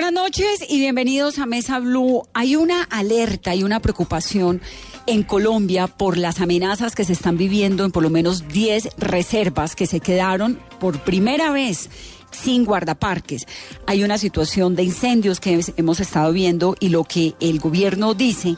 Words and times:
buenas 0.00 0.12
noches 0.12 0.64
y 0.68 0.78
bienvenidos 0.78 1.40
a 1.40 1.46
Mesa 1.46 1.80
Blue. 1.80 2.22
Hay 2.32 2.54
una 2.54 2.84
alerta 2.84 3.56
y 3.56 3.64
una 3.64 3.80
preocupación 3.80 4.62
en 5.06 5.24
Colombia 5.24 5.88
por 5.88 6.16
las 6.16 6.40
amenazas 6.40 6.94
que 6.94 7.04
se 7.04 7.14
están 7.14 7.36
viviendo 7.36 7.84
en 7.84 7.90
por 7.90 8.04
lo 8.04 8.08
menos 8.08 8.46
10 8.46 8.90
reservas 8.96 9.74
que 9.74 9.88
se 9.88 9.98
quedaron 9.98 10.60
por 10.78 11.00
primera 11.00 11.50
vez 11.50 11.90
sin 12.30 12.64
guardaparques. 12.64 13.48
Hay 13.86 14.04
una 14.04 14.18
situación 14.18 14.76
de 14.76 14.84
incendios 14.84 15.40
que 15.40 15.58
hemos 15.76 15.98
estado 15.98 16.32
viendo 16.32 16.76
y 16.78 16.90
lo 16.90 17.02
que 17.02 17.34
el 17.40 17.58
gobierno 17.58 18.14
dice 18.14 18.54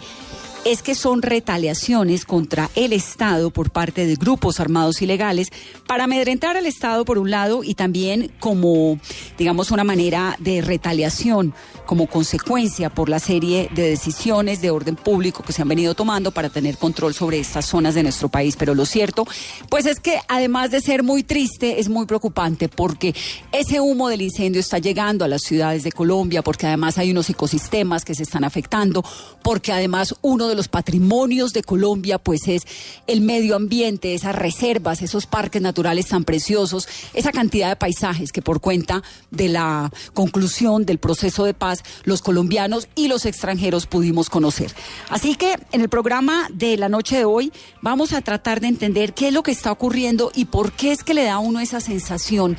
es 0.65 0.83
que 0.83 0.95
son 0.95 1.23
retaliaciones 1.23 2.25
contra 2.25 2.71
el 2.75 2.93
Estado 2.93 3.51
por 3.51 3.71
parte 3.71 4.07
de 4.07 4.17
grupos 4.17 4.61
armados 4.61 5.01
ilegales 5.01 5.49
para 5.87 6.05
amedrentar 6.05 6.57
al 6.57 6.67
Estado 6.67 7.05
por 7.05 7.19
un 7.19 7.31
lado 7.31 7.65
y 7.65 7.75
también 7.75 8.31
como, 8.41 8.99
digamos, 9.39 9.71
una 9.71 9.85
manera 9.85 10.37
de 10.39 10.61
retaliación 10.61 11.55
como 11.87 12.07
consecuencia 12.07 12.91
por 12.91 13.09
la 13.09 13.19
serie 13.19 13.71
de 13.75 13.89
decisiones 13.89 14.61
de 14.61 14.71
orden 14.71 14.97
público 14.97 15.43
que 15.43 15.53
se 15.53 15.63
han 15.63 15.69
venido 15.69 15.95
tomando 15.95 16.31
para 16.31 16.51
tener 16.51 16.77
control 16.77 17.15
sobre 17.15 17.41
estas 17.41 17.67
zonas 17.67 17.95
de 17.95 18.03
nuestro 18.03 18.29
país. 18.29 18.57
Pero 18.57 18.75
lo 18.75 18.85
cierto, 18.85 19.27
pues 19.71 19.87
es 19.87 19.99
que 19.99 20.21
además 20.29 20.71
de 20.71 20.83
ser 20.83 21.03
muy 21.03 21.23
triste, 21.23 21.81
es 21.81 21.89
muy 21.89 22.07
preocupante 22.07 22.69
porque 22.69 23.15
ese 23.51 23.81
humo 23.81 24.09
del 24.09 24.23
incendio 24.23 24.61
está 24.61 24.79
llegando 24.79 25.25
a 25.25 25.29
las 25.29 25.43
ciudades 25.43 25.83
de 25.83 25.91
Colombia, 25.91 26.43
porque 26.43 26.67
además 26.67 26.99
hay 26.99 27.11
unos 27.11 27.31
ecosistemas 27.31 28.05
que 28.05 28.15
se 28.15 28.25
están 28.25 28.45
afectando, 28.45 29.03
porque 29.43 29.73
además 29.73 30.15
uno 30.21 30.50
de 30.51 30.57
los 30.57 30.69
patrimonios 30.69 31.53
de 31.53 31.63
Colombia 31.63 32.19
pues 32.19 32.49
es 32.49 32.63
el 33.07 33.21
medio 33.21 33.57
ambiente, 33.57 34.15
esas 34.15 34.35
reservas, 34.35 35.03
esos 35.03 35.27
parques 35.27 35.63
naturales 35.63 36.09
tan 36.09 36.25
preciosos, 36.25 36.89
esa 37.15 37.33
cantidad 37.33 37.69
de 37.69 37.77
paisajes 37.77 38.33
que 38.33 38.43
por 38.43 38.61
cuenta 38.61 39.03
de 39.31 39.49
la 39.49 39.91
conclusión 40.15 40.85
del 40.85 40.99
proceso 40.99 41.45
de 41.45 41.55
paz 41.55 41.83
los 42.05 42.23
colombianos 42.23 42.89
y 42.95 43.09
los 43.09 43.27
extranjeros 43.27 43.87
pudimos 43.87 44.31
conocer. 44.31 44.73
Así 45.09 45.35
que 45.35 45.57
en 45.73 45.81
el 45.81 45.89
programa 45.89 46.49
de 46.53 46.77
la 46.77 46.89
noche 46.89 47.17
de 47.19 47.25
hoy 47.25 47.53
vamos 47.81 48.13
a 48.13 48.21
tratar 48.21 48.61
de 48.61 48.69
entender 48.69 49.15
qué 49.15 49.29
es 49.29 49.35
lo 49.35 49.43
que 49.43 49.53
está 49.53 49.73
ocurriendo 49.73 50.31
y 50.35 50.47
por 50.47 50.73
qué 50.73 50.93
es 50.93 51.05
que 51.05 51.15
le 51.15 51.25
da 51.25 51.35
a 51.35 51.39
uno 51.39 51.61
esa 51.61 51.81
sensación 51.81 52.57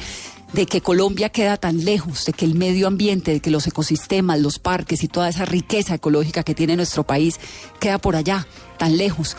de 0.54 0.66
que 0.66 0.82
Colombia 0.82 1.30
queda 1.30 1.58
tan 1.58 1.86
lejos, 1.86 2.26
de 2.26 2.34
que 2.34 2.46
el 2.46 2.56
medio 2.56 2.88
ambiente, 2.88 3.32
de 3.32 3.40
que 3.40 3.52
los 3.52 3.68
ecosistemas, 3.68 4.40
los 4.40 4.60
parques 4.60 5.04
y 5.04 5.08
toda 5.08 5.30
esa 5.30 5.46
riqueza 5.46 5.96
ecológica 5.96 6.44
que 6.44 6.56
tiene 6.56 6.76
nuestro 6.76 7.04
país 7.04 7.40
queda 7.80 7.98
por 7.98 8.16
allá, 8.16 8.48
tan 8.78 8.98
lejos 8.98 9.38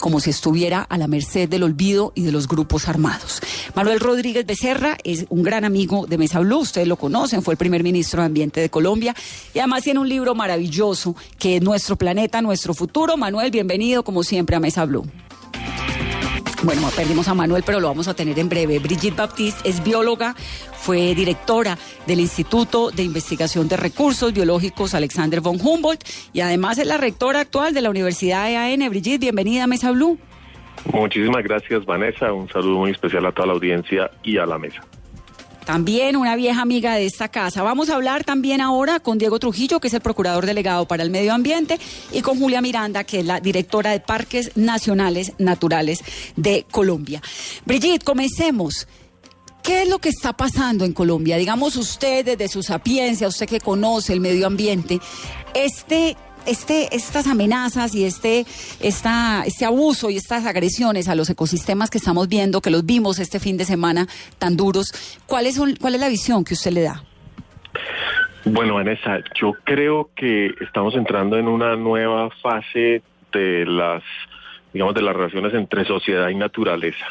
como 0.00 0.20
si 0.20 0.30
estuviera 0.30 0.82
a 0.82 0.98
la 0.98 1.06
merced 1.06 1.48
del 1.48 1.62
olvido 1.62 2.12
y 2.14 2.22
de 2.22 2.32
los 2.32 2.48
grupos 2.48 2.88
armados. 2.88 3.40
Manuel 3.74 4.00
Rodríguez 4.00 4.44
Becerra 4.44 4.98
es 5.04 5.26
un 5.30 5.42
gran 5.42 5.64
amigo 5.64 6.06
de 6.06 6.18
Mesa 6.18 6.40
Blue, 6.40 6.58
ustedes 6.58 6.88
lo 6.88 6.96
conocen, 6.96 7.42
fue 7.42 7.54
el 7.54 7.58
primer 7.58 7.82
ministro 7.82 8.20
de 8.20 8.26
Ambiente 8.26 8.60
de 8.60 8.68
Colombia 8.70 9.14
y 9.54 9.60
además 9.60 9.84
tiene 9.84 10.00
un 10.00 10.08
libro 10.08 10.34
maravilloso 10.34 11.16
que 11.38 11.56
es 11.56 11.62
Nuestro 11.62 11.96
Planeta, 11.96 12.42
Nuestro 12.42 12.74
Futuro. 12.74 13.16
Manuel, 13.16 13.50
bienvenido 13.50 14.02
como 14.02 14.24
siempre 14.24 14.56
a 14.56 14.60
Mesa 14.60 14.84
Blue. 14.84 15.06
Bueno, 16.64 16.88
perdimos 16.96 17.28
a 17.28 17.34
Manuel, 17.34 17.62
pero 17.64 17.78
lo 17.78 17.88
vamos 17.88 18.08
a 18.08 18.14
tener 18.14 18.38
en 18.38 18.48
breve. 18.48 18.78
Brigitte 18.78 19.16
Baptiste 19.16 19.68
es 19.68 19.84
bióloga, 19.84 20.34
fue 20.72 21.14
directora 21.14 21.76
del 22.06 22.20
Instituto 22.20 22.90
de 22.90 23.02
Investigación 23.02 23.68
de 23.68 23.76
Recursos 23.76 24.32
Biológicos 24.32 24.94
Alexander 24.94 25.42
von 25.42 25.58
Humboldt 25.60 26.02
y 26.32 26.40
además 26.40 26.78
es 26.78 26.86
la 26.86 26.96
rectora 26.96 27.40
actual 27.40 27.74
de 27.74 27.82
la 27.82 27.90
Universidad 27.90 28.50
EAN. 28.50 28.88
Brigitte, 28.88 29.20
bienvenida 29.20 29.64
a 29.64 29.66
Mesa 29.66 29.90
Blue. 29.90 30.18
Muchísimas 30.90 31.44
gracias, 31.44 31.84
Vanessa. 31.84 32.32
Un 32.32 32.48
saludo 32.48 32.78
muy 32.78 32.92
especial 32.92 33.26
a 33.26 33.32
toda 33.32 33.48
la 33.48 33.52
audiencia 33.52 34.10
y 34.22 34.38
a 34.38 34.46
la 34.46 34.58
mesa 34.58 34.80
también 35.64 36.16
una 36.16 36.36
vieja 36.36 36.62
amiga 36.62 36.94
de 36.94 37.06
esta 37.06 37.28
casa. 37.28 37.62
Vamos 37.62 37.90
a 37.90 37.94
hablar 37.94 38.24
también 38.24 38.60
ahora 38.60 39.00
con 39.00 39.18
Diego 39.18 39.38
Trujillo, 39.38 39.80
que 39.80 39.88
es 39.88 39.94
el 39.94 40.00
procurador 40.00 40.46
delegado 40.46 40.86
para 40.86 41.02
el 41.02 41.10
medio 41.10 41.32
ambiente, 41.32 41.78
y 42.12 42.20
con 42.20 42.38
Julia 42.38 42.60
Miranda, 42.60 43.04
que 43.04 43.20
es 43.20 43.26
la 43.26 43.40
directora 43.40 43.90
de 43.90 44.00
Parques 44.00 44.56
Nacionales 44.56 45.32
Naturales 45.38 46.00
de 46.36 46.66
Colombia. 46.70 47.22
Brigitte, 47.64 48.04
comencemos. 48.04 48.86
¿Qué 49.62 49.84
es 49.84 49.88
lo 49.88 49.98
que 49.98 50.10
está 50.10 50.34
pasando 50.34 50.84
en 50.84 50.92
Colombia? 50.92 51.38
Digamos 51.38 51.76
usted 51.76 52.22
desde 52.22 52.48
su 52.48 52.62
sapiencia, 52.62 53.28
usted 53.28 53.46
que 53.46 53.60
conoce 53.60 54.12
el 54.12 54.20
medio 54.20 54.46
ambiente, 54.46 55.00
este 55.54 56.18
este, 56.46 56.94
estas 56.94 57.26
amenazas 57.26 57.94
y 57.94 58.04
este, 58.04 58.46
esta, 58.80 59.44
este 59.46 59.64
abuso 59.64 60.10
y 60.10 60.16
estas 60.16 60.46
agresiones 60.46 61.08
a 61.08 61.14
los 61.14 61.30
ecosistemas 61.30 61.90
que 61.90 61.98
estamos 61.98 62.28
viendo, 62.28 62.60
que 62.60 62.70
los 62.70 62.84
vimos 62.84 63.18
este 63.18 63.40
fin 63.40 63.56
de 63.56 63.64
semana 63.64 64.06
tan 64.38 64.56
duros, 64.56 64.92
¿cuál 65.26 65.46
es, 65.46 65.60
cuál 65.80 65.94
es 65.94 66.00
la 66.00 66.08
visión 66.08 66.44
que 66.44 66.54
usted 66.54 66.72
le 66.72 66.82
da? 66.82 67.02
Bueno, 68.44 68.74
Vanessa, 68.74 69.20
yo 69.40 69.54
creo 69.64 70.10
que 70.14 70.54
estamos 70.60 70.94
entrando 70.94 71.38
en 71.38 71.48
una 71.48 71.76
nueva 71.76 72.28
fase 72.42 73.02
de 73.32 73.64
las, 73.64 74.02
digamos, 74.72 74.94
de 74.94 75.02
las 75.02 75.16
relaciones 75.16 75.54
entre 75.54 75.84
sociedad 75.86 76.28
y 76.28 76.34
naturaleza 76.34 77.06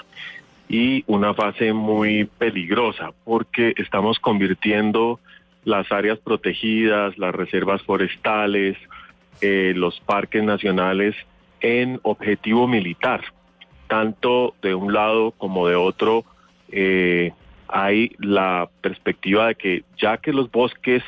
y 0.70 1.04
una 1.08 1.34
fase 1.34 1.74
muy 1.74 2.26
peligrosa 2.26 3.12
porque 3.24 3.74
estamos 3.78 4.20
convirtiendo 4.20 5.20
las 5.66 5.92
áreas 5.92 6.20
protegidas, 6.20 7.18
las 7.18 7.34
reservas 7.34 7.82
forestales, 7.82 8.78
eh, 9.42 9.74
los 9.76 10.00
parques 10.02 10.44
nacionales 10.44 11.16
en 11.62 12.00
objetivo 12.04 12.68
militar. 12.68 13.22
Tanto 13.88 14.56
de 14.62 14.76
un 14.76 14.94
lado 14.94 15.32
como 15.32 15.68
de 15.68 15.76
otro 15.76 16.26
eh, 16.72 17.32
hay 17.68 18.16
la 18.20 18.70
perspectiva 18.82 19.48
de 19.48 19.56
que 19.56 19.84
ya 19.98 20.18
que 20.18 20.34
los 20.34 20.52
bosques 20.52 21.04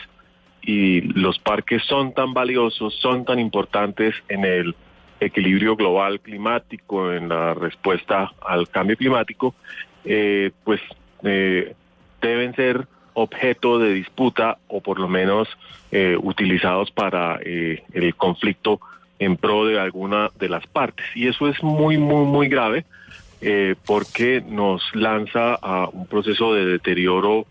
y 0.62 1.02
los 1.02 1.38
parques 1.40 1.84
son 1.84 2.14
tan 2.14 2.34
valiosos, 2.34 2.96
son 2.96 3.26
tan 3.26 3.40
importantes 3.40 4.16
en 4.30 4.46
el 4.46 4.76
equilibrio 5.20 5.76
global 5.76 6.20
climático, 6.20 7.14
en 7.14 7.30
la 7.30 7.54
respuesta 7.54 8.32
al 8.42 8.68
cambio 8.70 8.98
climático, 8.98 9.54
eh, 10.04 10.52
pues 10.64 10.82
deben 11.22 12.56
ser 12.56 12.88
objeto 13.16 13.80
de 13.80 13.94
disputa 13.94 14.58
o 14.68 14.82
por 14.82 15.00
lo 15.00 15.08
menos 15.08 15.48
eh, 15.92 16.18
utilizados 16.22 16.92
para 16.92 17.40
eh, 17.42 17.84
el 17.94 18.14
conflicto 18.16 18.80
en 19.18 19.38
pro 19.38 19.66
de 19.66 19.80
alguna 19.80 20.30
de 20.38 20.50
las 20.50 20.68
partes. 20.68 21.06
Y 21.16 21.28
eso 21.28 21.48
es 21.48 21.64
muy, 21.64 21.98
muy, 21.98 22.26
muy 22.26 22.50
grave 22.50 22.86
eh, 23.42 23.76
porque 23.86 24.44
nos 24.46 24.84
lanza 24.94 25.56
a 25.56 25.88
un 25.88 26.06
proceso 26.06 26.54
de 26.54 26.66
deterioro 26.66 27.46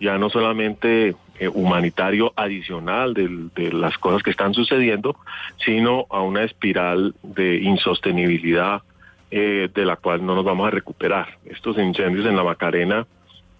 ya 0.00 0.16
no 0.16 0.30
solamente 0.30 1.16
humanitario 1.54 2.32
adicional 2.36 3.14
de, 3.14 3.72
las 3.72 3.96
cosas 3.98 4.22
que 4.22 4.30
están 4.30 4.54
sucediendo, 4.54 5.16
sino 5.64 6.06
a 6.10 6.20
una 6.20 6.44
espiral 6.44 7.14
de 7.22 7.56
insostenibilidad 7.56 8.82
de 9.30 9.70
la 9.74 9.96
cual 9.96 10.24
no 10.24 10.36
nos 10.36 10.44
vamos 10.44 10.68
a 10.68 10.70
recuperar. 10.70 11.36
Estos 11.44 11.78
incendios 11.78 12.26
en 12.26 12.36
la 12.36 12.44
Macarena 12.44 13.06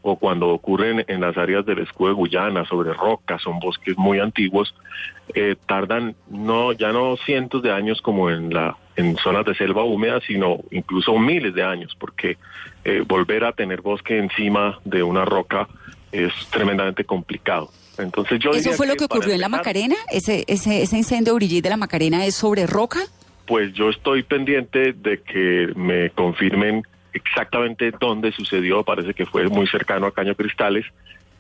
o 0.09 0.17
cuando 0.17 0.49
ocurren 0.49 1.05
en 1.07 1.21
las 1.21 1.37
áreas 1.37 1.65
del 1.67 1.81
escudo 1.81 2.09
de 2.09 2.15
Guyana, 2.15 2.65
sobre 2.67 2.93
rocas, 2.93 3.43
son 3.43 3.59
bosques 3.59 3.97
muy 3.97 4.19
antiguos, 4.21 4.75
eh, 5.35 5.57
tardan 5.67 6.15
no 6.31 6.73
ya 6.73 6.93
no 6.93 7.17
cientos 7.17 7.63
de 7.63 7.71
años 7.71 8.01
como 8.01 8.31
en 8.31 8.53
la 8.53 8.77
en 8.97 9.17
zonas 9.17 9.45
de 9.47 9.55
selva 9.55 9.85
húmeda, 9.85 10.21
sino 10.27 10.59
incluso 10.73 11.17
miles 11.19 11.55
de 11.55 11.63
años, 11.63 11.97
porque 12.01 12.37
eh, 12.85 13.05
volver 13.07 13.45
a 13.45 13.53
tener 13.53 13.81
bosque 13.81 14.19
encima 14.19 14.81
de 14.85 15.05
una 15.05 15.25
roca 15.25 15.69
es 16.11 16.33
tremendamente 16.51 17.05
complicado. 17.05 17.71
Entonces 17.99 18.41
yo 18.41 18.51
¿Eso 18.51 18.73
fue 18.73 18.87
lo 18.87 18.97
que, 18.97 19.05
ocurrió 19.05 19.35
en 19.35 19.41
la 19.41 19.49
Macarena? 19.49 19.95
¿Ese, 20.11 20.45
ese, 20.49 20.83
ese 20.83 20.97
incendio 20.97 21.35
Brigitte 21.35 21.65
de 21.65 21.71
la 21.71 21.77
Macarena 21.77 22.25
es 22.27 22.35
sobre 22.35 22.67
roca? 22.67 23.01
Pues 23.47 23.73
yo 23.75 23.91
estoy 23.91 24.25
pendiente 24.25 24.93
de 24.93 25.21
que 25.23 25.73
me 25.77 26.11
confirmen 26.11 26.83
exactamente 27.19 27.93
dónde 27.99 28.33
sucedió, 28.33 28.83
parece 28.83 29.15
que 29.15 29.27
fue 29.27 29.49
muy 29.49 29.67
cercano 29.67 30.07
a 30.07 30.13
Caño 30.13 30.35
Cristales. 30.35 30.87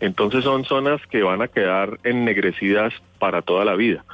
Entonces 0.01 0.45
son 0.45 0.65
zonas 0.65 1.01
que 1.11 1.23
van 1.23 1.43
a 1.43 1.49
quedar 1.49 1.99
ennegrecidas 2.05 2.93
para 3.19 3.43
toda 3.43 3.65
la 3.65 3.75
vida. 3.75 4.05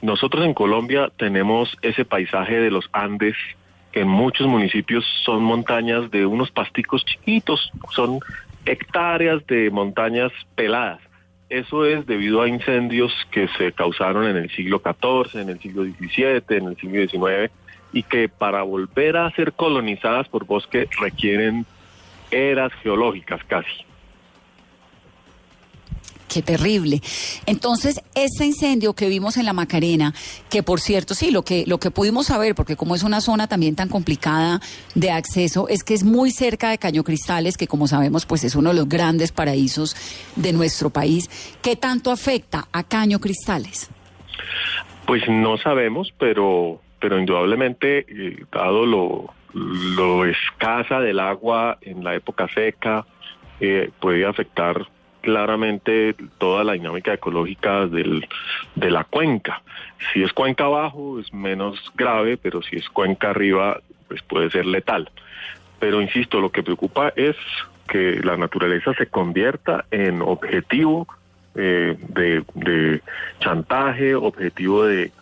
Nosotros 0.00 0.44
en 0.44 0.54
Colombia 0.54 1.10
tenemos 1.16 1.76
ese 1.82 2.04
paisaje 2.04 2.60
de 2.60 2.70
los 2.70 2.88
Andes, 2.92 3.36
que 3.92 4.00
en 4.00 4.08
muchos 4.08 4.46
municipios 4.46 5.04
son 5.24 5.42
montañas 5.42 6.10
de 6.10 6.26
unos 6.26 6.50
pasticos 6.50 7.04
chiquitos, 7.04 7.70
son 7.90 8.20
hectáreas 8.66 9.46
de 9.46 9.70
montañas 9.70 10.32
peladas. 10.54 11.00
Eso 11.48 11.84
es 11.84 12.06
debido 12.06 12.42
a 12.42 12.48
incendios 12.48 13.12
que 13.30 13.48
se 13.56 13.72
causaron 13.72 14.26
en 14.26 14.36
el 14.36 14.50
siglo 14.50 14.82
XIV, 14.82 15.40
en 15.40 15.50
el 15.50 15.60
siglo 15.60 15.84
XVII, 15.84 16.42
en 16.48 16.68
el 16.68 16.76
siglo 16.76 17.06
XIX, 17.06 17.52
y 17.94 18.02
que 18.02 18.28
para 18.28 18.62
volver 18.62 19.16
a 19.16 19.30
ser 19.30 19.54
colonizadas 19.54 20.28
por 20.28 20.44
bosque 20.44 20.88
requieren 21.00 21.64
eras 22.30 22.72
geológicas 22.82 23.42
casi. 23.44 23.86
qué 26.34 26.42
terrible. 26.42 27.00
Entonces, 27.46 28.02
este 28.16 28.44
incendio 28.44 28.94
que 28.94 29.08
vimos 29.08 29.36
en 29.36 29.44
la 29.44 29.52
Macarena, 29.52 30.12
que 30.50 30.64
por 30.64 30.80
cierto, 30.80 31.14
sí, 31.14 31.30
lo 31.30 31.42
que, 31.42 31.62
lo 31.68 31.78
que 31.78 31.92
pudimos 31.92 32.26
saber, 32.26 32.56
porque 32.56 32.74
como 32.74 32.96
es 32.96 33.04
una 33.04 33.20
zona 33.20 33.46
también 33.46 33.76
tan 33.76 33.88
complicada 33.88 34.60
de 34.96 35.12
acceso, 35.12 35.68
es 35.68 35.84
que 35.84 35.94
es 35.94 36.02
muy 36.02 36.32
cerca 36.32 36.70
de 36.70 36.78
Caño 36.78 37.04
Cristales, 37.04 37.56
que 37.56 37.68
como 37.68 37.86
sabemos, 37.86 38.26
pues 38.26 38.42
es 38.42 38.56
uno 38.56 38.70
de 38.70 38.76
los 38.76 38.88
grandes 38.88 39.30
paraísos 39.30 39.94
de 40.34 40.52
nuestro 40.52 40.90
país. 40.90 41.30
¿Qué 41.62 41.76
tanto 41.76 42.10
afecta 42.10 42.66
a 42.72 42.82
Caño 42.82 43.20
Cristales? 43.20 43.88
Pues 45.06 45.22
no 45.28 45.56
sabemos, 45.58 46.12
pero, 46.18 46.80
pero 47.04 47.18
indudablemente, 47.18 48.06
eh, 48.08 48.46
dado 48.50 48.86
lo, 48.86 49.34
lo 49.52 50.24
escasa 50.24 51.00
del 51.00 51.20
agua 51.20 51.76
en 51.82 52.02
la 52.02 52.14
época 52.14 52.48
seca, 52.48 53.04
eh, 53.60 53.90
puede 54.00 54.24
afectar 54.24 54.86
claramente 55.20 56.16
toda 56.38 56.64
la 56.64 56.72
dinámica 56.72 57.12
ecológica 57.12 57.84
del, 57.88 58.26
de 58.74 58.90
la 58.90 59.04
cuenca. 59.04 59.60
Si 60.14 60.22
es 60.22 60.32
cuenca 60.32 60.64
abajo 60.64 61.20
es 61.20 61.30
menos 61.34 61.78
grave, 61.94 62.38
pero 62.38 62.62
si 62.62 62.76
es 62.76 62.88
cuenca 62.88 63.28
arriba 63.28 63.82
pues 64.08 64.22
puede 64.22 64.48
ser 64.48 64.64
letal. 64.64 65.10
Pero 65.80 66.00
insisto, 66.00 66.40
lo 66.40 66.52
que 66.52 66.62
preocupa 66.62 67.12
es 67.16 67.36
que 67.86 68.18
la 68.24 68.38
naturaleza 68.38 68.94
se 68.94 69.08
convierta 69.08 69.84
en 69.90 70.22
objetivo 70.22 71.06
eh, 71.54 71.98
de, 72.08 73.02
chantaje, 73.40 74.14
objetivo 74.14 74.86
de, 74.86 75.12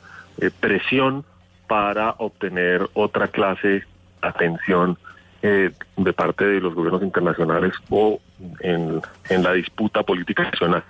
presión 0.61 1.25
para 1.73 2.17
obtener 2.19 2.87
otra 2.93 3.29
clase 3.29 3.67
de 3.67 3.83
atención 4.21 4.99
eh, 5.41 5.71
de 5.97 6.13
parte 6.13 6.45
de 6.45 6.61
los 6.61 6.75
gobiernos 6.75 7.03
internacionales 7.03 7.73
o 7.89 8.21
en, 8.61 9.01
la 9.43 9.55
disputa 9.55 10.03
política 10.03 10.43
nacional. 10.43 10.85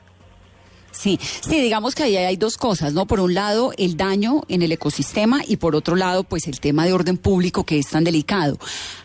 Sí, 0.91 1.21
sí, 1.23 1.61
digamos 1.61 1.95
que 1.95 2.03
ahí 2.03 2.17
hay 2.17 2.37
dos 2.37 2.57
cosas, 2.57 2.95
¿no? 2.95 3.07
Por 3.07 3.21
un 3.21 3.33
lado, 3.33 3.71
el 3.79 3.97
daño 3.97 4.41
en 4.49 4.63
el 4.63 4.73
ecosistema 4.73 5.43
y 5.47 5.59
por 5.59 5.77
otro 5.77 5.95
lado, 5.95 6.25
pues 6.25 6.49
el 6.49 6.59
tema 6.59 6.85
de 6.85 6.93
orden 6.93 7.17
público 7.17 7.63
que 7.63 7.79
es 7.79 7.89
tan 7.89 8.03
delicado. 8.03 8.59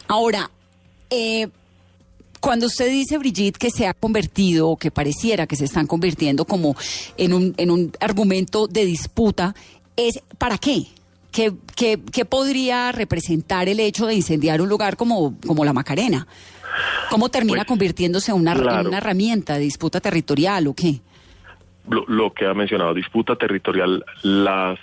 Ahora, 0.08 0.50
eh, 1.12 1.48
cuando 2.42 2.66
usted 2.66 2.90
dice, 2.90 3.20
Brigitte, 3.20 3.60
que 3.60 3.70
se 3.70 3.86
ha 3.86 3.94
convertido 3.94 4.70
o 4.70 4.78
que 4.78 4.90
pareciera 4.90 5.46
que 5.46 5.56
se 5.56 5.66
están 5.66 5.86
convirtiendo 5.86 6.44
como 6.46 6.76
en 7.18 7.34
un, 7.34 7.54
en 7.58 7.70
un 7.70 7.92
argumento 8.00 8.66
de 8.66 8.84
disputa, 8.84 9.54
¿es 9.96 10.24
para 10.40 10.58
qué? 10.58 10.88
¿Qué, 11.38 11.54
qué, 12.12 12.26
podría 12.26 12.92
representar 12.92 13.70
el 13.70 13.80
hecho 13.80 14.08
de 14.08 14.16
incendiar 14.16 14.60
un 14.60 14.70
lugar 14.70 14.98
como, 14.98 15.36
como 15.46 15.64
la 15.64 15.72
Macarena? 15.72 16.26
¿Cómo 17.12 17.30
termina 17.30 17.58
pues, 17.58 17.68
convirtiéndose 17.68 18.32
en 18.32 18.38
una, 18.40 18.56
una 18.56 18.98
herramienta 18.98 19.54
de 19.54 19.60
disputa 19.60 20.02
territorial 20.02 20.66
o 20.66 20.74
qué? 20.74 21.00
Lo, 21.88 22.06
lo 22.08 22.34
que 22.34 22.48
ha 22.48 22.56
mencionado, 22.56 22.96
disputa 22.96 23.36
territorial, 23.36 24.04
las 24.24 24.80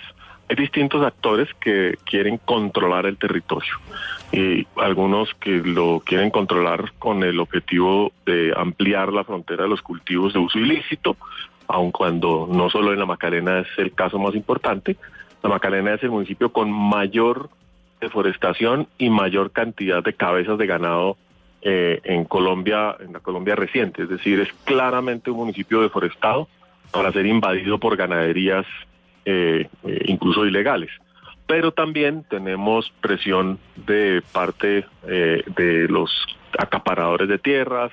hay 0.47 0.55
distintos 0.55 1.05
actores 1.05 1.49
que 1.59 1.97
quieren 2.05 2.37
controlar 2.37 3.05
el 3.05 3.17
territorio 3.17 3.73
y 4.31 4.65
algunos 4.77 5.33
que 5.41 5.57
lo 5.57 6.01
quieren 6.05 6.29
controlar 6.29 6.93
con 6.99 7.23
el 7.23 7.37
objetivo 7.41 8.13
de 8.25 8.53
ampliar 8.55 9.11
la 9.11 9.25
frontera 9.25 9.63
de 9.63 9.69
los 9.69 9.81
cultivos 9.81 10.31
de 10.31 10.39
uso 10.39 10.57
ilícito, 10.57 11.17
aun 11.67 11.91
cuando 11.91 12.47
no 12.49 12.69
solo 12.69 12.93
en 12.93 12.99
la 12.99 13.05
Macarena 13.05 13.59
es 13.59 13.67
el 13.77 13.91
caso 13.93 14.19
más 14.19 14.35
importante, 14.35 14.95
la 15.45 15.53
Macarena 15.53 15.93
es 15.93 16.03
el 16.03 16.11
municipio 16.11 16.51
con 16.51 16.71
mayor 16.71 17.49
deforestación 18.01 18.87
y 18.97 19.09
mayor 19.09 19.51
cantidad 19.51 20.03
de 20.03 20.13
cabezas 20.13 20.57
de 20.57 20.65
ganado 20.65 21.17
eh, 21.61 22.01
en 22.03 22.25
Colombia, 22.25 22.95
en 22.99 23.13
la 23.13 23.19
Colombia 23.19 23.55
reciente, 23.55 24.03
es 24.03 24.09
decir, 24.09 24.39
es 24.39 24.51
claramente 24.63 25.31
un 25.31 25.37
municipio 25.37 25.81
deforestado 25.81 26.47
para 26.91 27.11
ser 27.11 27.25
invadido 27.25 27.79
por 27.79 27.95
ganaderías 27.95 28.65
eh, 29.25 29.67
eh, 29.83 30.01
incluso 30.05 30.45
ilegales. 30.45 30.89
Pero 31.47 31.71
también 31.71 32.23
tenemos 32.27 32.91
presión 33.01 33.59
de 33.75 34.23
parte 34.31 34.85
eh, 35.07 35.43
de 35.55 35.87
los 35.87 36.11
acaparadores 36.57 37.29
de 37.29 37.37
tierras 37.37 37.91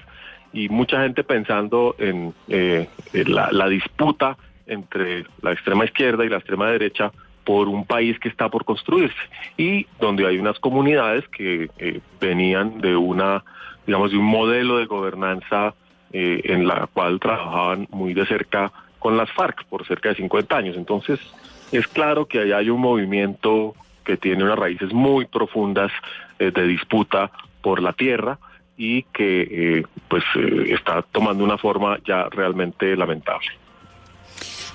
y 0.52 0.68
mucha 0.68 1.02
gente 1.02 1.22
pensando 1.22 1.96
en, 1.98 2.34
eh, 2.48 2.88
la, 3.26 3.68
disputa 3.68 4.36
entre 4.66 5.24
la 5.42 5.52
extrema 5.52 5.84
izquierda 5.84 6.24
y 6.24 6.28
la 6.28 6.36
extrema 6.36 6.70
derecha 6.70 7.12
por 7.44 7.68
un 7.68 7.84
país 7.84 8.18
que 8.18 8.28
está 8.28 8.48
por 8.48 8.64
construirse 8.64 9.16
y 9.56 9.86
donde 10.00 10.26
hay 10.26 10.38
unas 10.38 10.58
comunidades 10.58 11.26
que 11.28 11.68
eh, 11.78 12.00
venían 12.20 12.80
de 12.80 12.96
una, 12.96 13.44
digamos, 13.86 14.12
de 14.12 14.18
un 14.18 14.26
modelo 14.26 14.78
de 14.78 14.86
gobernanza 14.86 15.74
en 16.14 16.68
la 16.68 16.86
cual 16.92 17.18
trabajaban 17.18 17.88
muy 17.90 18.12
de 18.12 18.26
cerca 18.26 18.70
con 18.98 19.16
las 19.16 19.30
FARC 19.32 19.64
por 19.64 19.86
cerca 19.86 20.10
de 20.10 20.16
50 20.16 20.56
años. 20.56 20.76
Entonces, 20.76 21.18
es 21.72 21.88
claro 21.88 22.26
que 22.26 22.38
ahí 22.38 22.52
hay 22.52 22.70
un 22.70 22.80
movimiento 22.80 23.74
que 24.04 24.16
tiene 24.16 24.44
unas 24.44 24.58
raíces 24.58 24.92
muy 24.92 25.26
profundas 25.26 25.90
eh, 26.38 26.50
de 26.50 26.66
disputa 26.66 27.30
por 27.62 27.80
la 27.82 27.92
tierra 27.92 28.38
y 28.76 29.02
que 29.04 29.48
eh, 29.50 29.86
pues 30.08 30.24
eh, 30.36 30.66
está 30.68 31.02
tomando 31.02 31.44
una 31.44 31.58
forma 31.58 31.98
ya 32.04 32.28
realmente 32.30 32.96
lamentable. 32.96 33.48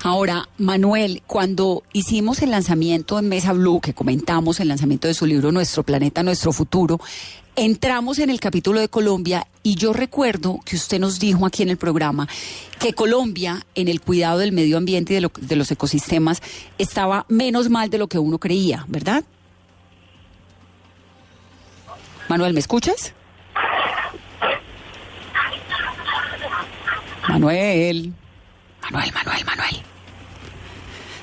Ahora, 0.04 0.48
Manuel, 0.58 1.24
cuando 1.26 1.84
hicimos 1.92 2.42
el 2.42 2.52
lanzamiento 2.52 3.18
en 3.18 3.30
Mesa 3.30 3.54
Blue, 3.54 3.82
que 3.82 3.94
comentamos 3.94 4.60
el 4.60 4.68
lanzamiento 4.68 5.08
de 5.08 5.14
su 5.14 5.26
libro 5.26 5.52
Nuestro 5.52 5.84
Planeta, 5.84 6.24
Nuestro 6.24 6.54
Futuro, 6.54 7.00
entramos 7.56 8.20
en 8.20 8.30
el 8.30 8.40
capítulo 8.40 8.80
de 8.80 8.90
Colombia 8.90 9.48
y 9.64 9.76
yo 9.76 9.94
recuerdo 9.94 10.60
que 10.64 10.76
usted 10.76 11.00
nos 11.00 11.20
dijo 11.20 11.46
aquí 11.46 11.64
en 11.64 11.70
el 11.70 11.78
programa 11.78 12.28
que 12.80 12.94
Colombia, 12.94 13.66
en 13.74 13.88
el 13.88 14.00
cuidado 14.00 14.38
del 14.38 14.52
medio 14.52 14.78
ambiente 14.78 15.14
y 15.14 15.20
de, 15.20 15.32
de 15.42 15.56
los 15.56 15.72
ecosistemas, 15.72 16.42
estaba 16.78 17.26
menos 17.28 17.70
mal 17.70 17.90
de 17.90 17.98
lo 17.98 18.08
que 18.08 18.20
uno 18.20 18.38
creía, 18.38 18.86
¿verdad? 18.88 19.24
Manuel, 22.30 22.54
¿me 22.54 22.60
escuchas? 22.60 23.14
Manuel. 27.28 28.14
Manuel, 28.92 29.14
Manuel, 29.14 29.46
Manuel. 29.46 29.76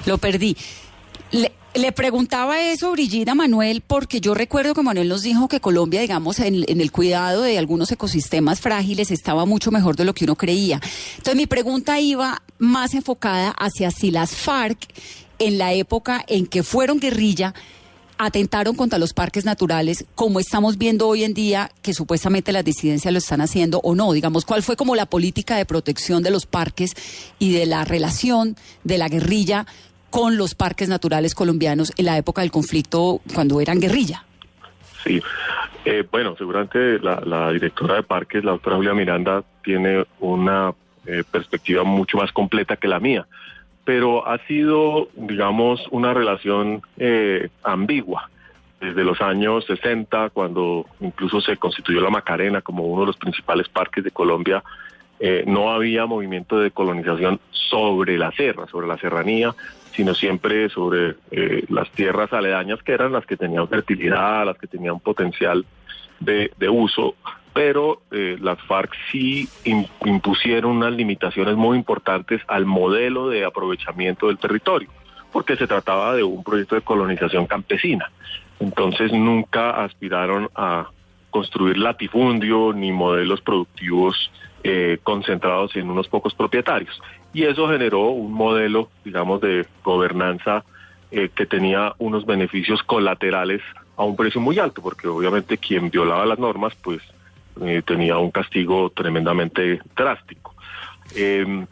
Lo 0.07 0.19
perdí. 0.19 0.57
Le, 1.73 1.93
preguntaba 1.93 2.61
eso, 2.61 2.93
Brigida 2.93 3.35
Manuel, 3.35 3.81
porque 3.81 4.21
yo 4.21 4.35
recuerdo 4.35 4.75
que 4.75 4.83
Manuel 4.83 5.09
nos 5.09 5.23
dijo 5.23 5.49
que 5.49 5.61
Colombia, 5.61 6.01
digamos, 6.01 6.39
en, 6.39 6.65
en, 6.69 6.81
el 6.81 6.93
cuidado 6.93 7.43
de 7.43 7.59
algunos 7.59 7.91
ecosistemas 7.91 8.61
frágiles 8.61 9.11
estaba 9.11 9.45
mucho 9.45 9.73
mejor 9.73 9.97
de 9.97 10.05
lo 10.05 10.15
que 10.15 10.25
uno 10.25 10.37
creía. 10.37 10.81
Entonces 11.17 11.35
mi 11.35 11.47
pregunta 11.47 11.99
iba 11.99 12.43
más 12.59 12.95
enfocada 12.95 13.51
hacia 13.59 13.91
si 13.91 14.13
las 14.13 14.37
FARC, 14.37 14.79
en 15.39 15.59
la 15.59 15.73
época 15.73 16.25
en 16.29 16.47
que 16.47 16.63
fueron 16.63 17.01
guerrilla, 17.01 17.55
atentaron 18.19 18.77
contra 18.77 18.99
los 18.99 19.13
parques 19.13 19.45
naturales, 19.45 20.07
como 20.15 20.41
estamos 20.41 20.79
viendo 20.79 21.09
hoy 21.09 21.25
en 21.25 21.35
día 21.35 21.71
que 21.83 21.95
supuestamente 21.95 22.53
las 22.53 22.65
disidencias 22.65 23.13
lo 23.13 23.19
están 23.19 23.41
haciendo 23.41 23.81
o 23.81 23.95
no. 23.95 24.13
Digamos, 24.13 24.45
¿cuál 24.45 24.63
fue 24.63 24.77
como 24.77 24.95
la 24.95 25.07
política 25.07 25.57
de 25.57 25.67
protección 25.67 26.23
de 26.23 26.31
los 26.31 26.47
parques 26.47 26.95
y 27.39 27.53
de 27.53 27.67
la 27.67 27.85
relación 27.85 28.57
de 28.85 28.99
la 28.99 29.09
guerrilla 29.09 29.67
con 30.11 30.37
los 30.37 30.55
parques 30.55 30.89
naturales 30.89 31.35
colombianos 31.35 31.93
en 31.97 32.07
la 32.07 32.17
época 32.17 32.43
del 32.43 32.51
conflicto 32.51 33.21
cuando 33.35 33.61
eran 33.61 33.81
guerrilla? 33.81 34.25
Sí, 35.03 35.21
eh, 35.85 36.07
bueno, 36.11 36.35
seguramente 36.37 36.99
la, 37.01 37.51
directora 37.51 37.97
de 37.97 38.03
parques, 38.05 38.45
la 38.45 38.53
doctora 38.53 38.77
Julia 38.77 38.95
Miranda, 38.95 39.45
tiene 39.63 40.05
una 40.21 40.73
eh, 41.07 41.25
perspectiva 41.31 41.85
mucho 41.85 42.17
más 42.17 42.33
completa 42.33 42.77
que 42.77 42.89
la 42.89 43.01
mía 43.01 43.27
pero 43.85 44.27
ha 44.27 44.39
sido, 44.47 45.09
digamos, 45.15 45.87
una 45.91 46.15
relación 46.15 46.83
eh, 46.97 47.49
ambigua. 47.63 48.31
Desde 48.81 49.05
los 49.05 49.21
años 49.21 49.65
60, 49.67 50.31
cuando 50.31 50.87
incluso 51.01 51.41
se 51.41 51.57
constituyó 51.57 52.01
la 52.01 52.11
Macarena 52.11 52.61
como 52.61 52.85
uno 52.85 53.03
de 53.03 53.07
los 53.09 53.17
principales 53.17 53.69
parques 53.69 54.05
de 54.05 54.11
Colombia, 54.11 54.63
eh, 55.21 55.45
no 55.47 55.71
había 55.71 56.07
movimiento 56.07 56.59
de 56.59 56.71
colonización 56.71 57.41
sobre 57.51 58.19
la 58.19 58.33
sierra, 58.33 58.67
sobre 58.67 58.87
la 58.87 58.99
serranía, 58.99 59.55
sino 59.93 60.13
siempre 60.13 60.69
sobre 60.69 61.15
eh, 61.31 61.65
las 61.69 61.89
tierras 61.91 62.33
aledañas 62.33 62.83
que 62.83 62.93
eran 62.93 63.13
las 63.13 63.25
que 63.25 63.37
tenían 63.37 63.69
fertilidad, 63.69 64.45
las 64.45 64.59
que 64.59 64.67
tenían 64.67 64.99
potencial 65.01 65.65
de, 66.21 66.51
de 66.59 66.69
uso 66.69 67.15
pero 67.55 68.03
eh, 68.11 68.37
las 68.41 68.61
FARC 68.63 68.93
sí 69.11 69.49
impusieron 70.05 70.79
unas 70.79 70.93
limitaciones 70.93 71.55
muy 71.55 71.79
importantes 71.79 72.43
al 72.49 72.67
modelo 72.67 73.29
de 73.29 73.45
aprovechamiento 73.45 74.27
del 74.27 74.39
territorio, 74.39 74.91
porque 75.33 75.57
se 75.57 75.69
trataba 75.69 76.17
de 76.17 76.25
un 76.25 76.43
proyecto 76.43 76.75
de 76.75 76.83
colonización 76.83 77.47
campesina. 77.47 78.11
Entonces 78.59 79.13
nunca 79.13 79.85
aspiraron 79.85 80.51
a 80.57 80.89
construir 81.31 81.79
latifundio 81.79 82.73
ni 82.73 82.91
modelos 82.91 83.41
productivos 83.41 84.31
eh, 84.65 84.99
concentrados 85.03 85.77
en 85.77 85.91
unos 85.91 86.09
pocos 86.09 86.35
propietarios. 86.35 87.01
Y 87.33 87.45
eso 87.45 87.69
generó 87.69 88.09
un 88.09 88.33
modelo, 88.33 88.89
digamos, 89.05 89.41
de 89.41 89.67
gobernanza 89.85 90.65
eh, 91.13 91.31
que 91.33 91.47
tenía 91.47 91.93
unos 91.99 92.27
beneficios 92.27 92.83
colaterales 92.83 93.63
a 93.97 94.03
un 94.03 94.17
precio 94.17 94.41
muy 94.41 94.59
alto, 94.59 94.83
porque 94.83 95.07
obviamente 95.07 95.59
quien 95.59 95.91
violaba 95.91 96.27
las 96.27 96.39
normas, 96.39 96.75
pues 96.83 97.01
eh, 97.63 97.83
tenía 97.85 98.19
un 98.19 98.31
castigo 98.31 98.91
tremendamente 98.91 99.81
drástico. 99.97 100.55
Em, 101.15 101.67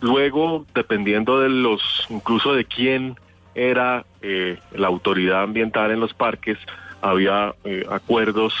luego, 0.00 0.66
dependiendo 0.74 1.40
de 1.40 1.48
los, 1.48 2.06
incluso 2.10 2.54
de 2.54 2.64
quién 2.64 3.16
era 3.54 4.04
la 4.72 4.86
autoridad 4.86 5.42
ambiental 5.42 5.90
en 5.90 6.00
los 6.00 6.14
parques, 6.14 6.56
había 7.02 7.54
acuerdos 7.90 8.54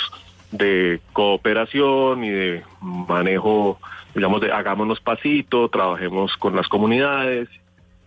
de 0.50 1.00
cooperación 1.12 2.24
y 2.24 2.30
de 2.30 2.62
manejo, 2.80 3.78
digamos, 4.14 4.40
de 4.40 4.52
hagámonos 4.52 5.00
pasito, 5.00 5.68
trabajemos 5.68 6.36
con 6.36 6.54
las 6.54 6.68
comunidades, 6.68 7.48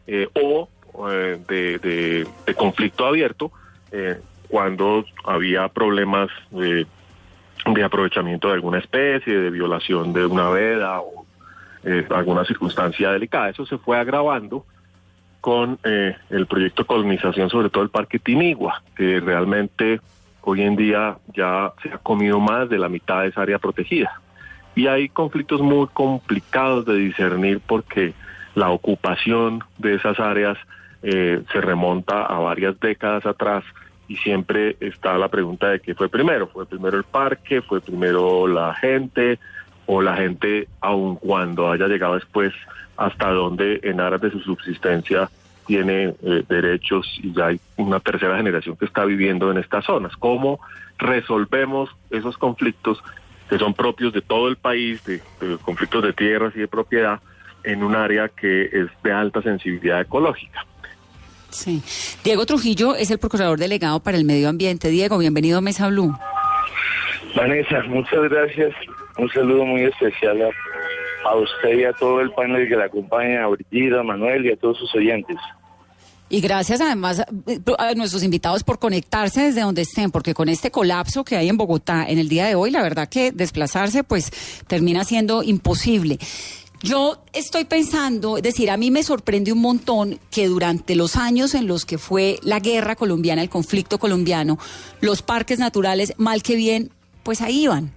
eh, 0.07 0.29
o 0.36 0.69
eh, 1.10 1.39
de, 1.48 1.79
de, 1.79 2.55
conflicto 2.55 3.05
abierto 3.07 3.51
eh, 3.91 4.19
cuando 4.48 5.03
había 5.24 5.67
problemas 5.67 6.29
de, 6.51 6.86
de, 7.74 7.84
aprovechamiento 7.84 8.48
de 8.48 8.53
alguna 8.55 8.79
especie, 8.79 9.34
de 9.34 9.50
violación 9.50 10.13
de 10.13 10.25
una 10.25 10.50
veda 10.50 11.01
o 11.01 11.25
alguna 12.10 12.43
circunstancia 12.45 13.12
delicada. 13.12 13.50
Eso 13.50 13.65
se 13.65 13.77
fue 13.77 14.00
agravando 14.00 14.65
con 15.39 15.77
el 15.84 16.48
proyecto 16.48 16.81
de 16.81 16.88
colonización, 16.88 17.51
sobre 17.51 17.69
todo 17.69 17.84
el 17.84 17.89
Parque 17.89 18.17
Tinigua, 18.17 18.81
que 18.95 19.19
realmente 19.19 20.01
hoy 20.41 20.62
en 20.62 20.75
día 20.75 21.17
ya 21.36 21.74
se 21.84 21.89
ha 21.89 21.98
comido 21.98 22.39
más 22.39 22.69
de 22.69 22.79
la 22.79 22.89
mitad 22.89 23.22
de 23.22 23.27
esa 23.27 23.41
área 23.41 23.60
protegida. 23.60 24.22
Y 24.75 24.88
hay 24.88 25.10
conflictos 25.10 25.62
muy 25.62 25.88
complicados 25.88 26.86
de 26.86 26.95
discernir 26.95 27.62
porque 27.65 28.13
la 28.55 28.69
ocupación 28.69 29.63
de 29.77 29.95
esas 29.95 30.19
áreas 30.19 30.57
eh, 31.03 31.41
se 31.51 31.62
remonta 31.62 32.25
a 32.25 32.39
varias 32.39 32.79
décadas 32.79 33.25
atrás 33.25 33.63
y 34.07 34.17
siempre 34.17 34.77
está 34.79 35.17
la 35.17 35.29
pregunta 35.29 35.69
de 35.69 35.79
qué 35.79 35.95
fue 35.95 36.09
primero. 36.09 36.47
¿Fue 36.47 36.65
primero 36.65 36.97
el 36.97 37.03
parque? 37.03 37.62
¿Fue 37.62 37.81
primero 37.81 38.47
la 38.47 38.74
gente? 38.75 39.39
¿O 39.88 40.01
la 40.01 40.15
gente, 40.15 40.67
aun 40.81 41.15
cuando 41.15 41.71
haya 41.71 41.88
llegado 41.88 42.15
después, 42.15 42.53
hasta 42.97 43.29
donde 43.29 43.79
en 43.83 44.00
aras 44.00 44.21
de 44.21 44.31
su 44.31 44.39
subsistencia 44.39 45.29
tiene 45.65 46.15
eh, 46.21 46.43
derechos 46.47 47.07
y 47.21 47.33
ya 47.33 47.47
hay 47.47 47.59
una 47.77 48.00
tercera 48.00 48.38
generación 48.38 48.77
que 48.77 48.85
está 48.85 49.05
viviendo 49.05 49.51
en 49.51 49.57
estas 49.57 49.85
zonas. 49.85 50.15
¿Cómo 50.17 50.59
resolvemos 50.97 51.89
esos 52.09 52.38
conflictos 52.38 53.03
que 53.50 53.57
son 53.57 53.74
propios 53.74 54.13
de 54.13 54.21
todo 54.21 54.47
el 54.47 54.55
país, 54.55 55.03
de, 55.05 55.21
conflictos 55.62 56.03
de 56.03 56.13
tierras 56.13 56.55
y 56.55 56.59
de 56.59 56.67
propiedad, 56.67 57.19
en 57.63 57.83
un 57.83 57.95
área 57.95 58.29
que 58.29 58.65
es 58.65 58.88
de 59.03 59.12
alta 59.12 59.41
sensibilidad 59.41 60.01
ecológica? 60.01 60.65
Sí. 61.55 61.81
Diego 62.24 62.45
Trujillo 62.45 62.95
es 62.95 63.12
el 63.12 63.17
procurador 63.17 63.59
delegado 63.59 64.00
para 64.00 64.17
el 64.17 64.25
medio 64.25 64.50
ambiente. 64.50 64.89
Diego, 64.89 65.17
bienvenido 65.17 65.57
a 65.57 65.62
Mesa 65.62 65.88
Blue. 65.88 66.15
Vanessa, 67.35 67.81
muchas 67.88 68.29
gracias. 68.29 68.74
Un 69.17 69.29
saludo 69.29 69.65
muy 69.65 69.83
especial 69.83 70.41
a 70.41 70.50
a 71.25 71.35
usted 71.35 71.79
y 71.79 71.83
a 71.83 71.93
todo 71.93 72.21
el 72.21 72.31
panel 72.31 72.67
que 72.69 72.75
la 72.75 72.85
acompaña, 72.85 73.43
a 73.43 73.47
Brigida, 73.47 74.01
a 74.01 74.03
Manuel 74.03 74.45
y 74.45 74.51
a 74.51 74.57
todos 74.57 74.77
sus 74.77 74.93
oyentes. 74.95 75.38
Y 76.27 76.41
gracias 76.41 76.81
además 76.81 77.24
a 77.77 77.93
nuestros 77.93 78.24
invitados 78.24 78.63
por 78.63 78.79
conectarse 78.79 79.41
desde 79.43 79.62
donde 79.62 79.83
estén, 79.83 80.09
porque 80.12 80.33
con 80.33 80.50
este 80.50 80.71
colapso 80.71 81.24
que 81.24 81.38
hay 81.38 81.50
en 81.50 81.57
Bogotá 81.57 82.05
en 82.07 82.17
el 82.17 82.29
día 82.29 82.47
de 82.47 82.55
hoy, 82.55 82.71
la 82.71 82.81
verdad 82.81 83.07
que 83.07 83.31
desplazarse 83.31 84.03
pues 84.03 84.31
termina 84.67 85.03
siendo 85.03 85.43
imposible. 85.43 86.17
Yo 86.86 87.18
estoy 87.34 87.65
pensando, 87.65 88.38
es 88.38 88.44
decir, 88.44 88.70
a 88.70 88.77
mí 88.77 88.92
me 88.92 89.01
sorprende 89.01 89.51
un 89.51 89.60
montón 89.60 90.20
que 90.30 90.48
durante 90.48 90.94
los 90.94 91.15
años 91.15 91.56
en 91.56 91.65
los 91.65 91.84
que 91.84 91.98
fue 91.98 92.38
la 92.44 92.60
guerra 92.60 92.96
colombiana, 92.96 93.42
el 93.42 93.50
conflicto 93.50 93.98
colombiano, 93.98 94.60
los 95.01 95.24
parques 95.24 95.58
naturales, 95.58 96.13
mal 96.18 96.44
que 96.44 96.56
bien, 96.56 96.92
pues 97.24 97.42
ahí 97.42 97.63
iban 97.63 97.92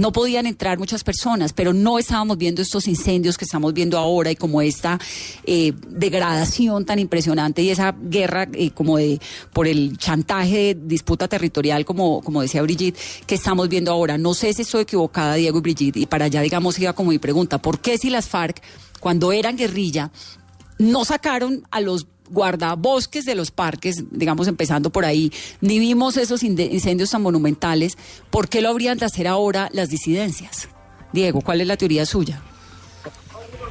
no 0.00 0.12
podían 0.12 0.46
entrar 0.46 0.78
muchas 0.78 1.04
personas, 1.04 1.52
pero 1.52 1.74
no 1.74 1.98
estábamos 1.98 2.38
viendo 2.38 2.62
estos 2.62 2.88
incendios 2.88 3.36
que 3.36 3.44
estamos 3.44 3.74
viendo 3.74 3.98
ahora 3.98 4.30
y 4.30 4.34
como 4.34 4.62
esta 4.62 4.98
eh, 5.44 5.74
degradación 5.88 6.86
tan 6.86 6.98
impresionante 6.98 7.60
y 7.60 7.68
esa 7.68 7.94
guerra 8.00 8.48
eh, 8.54 8.70
como 8.70 8.96
de 8.96 9.20
por 9.52 9.68
el 9.68 9.98
chantaje 9.98 10.74
de 10.74 10.80
disputa 10.82 11.28
territorial, 11.28 11.84
como, 11.84 12.22
como 12.22 12.40
decía 12.40 12.62
Brigitte, 12.62 12.98
que 13.26 13.34
estamos 13.34 13.68
viendo 13.68 13.92
ahora. 13.92 14.16
No 14.16 14.32
sé 14.32 14.54
si 14.54 14.62
estoy 14.62 14.82
equivocada, 14.82 15.34
Diego 15.34 15.58
y 15.58 15.60
Brigitte, 15.60 15.98
y 15.98 16.06
para 16.06 16.24
allá, 16.24 16.40
digamos, 16.40 16.78
iba 16.78 16.94
como 16.94 17.10
mi 17.10 17.18
pregunta, 17.18 17.60
¿por 17.60 17.78
qué 17.80 17.98
si 17.98 18.08
las 18.08 18.26
FARC, 18.26 18.62
cuando 19.00 19.32
eran 19.32 19.58
guerrilla, 19.58 20.10
no 20.78 21.04
sacaron 21.04 21.62
a 21.70 21.82
los 21.82 22.06
guardabosques 22.30 23.24
de 23.24 23.34
los 23.34 23.50
parques, 23.50 24.04
digamos 24.10 24.48
empezando 24.48 24.90
por 24.90 25.04
ahí, 25.04 25.30
ni 25.60 25.78
vimos 25.78 26.16
esos 26.16 26.42
incendios 26.42 27.10
tan 27.10 27.22
monumentales, 27.22 27.96
¿por 28.30 28.48
qué 28.48 28.62
lo 28.62 28.68
habrían 28.68 28.98
de 28.98 29.06
hacer 29.06 29.26
ahora 29.26 29.68
las 29.72 29.90
disidencias? 29.90 30.68
Diego, 31.12 31.40
¿cuál 31.40 31.60
es 31.60 31.66
la 31.66 31.76
teoría 31.76 32.06
suya? 32.06 32.40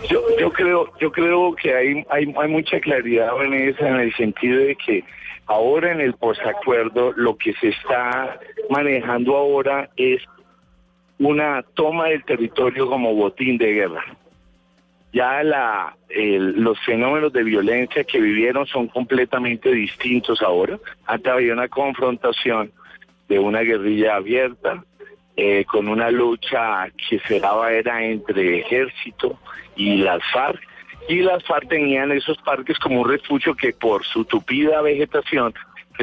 Yo, 0.09 0.21
yo 0.39 0.51
creo, 0.51 0.91
yo 0.99 1.11
creo 1.11 1.55
que 1.55 1.75
hay, 1.75 2.05
hay, 2.09 2.33
hay 2.37 2.47
mucha 2.49 2.79
claridad 2.79 3.29
en 3.43 3.53
en 3.53 3.95
el 3.95 4.13
sentido 4.15 4.57
de 4.59 4.75
que 4.75 5.03
ahora 5.45 5.91
en 5.91 6.01
el 6.01 6.13
posacuerdo 6.13 7.11
lo 7.15 7.35
que 7.37 7.53
se 7.53 7.69
está 7.69 8.39
manejando 8.69 9.35
ahora 9.35 9.89
es 9.97 10.21
una 11.17 11.63
toma 11.73 12.09
del 12.09 12.23
territorio 12.23 12.87
como 12.87 13.13
botín 13.13 13.57
de 13.57 13.73
guerra 13.73 14.05
ya 15.11 15.43
la, 15.43 15.95
los 16.09 16.79
fenómenos 16.85 17.33
de 17.33 17.43
violencia 17.43 18.03
que 18.03 18.19
vivieron 18.19 18.65
son 18.67 18.87
completamente 18.87 19.71
distintos 19.71 20.41
ahora. 20.41 20.77
Antes 21.05 21.31
había 21.31 21.53
una 21.53 21.67
confrontación 21.67 22.71
de 23.27 23.39
una 23.39 23.61
guerrilla 23.61 24.15
abierta, 24.15 24.83
eh, 25.35 25.65
con 25.65 25.87
una 25.87 26.11
lucha 26.11 26.89
que 27.09 27.19
se 27.19 27.39
daba 27.39 27.71
era 27.71 28.03
entre 28.03 28.59
ejército 28.59 29.39
y 29.75 29.97
las 29.97 30.21
FARC, 30.33 30.59
y 31.07 31.21
las 31.21 31.43
FARC 31.45 31.69
tenían 31.69 32.11
esos 32.11 32.37
parques 32.39 32.77
como 32.77 33.01
un 33.01 33.09
refugio 33.09 33.55
que 33.55 33.71
por 33.73 34.05
su 34.05 34.25
tupida 34.25 34.81
vegetación 34.81 35.53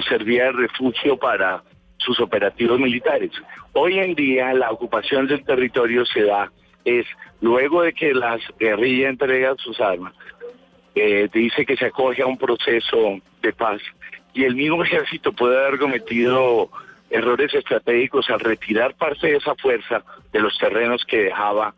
servía 0.09 0.45
de 0.45 0.53
refugio 0.53 1.17
para 1.17 1.63
sus 1.99 2.21
operativos 2.21 2.79
militares. 2.79 3.31
Hoy 3.73 3.99
en 3.99 4.15
día 4.15 4.53
la 4.55 4.71
ocupación 4.71 5.27
del 5.27 5.45
territorio 5.45 6.05
se 6.07 6.23
da 6.23 6.51
es 6.87 7.05
luego 7.41 7.83
de 7.83 7.93
que 7.93 8.15
las 8.15 8.41
guerrillas 8.59 9.11
entregan 9.11 9.59
sus 9.59 9.79
armas, 9.81 10.15
eh, 10.95 11.29
dice 11.33 11.67
que 11.67 11.77
se 11.77 11.87
acoge 11.87 12.23
a 12.23 12.27
un 12.27 12.39
proceso 12.39 13.21
de 13.43 13.53
paz 13.53 13.83
y 14.33 14.45
el 14.45 14.55
mismo 14.55 14.83
ejército 14.83 15.33
puede 15.33 15.59
haber 15.59 15.79
cometido 15.79 16.71
errores 17.11 17.53
estratégicos 17.53 18.31
al 18.31 18.41
retirar 18.41 18.95
parte 18.95 19.27
de 19.27 19.37
esa 19.37 19.55
fuerza 19.57 20.03
de 20.33 20.41
los 20.41 20.57
terrenos 20.59 21.05
que 21.05 21.25
dejaba 21.25 21.75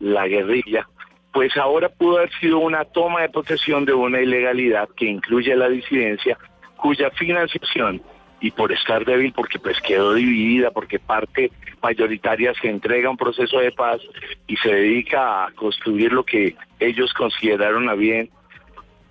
la 0.00 0.26
guerrilla, 0.26 0.88
pues 1.32 1.56
ahora 1.56 1.90
pudo 1.90 2.18
haber 2.18 2.30
sido 2.40 2.58
una 2.58 2.84
toma 2.84 3.22
de 3.22 3.28
posesión 3.28 3.84
de 3.84 3.92
una 3.92 4.20
ilegalidad 4.20 4.88
que 4.96 5.06
incluye 5.06 5.54
la 5.54 5.68
disidencia, 5.68 6.38
cuya 6.76 7.10
financiación 7.10 8.02
y 8.46 8.52
por 8.52 8.70
estar 8.70 9.04
débil 9.04 9.32
porque 9.32 9.58
pues 9.58 9.80
quedó 9.80 10.14
dividida, 10.14 10.70
porque 10.70 11.00
parte 11.00 11.50
mayoritaria 11.82 12.54
se 12.60 12.68
entrega 12.68 13.08
a 13.08 13.10
un 13.10 13.16
proceso 13.16 13.58
de 13.58 13.72
paz 13.72 14.00
y 14.46 14.56
se 14.58 14.68
dedica 14.68 15.46
a 15.46 15.50
construir 15.50 16.12
lo 16.12 16.24
que 16.24 16.54
ellos 16.78 17.12
consideraron 17.12 17.88
a 17.88 17.94
bien, 17.94 18.30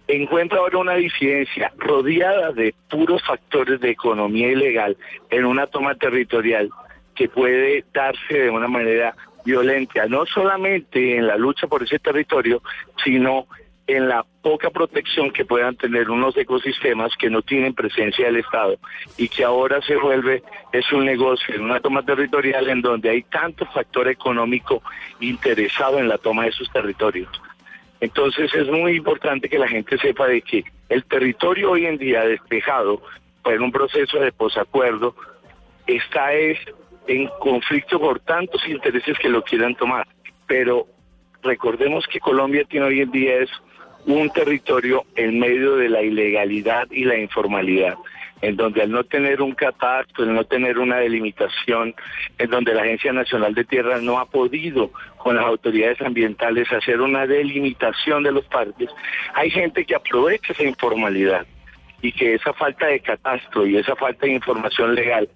encuentra 0.08 0.60
ahora 0.60 0.78
una 0.78 0.96
disidencia 0.96 1.74
rodeada 1.78 2.54
de 2.54 2.74
puros 2.90 3.22
factores 3.24 3.82
de 3.82 3.90
economía 3.90 4.52
ilegal 4.52 4.96
en 5.30 5.44
una 5.44 5.68
toma 5.68 5.96
territorial 5.96 6.70
que 7.14 7.28
puede 7.28 7.84
darse 7.94 8.34
de 8.34 8.50
una 8.50 8.70
manera 8.70 9.16
violenta, 9.44 10.06
no 10.08 10.26
solamente 10.26 11.18
en 11.18 11.28
la 11.28 11.36
lucha 11.36 11.68
por 11.68 11.84
ese 11.84 12.00
territorio, 12.00 12.62
sino 13.04 13.48
en 13.88 14.10
la 14.10 14.26
poca 14.42 14.72
protección 14.72 15.32
que 15.32 15.46
puedan 15.46 15.76
tener 15.76 16.10
unos 16.10 16.36
ecosistemas 16.38 17.16
que 17.18 17.30
no 17.30 17.42
tienen 17.42 17.76
presencia 17.76 18.26
del 18.26 18.38
Estado 18.38 18.78
y 19.18 19.28
que 19.28 19.44
ahora 19.44 19.82
se 19.82 19.96
vuelve 19.96 20.44
es 20.72 20.92
un 20.92 21.06
negocio, 21.06 21.62
una 21.62 21.80
toma 21.80 22.04
territorial 22.04 22.68
en 22.70 22.82
donde 22.82 23.10
hay 23.10 23.24
tanto 23.24 23.66
factor 23.68 24.08
económico 24.08 24.82
interesado 25.20 26.00
en 26.00 26.08
la 26.08 26.18
toma 26.18 26.46
de 26.46 26.52
sus 26.52 26.72
territorios. 26.72 27.30
Entonces 28.02 28.54
es 28.54 28.68
muy 28.68 28.98
importante 28.98 29.50
que 29.50 29.60
la 29.60 29.68
gente 29.68 29.98
sepa 30.00 30.28
de 30.28 30.42
que 30.42 30.64
el 30.90 31.06
territorio 31.06 31.72
hoy 31.72 31.86
en 31.86 31.98
día 31.98 32.26
despejado 32.26 33.02
por 33.44 33.62
un 33.62 33.72
proceso 33.72 34.20
de 34.20 34.32
posacuerdo 34.32 35.16
está 35.86 36.34
es 36.34 36.58
en 37.08 37.28
conflicto 37.40 38.00
por 38.00 38.20
tantos 38.20 38.68
intereses 38.68 39.18
que 39.20 39.30
lo 39.30 39.44
quieran 39.44 39.76
tomar. 39.76 40.08
Pero 40.48 40.88
recordemos 41.44 42.08
que 42.08 42.20
Colombia 42.20 42.66
tiene 42.68 42.88
hoy 42.88 43.02
en 43.02 43.12
día 43.12 43.36
es 43.36 43.50
un 44.06 44.30
territorio 44.30 45.06
en 45.16 45.40
medio 45.40 45.76
de 45.76 45.90
la 45.90 46.02
ilegalidad 46.02 46.88
y 46.92 47.06
la 47.06 47.18
informalidad, 47.18 47.96
en 48.42 48.56
donde 48.56 48.82
al 48.82 48.92
no 48.92 49.04
tener 49.04 49.42
un 49.42 49.54
catastro, 49.54 50.24
al 50.24 50.34
no 50.34 50.44
tener 50.44 50.78
una 50.78 50.98
delimitación, 50.98 51.96
en 52.38 52.50
donde 52.50 52.74
la 52.74 52.84
Agencia 52.84 53.14
Nacional 53.14 53.56
de 53.56 53.66
Tierra 53.66 54.00
no 54.00 54.20
ha 54.20 54.26
podido 54.26 54.92
con 55.18 55.36
las 55.36 55.46
autoridades 55.46 56.00
ambientales 56.02 56.72
hacer 56.72 57.02
una 57.02 57.26
delimitación 57.26 58.24
de 58.24 58.32
los 58.32 58.46
parques, 58.46 58.90
hay 59.34 59.50
gente 59.50 59.86
que 59.86 59.96
aprovecha 59.96 60.54
esa 60.54 60.64
informalidad 60.64 61.46
y 62.02 62.12
que 62.12 62.36
esa 62.36 62.54
falta 62.54 62.88
de 62.88 63.00
catastro 63.00 63.66
y 63.66 63.78
esa 63.78 63.96
falta 63.96 64.28
de 64.28 64.34
información 64.34 64.94
legal 64.94 65.28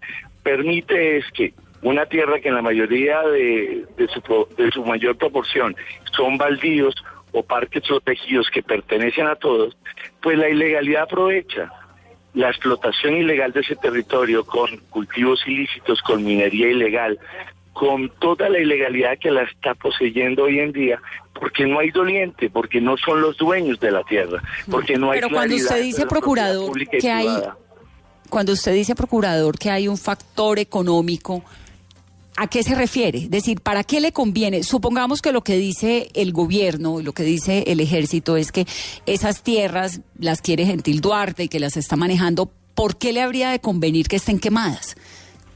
permite 0.44 1.18
es 1.18 1.26
que 1.32 1.54
una 1.82 2.06
tierra 2.06 2.40
que 2.40 2.50
en 2.50 2.56
la 2.56 2.62
mayoría 2.62 3.22
de, 3.22 3.86
su, 4.14 4.48
de 4.58 4.72
su 4.72 4.84
mayor 4.84 5.18
proporción 5.18 5.76
son 6.12 6.38
baldíos, 6.38 6.94
o 7.32 7.44
parques 7.44 7.84
protegidos 7.88 8.50
que 8.50 8.64
pertenecen 8.64 9.28
a 9.28 9.36
todos, 9.36 9.78
pues 10.22 10.38
la 10.38 10.50
ilegalidad 10.50 11.04
aprovecha 11.04 11.72
la 12.34 12.50
explotación 12.50 13.16
ilegal 13.16 13.52
de 13.52 13.62
ese 13.62 13.76
territorio 13.76 14.46
con 14.46 14.78
cultivos 14.90 15.42
ilícitos, 15.48 16.02
con 16.02 16.24
minería 16.24 16.70
ilegal, 16.70 17.20
con 17.74 18.10
toda 18.20 18.50
la 18.50 18.60
ilegalidad 18.60 19.18
que 19.20 19.32
la 19.32 19.44
está 19.44 19.74
poseyendo 19.74 20.44
hoy 20.44 20.60
en 20.60 20.72
día, 20.72 21.02
porque 21.34 21.66
no 21.66 21.80
hay 21.80 21.92
doliente, 21.92 22.50
porque 22.50 22.82
no 22.82 22.98
son 22.98 23.22
los 23.22 23.38
dueños 23.38 23.80
de 23.80 23.92
la 23.92 24.04
tierra, 24.04 24.42
porque 24.70 24.98
no 24.98 25.12
hay 25.12 25.22
Pero 25.22 25.30
cuando 25.30 25.56
usted 25.56 25.82
dice 25.82 26.06
procurador 26.06 26.88
que 26.88 27.12
hay 27.12 27.28
cuando 28.30 28.54
usted 28.54 28.74
dice 28.74 28.94
procurador 28.94 29.58
que 29.58 29.72
hay 29.72 29.88
un 29.88 29.98
factor 29.98 30.60
económico 30.60 31.44
¿A 32.42 32.48
qué 32.48 32.64
se 32.64 32.74
refiere? 32.74 33.24
Es 33.24 33.30
decir, 33.30 33.60
¿para 33.60 33.84
qué 33.84 34.00
le 34.00 34.14
conviene? 34.14 34.64
Supongamos 34.64 35.22
que 35.22 35.34
lo 35.34 35.44
que 35.44 35.58
dice 35.58 36.08
el 36.14 36.32
gobierno, 36.32 37.02
lo 37.02 37.12
que 37.12 37.24
dice 37.24 37.66
el 37.68 37.82
ejército 37.82 38.38
es 38.38 38.54
que 38.54 38.66
esas 39.06 39.44
tierras 39.44 40.00
las 40.18 40.40
quiere 40.42 40.66
Gentil 40.66 41.02
Duarte 41.02 41.44
y 41.44 41.48
que 41.50 41.60
las 41.60 41.76
está 41.76 41.98
manejando. 41.98 42.50
¿Por 42.76 42.98
qué 42.98 43.12
le 43.12 43.22
habría 43.22 43.50
de 43.50 43.60
convenir 43.60 44.08
que 44.08 44.16
estén 44.16 44.40
quemadas? 44.40 44.96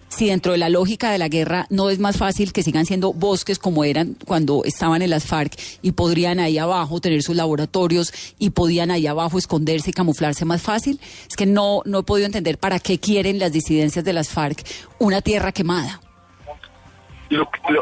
Si 0.10 0.28
dentro 0.28 0.52
de 0.52 0.58
la 0.58 0.68
lógica 0.68 1.10
de 1.10 1.20
la 1.20 1.30
guerra 1.30 1.68
no 1.70 1.90
es 1.90 2.00
más 2.00 2.18
fácil 2.18 2.52
que 2.52 2.64
sigan 2.64 2.86
siendo 2.86 3.14
bosques 3.14 3.60
como 3.60 3.86
eran 3.86 4.18
cuando 4.26 4.66
estaban 4.66 5.02
en 5.02 5.10
las 5.10 5.24
FARC 5.24 5.58
y 5.82 5.94
podrían 5.94 6.42
ahí 6.42 6.58
abajo 6.58 7.00
tener 7.00 7.24
sus 7.24 7.38
laboratorios 7.38 8.12
y 8.40 8.50
podían 8.50 8.92
ahí 8.92 9.08
abajo 9.08 9.38
esconderse 9.38 9.92
y 9.92 9.94
camuflarse 9.94 10.44
más 10.44 10.62
fácil, 10.62 11.00
es 11.30 11.38
que 11.38 11.46
no, 11.46 11.82
no 11.86 12.00
he 12.00 12.04
podido 12.04 12.26
entender 12.26 12.58
para 12.58 12.80
qué 12.80 13.00
quieren 13.00 13.40
las 13.40 13.54
disidencias 13.54 14.04
de 14.04 14.12
las 14.12 14.28
FARC 14.28 14.68
una 15.00 15.22
tierra 15.22 15.54
quemada 15.54 16.03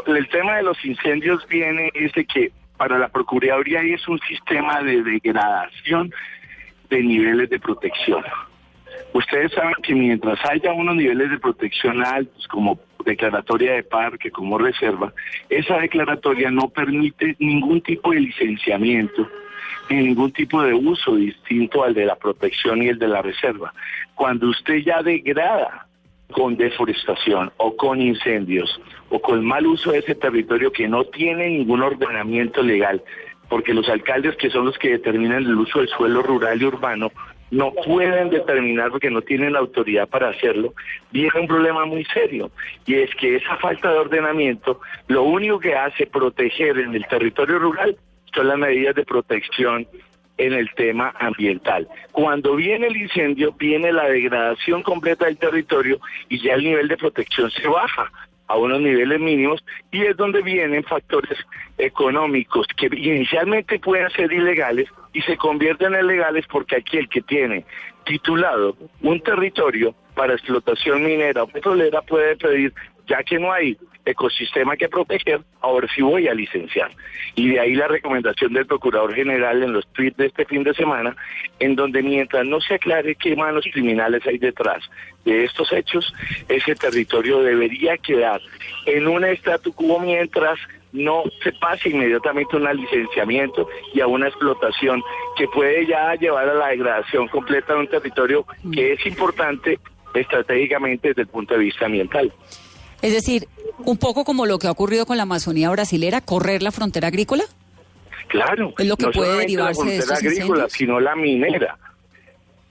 el 0.06 0.28
tema 0.28 0.56
de 0.56 0.62
los 0.62 0.84
incendios 0.84 1.46
viene 1.48 1.90
es 1.94 2.12
de 2.12 2.24
que 2.24 2.52
para 2.76 2.98
la 2.98 3.08
Procuraduría 3.08 3.82
es 3.82 4.06
un 4.08 4.18
sistema 4.20 4.82
de 4.82 5.02
degradación 5.02 6.12
de 6.90 7.02
niveles 7.02 7.50
de 7.50 7.60
protección. 7.60 8.24
Ustedes 9.12 9.52
saben 9.52 9.74
que 9.82 9.94
mientras 9.94 10.38
haya 10.44 10.72
unos 10.72 10.96
niveles 10.96 11.30
de 11.30 11.38
protección 11.38 12.04
altos, 12.04 12.48
como 12.48 12.80
declaratoria 13.04 13.74
de 13.74 13.82
parque, 13.82 14.30
como 14.30 14.58
reserva, 14.58 15.12
esa 15.48 15.78
declaratoria 15.78 16.50
no 16.50 16.68
permite 16.68 17.36
ningún 17.38 17.80
tipo 17.82 18.12
de 18.12 18.20
licenciamiento 18.20 19.28
ni 19.90 19.96
ningún 19.96 20.32
tipo 20.32 20.62
de 20.62 20.74
uso 20.74 21.16
distinto 21.16 21.84
al 21.84 21.94
de 21.94 22.06
la 22.06 22.16
protección 22.16 22.82
y 22.82 22.88
el 22.88 22.98
de 22.98 23.08
la 23.08 23.22
reserva. 23.22 23.72
Cuando 24.14 24.48
usted 24.48 24.76
ya 24.78 25.02
degrada 25.02 25.86
con 26.32 26.56
deforestación 26.56 27.52
o 27.58 27.76
con 27.76 28.00
incendios 28.00 28.80
o 29.10 29.20
con 29.20 29.44
mal 29.44 29.66
uso 29.66 29.92
de 29.92 29.98
ese 29.98 30.14
territorio 30.14 30.72
que 30.72 30.88
no 30.88 31.04
tiene 31.04 31.48
ningún 31.48 31.82
ordenamiento 31.82 32.62
legal, 32.62 33.02
porque 33.48 33.74
los 33.74 33.88
alcaldes 33.88 34.36
que 34.36 34.50
son 34.50 34.64
los 34.64 34.78
que 34.78 34.90
determinan 34.90 35.44
el 35.44 35.54
uso 35.54 35.78
del 35.78 35.88
suelo 35.88 36.22
rural 36.22 36.60
y 36.60 36.64
urbano 36.64 37.12
no 37.50 37.70
pueden 37.84 38.30
determinar 38.30 38.90
porque 38.90 39.10
no 39.10 39.20
tienen 39.20 39.52
la 39.52 39.58
autoridad 39.58 40.08
para 40.08 40.30
hacerlo, 40.30 40.72
viene 41.10 41.38
un 41.38 41.46
problema 41.46 41.84
muy 41.84 42.02
serio 42.06 42.50
y 42.86 42.94
es 42.94 43.14
que 43.14 43.36
esa 43.36 43.56
falta 43.58 43.92
de 43.92 43.98
ordenamiento 43.98 44.80
lo 45.08 45.22
único 45.24 45.60
que 45.60 45.74
hace 45.74 46.06
proteger 46.06 46.78
en 46.78 46.94
el 46.94 47.06
territorio 47.06 47.58
rural 47.58 47.96
son 48.34 48.48
las 48.48 48.56
medidas 48.56 48.94
de 48.94 49.04
protección 49.04 49.86
en 50.38 50.52
el 50.52 50.70
tema 50.74 51.14
ambiental. 51.18 51.88
Cuando 52.12 52.56
viene 52.56 52.86
el 52.86 52.96
incendio, 52.96 53.52
viene 53.52 53.92
la 53.92 54.08
degradación 54.08 54.82
completa 54.82 55.26
del 55.26 55.36
territorio 55.36 56.00
y 56.28 56.40
ya 56.40 56.54
el 56.54 56.64
nivel 56.64 56.88
de 56.88 56.96
protección 56.96 57.50
se 57.50 57.68
baja 57.68 58.10
a 58.48 58.56
unos 58.56 58.80
niveles 58.80 59.20
mínimos 59.20 59.64
y 59.90 60.02
es 60.02 60.16
donde 60.16 60.42
vienen 60.42 60.84
factores 60.84 61.38
económicos 61.78 62.66
que 62.76 62.86
inicialmente 62.86 63.78
pueden 63.78 64.10
ser 64.10 64.32
ilegales 64.32 64.88
y 65.12 65.22
se 65.22 65.36
convierten 65.36 65.94
en 65.94 66.06
legales 66.06 66.44
porque 66.50 66.76
aquí 66.76 66.98
el 66.98 67.08
que 67.08 67.22
tiene 67.22 67.64
titulado 68.04 68.76
un 69.02 69.20
territorio 69.20 69.94
para 70.14 70.34
explotación 70.34 71.04
minera 71.04 71.42
o 71.42 71.46
petrolera 71.46 72.02
puede 72.02 72.36
pedir, 72.36 72.72
ya 73.06 73.22
que 73.22 73.38
no 73.38 73.52
hay 73.52 73.76
ecosistema 74.04 74.76
que 74.76 74.88
proteger, 74.88 75.40
ahora 75.60 75.86
sí 75.94 76.02
voy 76.02 76.28
a 76.28 76.34
licenciar. 76.34 76.90
Y 77.34 77.50
de 77.50 77.60
ahí 77.60 77.74
la 77.74 77.88
recomendación 77.88 78.52
del 78.52 78.66
Procurador 78.66 79.14
General 79.14 79.62
en 79.62 79.72
los 79.72 79.86
tweets 79.92 80.16
de 80.16 80.26
este 80.26 80.44
fin 80.44 80.64
de 80.64 80.74
semana, 80.74 81.16
en 81.60 81.76
donde 81.76 82.02
mientras 82.02 82.44
no 82.44 82.60
se 82.60 82.74
aclare 82.74 83.14
qué 83.14 83.36
manos 83.36 83.64
criminales 83.72 84.26
hay 84.26 84.38
detrás 84.38 84.82
de 85.24 85.44
estos 85.44 85.72
hechos, 85.72 86.12
ese 86.48 86.74
territorio 86.74 87.42
debería 87.42 87.96
quedar 87.96 88.40
en 88.86 89.06
un 89.06 89.24
statu 89.24 89.72
quo 89.72 90.00
mientras 90.00 90.58
no 90.92 91.24
se 91.42 91.52
pase 91.52 91.88
inmediatamente 91.88 92.56
un 92.56 92.64
licenciamiento 92.76 93.68
y 93.94 94.00
a 94.00 94.06
una 94.06 94.28
explotación 94.28 95.02
que 95.36 95.48
puede 95.48 95.86
ya 95.86 96.14
llevar 96.14 96.48
a 96.48 96.54
la 96.54 96.68
degradación 96.68 97.28
completa 97.28 97.72
de 97.74 97.80
un 97.80 97.88
territorio 97.88 98.46
que 98.72 98.92
es 98.92 99.06
importante 99.06 99.78
estratégicamente 100.14 101.08
desde 101.08 101.22
el 101.22 101.28
punto 101.28 101.54
de 101.54 101.60
vista 101.60 101.86
ambiental. 101.86 102.32
Es 103.00 103.12
decir, 103.12 103.48
un 103.78 103.96
poco 103.96 104.24
como 104.24 104.46
lo 104.46 104.58
que 104.58 104.66
ha 104.66 104.70
ocurrido 104.70 105.06
con 105.06 105.16
la 105.16 105.24
Amazonía 105.24 105.70
brasilera, 105.70 106.20
correr 106.20 106.62
la 106.62 106.70
frontera 106.70 107.08
agrícola. 107.08 107.44
Clala, 108.28 108.70
es 108.78 108.86
lo 108.86 108.96
que 108.96 109.08
puede 109.08 109.38
derivarse 109.38 109.84
de 109.84 110.06
la 110.06 110.14
agrícola, 110.14 110.68
sino 110.68 111.00
la 111.00 111.16
minera, 111.16 111.76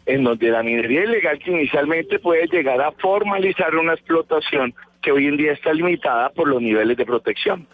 en 0.06 0.24
donde 0.24 0.50
la 0.50 0.64
minería 0.64 1.04
ilegal 1.04 1.40
que 1.40 1.52
inicialmente 1.52 2.20
puede 2.20 2.48
llegar 2.48 2.82
a 2.82 2.92
formalizar 2.94 3.76
una 3.76 3.94
explotación 3.94 4.74
que 5.02 5.12
hoy 5.12 5.28
en 5.28 5.38
día 5.38 5.52
está 5.54 5.74
limitada 5.74 6.30
por 6.30 6.48
los 6.48 6.62
niveles 6.62 6.96
de 6.96 7.06
protección. 7.06 7.68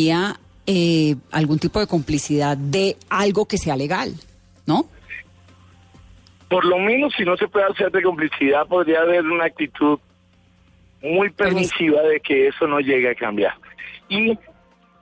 ¿Y 0.00 0.10
eh, 0.66 1.14
algún 1.30 1.58
tipo 1.58 1.78
de 1.78 1.86
complicidad 1.86 2.56
de 2.56 2.96
algo 3.10 3.44
que 3.46 3.58
sea 3.58 3.76
legal, 3.76 4.14
no? 4.64 4.86
Por 6.48 6.64
lo 6.64 6.78
menos, 6.78 7.12
si 7.14 7.22
no 7.22 7.36
se 7.36 7.48
puede 7.48 7.66
hacer 7.66 7.90
de 7.90 8.02
complicidad, 8.02 8.66
podría 8.66 9.00
haber 9.00 9.26
una 9.26 9.44
actitud 9.44 9.98
muy 11.02 11.28
permisiva 11.28 12.00
de 12.00 12.18
que 12.20 12.48
eso 12.48 12.66
no 12.66 12.80
llegue 12.80 13.10
a 13.10 13.14
cambiar. 13.14 13.52
Y 14.08 14.38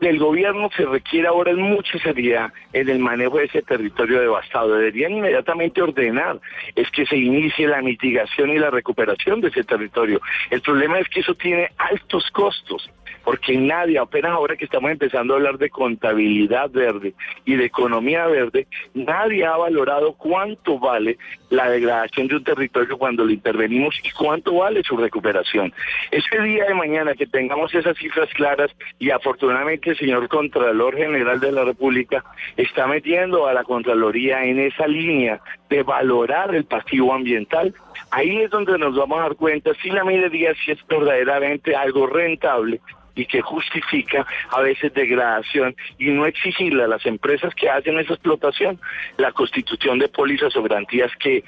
del 0.01 0.19
gobierno 0.19 0.69
se 0.77 0.85
requiere 0.85 1.29
ahora 1.29 1.55
mucha 1.55 1.97
seriedad 2.01 2.53
en 2.73 2.89
el 2.89 2.99
manejo 2.99 3.39
de 3.39 3.45
ese 3.45 3.63
territorio 3.63 4.21
devastado. 4.21 4.75
Deberían 4.75 5.13
inmediatamente 5.13 5.81
ordenar 5.81 6.41
es 6.75 6.91
que 6.91 7.07
se 7.07 7.17
inicie 7.17 7.69
la 7.69 7.83
mitigación 7.83 8.51
y 8.51 8.59
la 8.59 8.71
recuperación 8.71 9.41
de 9.41 9.49
ese 9.49 9.63
territorio. 9.63 10.21
El 10.51 10.61
problema 10.61 10.99
es 10.99 11.09
que 11.09 11.21
eso 11.21 11.35
tiene 11.37 11.71
altos 11.79 12.29
costos 12.33 12.91
porque 13.29 13.59
nadie, 13.59 13.99
apenas 13.99 14.33
ahora 14.33 14.57
que 14.57 14.65
estamos 14.65 14.91
empezando 14.91 15.35
a 15.35 15.37
hablar 15.37 15.59
de 15.59 15.69
contabilidad 15.69 16.71
verde 16.71 17.13
y 17.45 17.57
de 17.57 17.67
economía 17.67 18.27
verde, 18.27 18.67
nadie 18.95 19.45
ha 19.45 19.55
valorado 19.55 20.15
cuánto 20.15 20.79
vale 20.79 21.19
la 21.51 21.69
degradación 21.69 22.29
de 22.29 22.37
un 22.37 22.45
territorio 22.45 22.97
cuando 22.97 23.27
lo 23.27 23.31
intervenimos 23.31 24.01
y 24.03 24.13
cuánto 24.13 24.55
vale 24.55 24.83
su 24.83 24.97
recuperación. 24.97 25.75
Ese 26.11 26.41
día 26.41 26.65
de 26.65 26.75
mañana 26.75 27.13
que 27.13 27.27
tengamos 27.27 27.75
esas 27.75 27.99
cifras 27.99 28.31
claras 28.33 28.71
y 28.99 29.11
afortunadamente 29.11 29.91
el 29.91 29.99
señor 29.99 30.27
Contralor 30.29 30.97
General 30.97 31.39
de 31.39 31.53
la 31.53 31.65
República 31.65 32.25
está 32.57 32.87
metiendo 32.87 33.47
a 33.47 33.53
la 33.53 33.63
Contraloría 33.63 34.43
en 34.45 34.59
esa 34.59 34.87
línea 34.87 35.39
de 35.69 35.83
valorar 35.83 36.55
el 36.55 36.65
pasivo 36.65 37.13
ambiental, 37.13 37.75
ahí 38.11 38.39
es 38.39 38.51
donde 38.51 38.79
nos 38.79 38.97
vamos 38.97 39.19
a 39.19 39.25
dar 39.25 39.35
cuenta 39.35 39.73
si 39.83 39.91
la 39.91 40.03
minería 40.03 40.55
si 40.65 40.71
es 40.71 40.79
verdaderamente 40.87 41.77
algo 41.77 42.07
rentable 42.07 42.81
y 43.19 43.27
que 43.27 43.43
justifica 43.43 44.25
a 44.51 44.61
veces 44.61 44.95
degradación 44.95 45.75
y 45.99 46.11
no 46.11 46.25
exigirle 46.25 46.85
a 46.85 46.89
las 46.89 47.05
empresas 47.05 47.53
que 47.55 47.69
hacen 47.69 47.99
esa 47.99 48.15
explotación 48.15 48.81
la 49.17 49.33
constitución 49.33 49.99
de 49.99 50.09
pólizas 50.09 50.55
o 50.57 50.63
garantías 50.63 51.11
que 51.19 51.43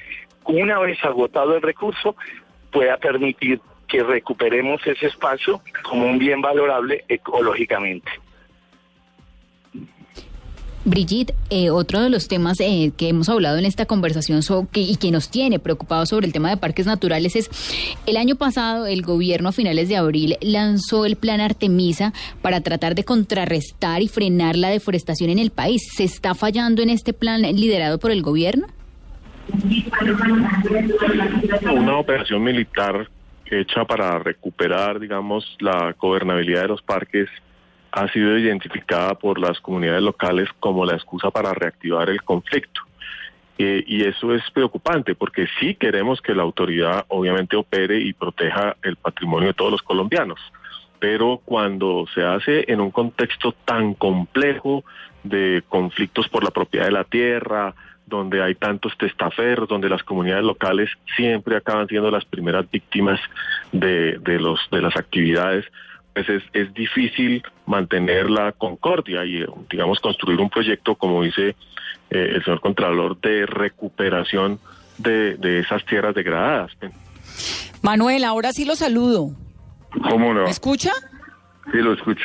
una 0.44 0.80
vez 0.80 1.02
agotado 1.04 1.54
el 1.54 1.62
recurso 1.62 2.16
pueda 2.72 2.96
permitir 2.96 3.60
que 3.86 4.02
recuperemos 4.02 4.84
ese 4.84 5.06
espacio 5.06 5.62
como 5.82 6.06
un 6.06 6.18
bien 6.18 6.40
valorable 6.40 7.04
ecológicamente. 7.08 8.10
Brigitte, 10.84 11.34
eh, 11.50 11.70
otro 11.70 12.00
de 12.00 12.08
los 12.08 12.26
temas 12.26 12.58
eh, 12.60 12.92
que 12.96 13.08
hemos 13.08 13.28
hablado 13.28 13.58
en 13.58 13.66
esta 13.66 13.84
conversación 13.84 14.40
y 14.74 14.96
que 14.96 15.10
nos 15.10 15.30
tiene 15.30 15.58
preocupados 15.58 16.08
sobre 16.08 16.26
el 16.26 16.32
tema 16.32 16.48
de 16.48 16.56
parques 16.56 16.86
naturales 16.86 17.36
es 17.36 17.50
el 18.06 18.16
año 18.16 18.36
pasado 18.36 18.86
el 18.86 19.02
gobierno 19.02 19.50
a 19.50 19.52
finales 19.52 19.88
de 19.88 19.96
abril 19.96 20.36
lanzó 20.40 21.04
el 21.04 21.16
plan 21.16 21.40
Artemisa 21.40 22.12
para 22.40 22.62
tratar 22.62 22.94
de 22.94 23.04
contrarrestar 23.04 24.00
y 24.00 24.08
frenar 24.08 24.56
la 24.56 24.70
deforestación 24.70 25.30
en 25.30 25.38
el 25.38 25.50
país. 25.50 25.82
¿Se 25.94 26.04
está 26.04 26.34
fallando 26.34 26.82
en 26.82 26.90
este 26.90 27.12
plan 27.12 27.42
liderado 27.42 27.98
por 27.98 28.10
el 28.10 28.22
gobierno? 28.22 28.66
Una 31.70 31.98
operación 31.98 32.42
militar 32.42 33.08
hecha 33.50 33.84
para 33.84 34.18
recuperar, 34.18 35.00
digamos, 35.00 35.44
la 35.60 35.94
gobernabilidad 35.98 36.62
de 36.62 36.68
los 36.68 36.82
parques 36.82 37.28
ha 37.92 38.08
sido 38.08 38.38
identificada 38.38 39.14
por 39.14 39.38
las 39.38 39.60
comunidades 39.60 40.02
locales 40.02 40.48
como 40.60 40.84
la 40.84 40.94
excusa 40.94 41.30
para 41.30 41.52
reactivar 41.52 42.08
el 42.10 42.22
conflicto. 42.22 42.82
Eh, 43.58 43.84
y 43.86 44.04
eso 44.04 44.34
es 44.34 44.42
preocupante 44.52 45.14
porque 45.14 45.46
sí 45.58 45.74
queremos 45.74 46.22
que 46.22 46.34
la 46.34 46.42
autoridad 46.42 47.04
obviamente 47.08 47.56
opere 47.56 48.00
y 48.00 48.14
proteja 48.14 48.74
el 48.82 48.96
patrimonio 48.96 49.48
de 49.48 49.54
todos 49.54 49.72
los 49.72 49.82
colombianos. 49.82 50.40
pero 50.98 51.40
cuando 51.46 52.04
se 52.14 52.22
hace 52.22 52.70
en 52.70 52.78
un 52.78 52.90
contexto 52.90 53.52
tan 53.64 53.94
complejo 53.94 54.84
de 55.22 55.62
conflictos 55.66 56.28
por 56.28 56.44
la 56.44 56.50
propiedad 56.50 56.84
de 56.84 56.92
la 56.92 57.04
tierra, 57.04 57.74
donde 58.06 58.42
hay 58.42 58.54
tantos 58.54 58.96
testaferros, 58.98 59.68
donde 59.68 59.88
las 59.88 60.02
comunidades 60.02 60.44
locales 60.44 60.90
siempre 61.16 61.56
acaban 61.56 61.86
siendo 61.86 62.10
las 62.10 62.26
primeras 62.26 62.70
víctimas 62.70 63.18
de, 63.72 64.18
de, 64.18 64.38
los, 64.38 64.60
de 64.70 64.82
las 64.82 64.94
actividades, 64.96 65.64
pues 66.24 66.42
es, 66.42 66.48
es 66.52 66.74
difícil 66.74 67.42
mantener 67.66 68.28
la 68.28 68.52
concordia 68.52 69.24
y, 69.24 69.44
digamos, 69.70 70.00
construir 70.00 70.38
un 70.40 70.50
proyecto, 70.50 70.94
como 70.94 71.22
dice 71.22 71.56
eh, 72.10 72.32
el 72.34 72.44
señor 72.44 72.60
Contralor, 72.60 73.18
de 73.20 73.46
recuperación 73.46 74.58
de, 74.98 75.36
de 75.36 75.60
esas 75.60 75.84
tierras 75.86 76.14
degradadas. 76.14 76.72
Manuel, 77.82 78.24
ahora 78.24 78.52
sí 78.52 78.64
lo 78.64 78.76
saludo. 78.76 79.30
¿Cómo 80.10 80.34
no? 80.34 80.44
¿Me 80.44 80.50
escucha? 80.50 80.92
Sí, 81.72 81.78
lo 81.78 81.94
escucho. 81.94 82.24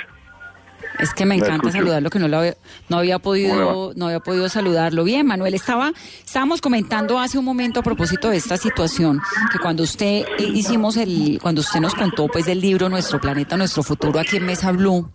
Es 0.99 1.13
que 1.13 1.25
me 1.25 1.35
encanta 1.35 1.71
saludarlo, 1.71 2.09
que 2.09 2.19
no 2.19 2.27
lo 2.27 2.37
había, 2.37 2.55
no 2.89 2.97
había 2.97 3.19
podido, 3.19 3.93
no 3.95 4.05
había 4.05 4.19
podido 4.19 4.47
saludarlo. 4.47 5.03
Bien, 5.03 5.25
Manuel, 5.25 5.53
estaba, 5.53 5.91
estábamos 6.25 6.61
comentando 6.61 7.19
hace 7.19 7.37
un 7.37 7.45
momento 7.45 7.81
a 7.81 7.83
propósito 7.83 8.29
de 8.29 8.37
esta 8.37 8.57
situación, 8.57 9.21
que 9.51 9.59
cuando 9.59 9.83
usted 9.83 10.25
eh, 10.39 10.43
hicimos 10.53 10.95
el, 10.97 11.39
cuando 11.41 11.61
usted 11.61 11.79
nos 11.79 11.95
contó 11.95 12.27
pues 12.27 12.45
del 12.45 12.61
libro 12.61 12.87
Nuestro 12.89 13.19
Planeta, 13.19 13.57
Nuestro 13.57 13.83
Futuro 13.83 14.19
aquí 14.19 14.37
en 14.37 14.45
Mesa 14.45 14.71
Blue, 14.71 15.09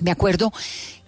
me 0.00 0.10
acuerdo 0.10 0.52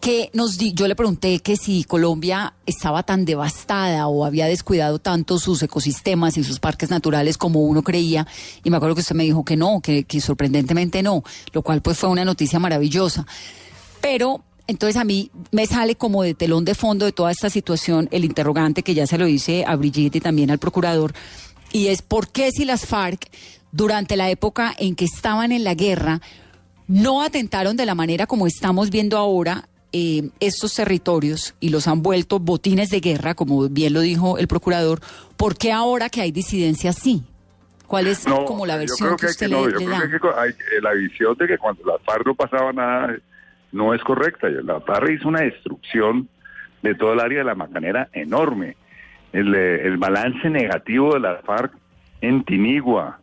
que 0.00 0.30
nos 0.34 0.58
di, 0.58 0.74
yo 0.74 0.86
le 0.86 0.94
pregunté 0.94 1.40
que 1.40 1.56
si 1.56 1.82
Colombia 1.82 2.52
estaba 2.66 3.02
tan 3.02 3.24
devastada 3.24 4.06
o 4.06 4.26
había 4.26 4.46
descuidado 4.46 4.98
tanto 4.98 5.38
sus 5.38 5.62
ecosistemas 5.62 6.36
y 6.36 6.44
sus 6.44 6.60
parques 6.60 6.90
naturales 6.90 7.38
como 7.38 7.60
uno 7.62 7.82
creía, 7.82 8.26
y 8.62 8.70
me 8.70 8.76
acuerdo 8.76 8.96
que 8.96 9.00
usted 9.00 9.16
me 9.16 9.24
dijo 9.24 9.44
que 9.44 9.56
no, 9.56 9.80
que, 9.80 10.04
que 10.04 10.20
sorprendentemente 10.20 11.02
no, 11.02 11.24
lo 11.52 11.62
cual 11.62 11.80
pues 11.80 11.98
fue 11.98 12.10
una 12.10 12.24
noticia 12.24 12.58
maravillosa. 12.58 13.26
Pero 14.04 14.44
entonces 14.66 14.96
a 14.96 15.04
mí 15.04 15.30
me 15.50 15.64
sale 15.64 15.94
como 15.94 16.22
de 16.22 16.34
telón 16.34 16.66
de 16.66 16.74
fondo 16.74 17.06
de 17.06 17.12
toda 17.12 17.30
esta 17.30 17.48
situación 17.48 18.06
el 18.10 18.26
interrogante 18.26 18.82
que 18.82 18.92
ya 18.92 19.06
se 19.06 19.16
lo 19.16 19.26
hice 19.26 19.64
a 19.66 19.76
Brigitte 19.76 20.16
y 20.16 20.20
también 20.20 20.50
al 20.50 20.58
procurador, 20.58 21.14
y 21.72 21.86
es 21.86 22.02
por 22.02 22.28
qué 22.28 22.50
si 22.50 22.66
las 22.66 22.84
FARC 22.84 23.30
durante 23.72 24.18
la 24.18 24.28
época 24.28 24.74
en 24.78 24.94
que 24.94 25.06
estaban 25.06 25.52
en 25.52 25.64
la 25.64 25.72
guerra 25.72 26.20
no 26.86 27.22
atentaron 27.22 27.78
de 27.78 27.86
la 27.86 27.94
manera 27.94 28.26
como 28.26 28.46
estamos 28.46 28.90
viendo 28.90 29.16
ahora 29.16 29.70
eh, 29.92 30.28
estos 30.38 30.74
territorios 30.74 31.54
y 31.58 31.70
los 31.70 31.88
han 31.88 32.02
vuelto 32.02 32.38
botines 32.40 32.90
de 32.90 33.00
guerra, 33.00 33.34
como 33.34 33.70
bien 33.70 33.94
lo 33.94 34.00
dijo 34.00 34.36
el 34.36 34.48
procurador, 34.48 35.00
¿por 35.38 35.56
qué 35.56 35.72
ahora 35.72 36.10
que 36.10 36.20
hay 36.20 36.30
disidencia 36.30 36.92
sí? 36.92 37.22
¿Cuál 37.86 38.08
es 38.08 38.22
como 38.46 38.66
la 38.66 38.76
versión 38.76 39.16
que, 39.16 39.26
usted 39.26 39.48
le, 39.48 39.56
da? 39.56 40.02
la 40.82 40.92
visión 40.92 41.34
de 41.38 41.46
que 41.46 41.56
cuando 41.56 41.82
las 41.86 42.02
FARC 42.02 42.26
no 42.26 42.34
pasaba 42.34 42.70
nada 42.70 43.16
no 43.74 43.92
es 43.92 44.02
correcta. 44.02 44.48
La 44.48 44.80
FARC 44.80 45.10
hizo 45.10 45.28
una 45.28 45.40
destrucción 45.40 46.28
de 46.82 46.94
todo 46.94 47.12
el 47.12 47.20
área 47.20 47.38
de 47.38 47.44
la 47.44 47.56
Macanera 47.56 48.08
enorme. 48.12 48.76
El, 49.32 49.52
eh, 49.54 49.86
el 49.86 49.96
balance 49.96 50.48
negativo 50.48 51.14
de 51.14 51.20
la 51.20 51.36
FARC 51.44 51.72
en 52.20 52.44
Tinigua, 52.44 53.18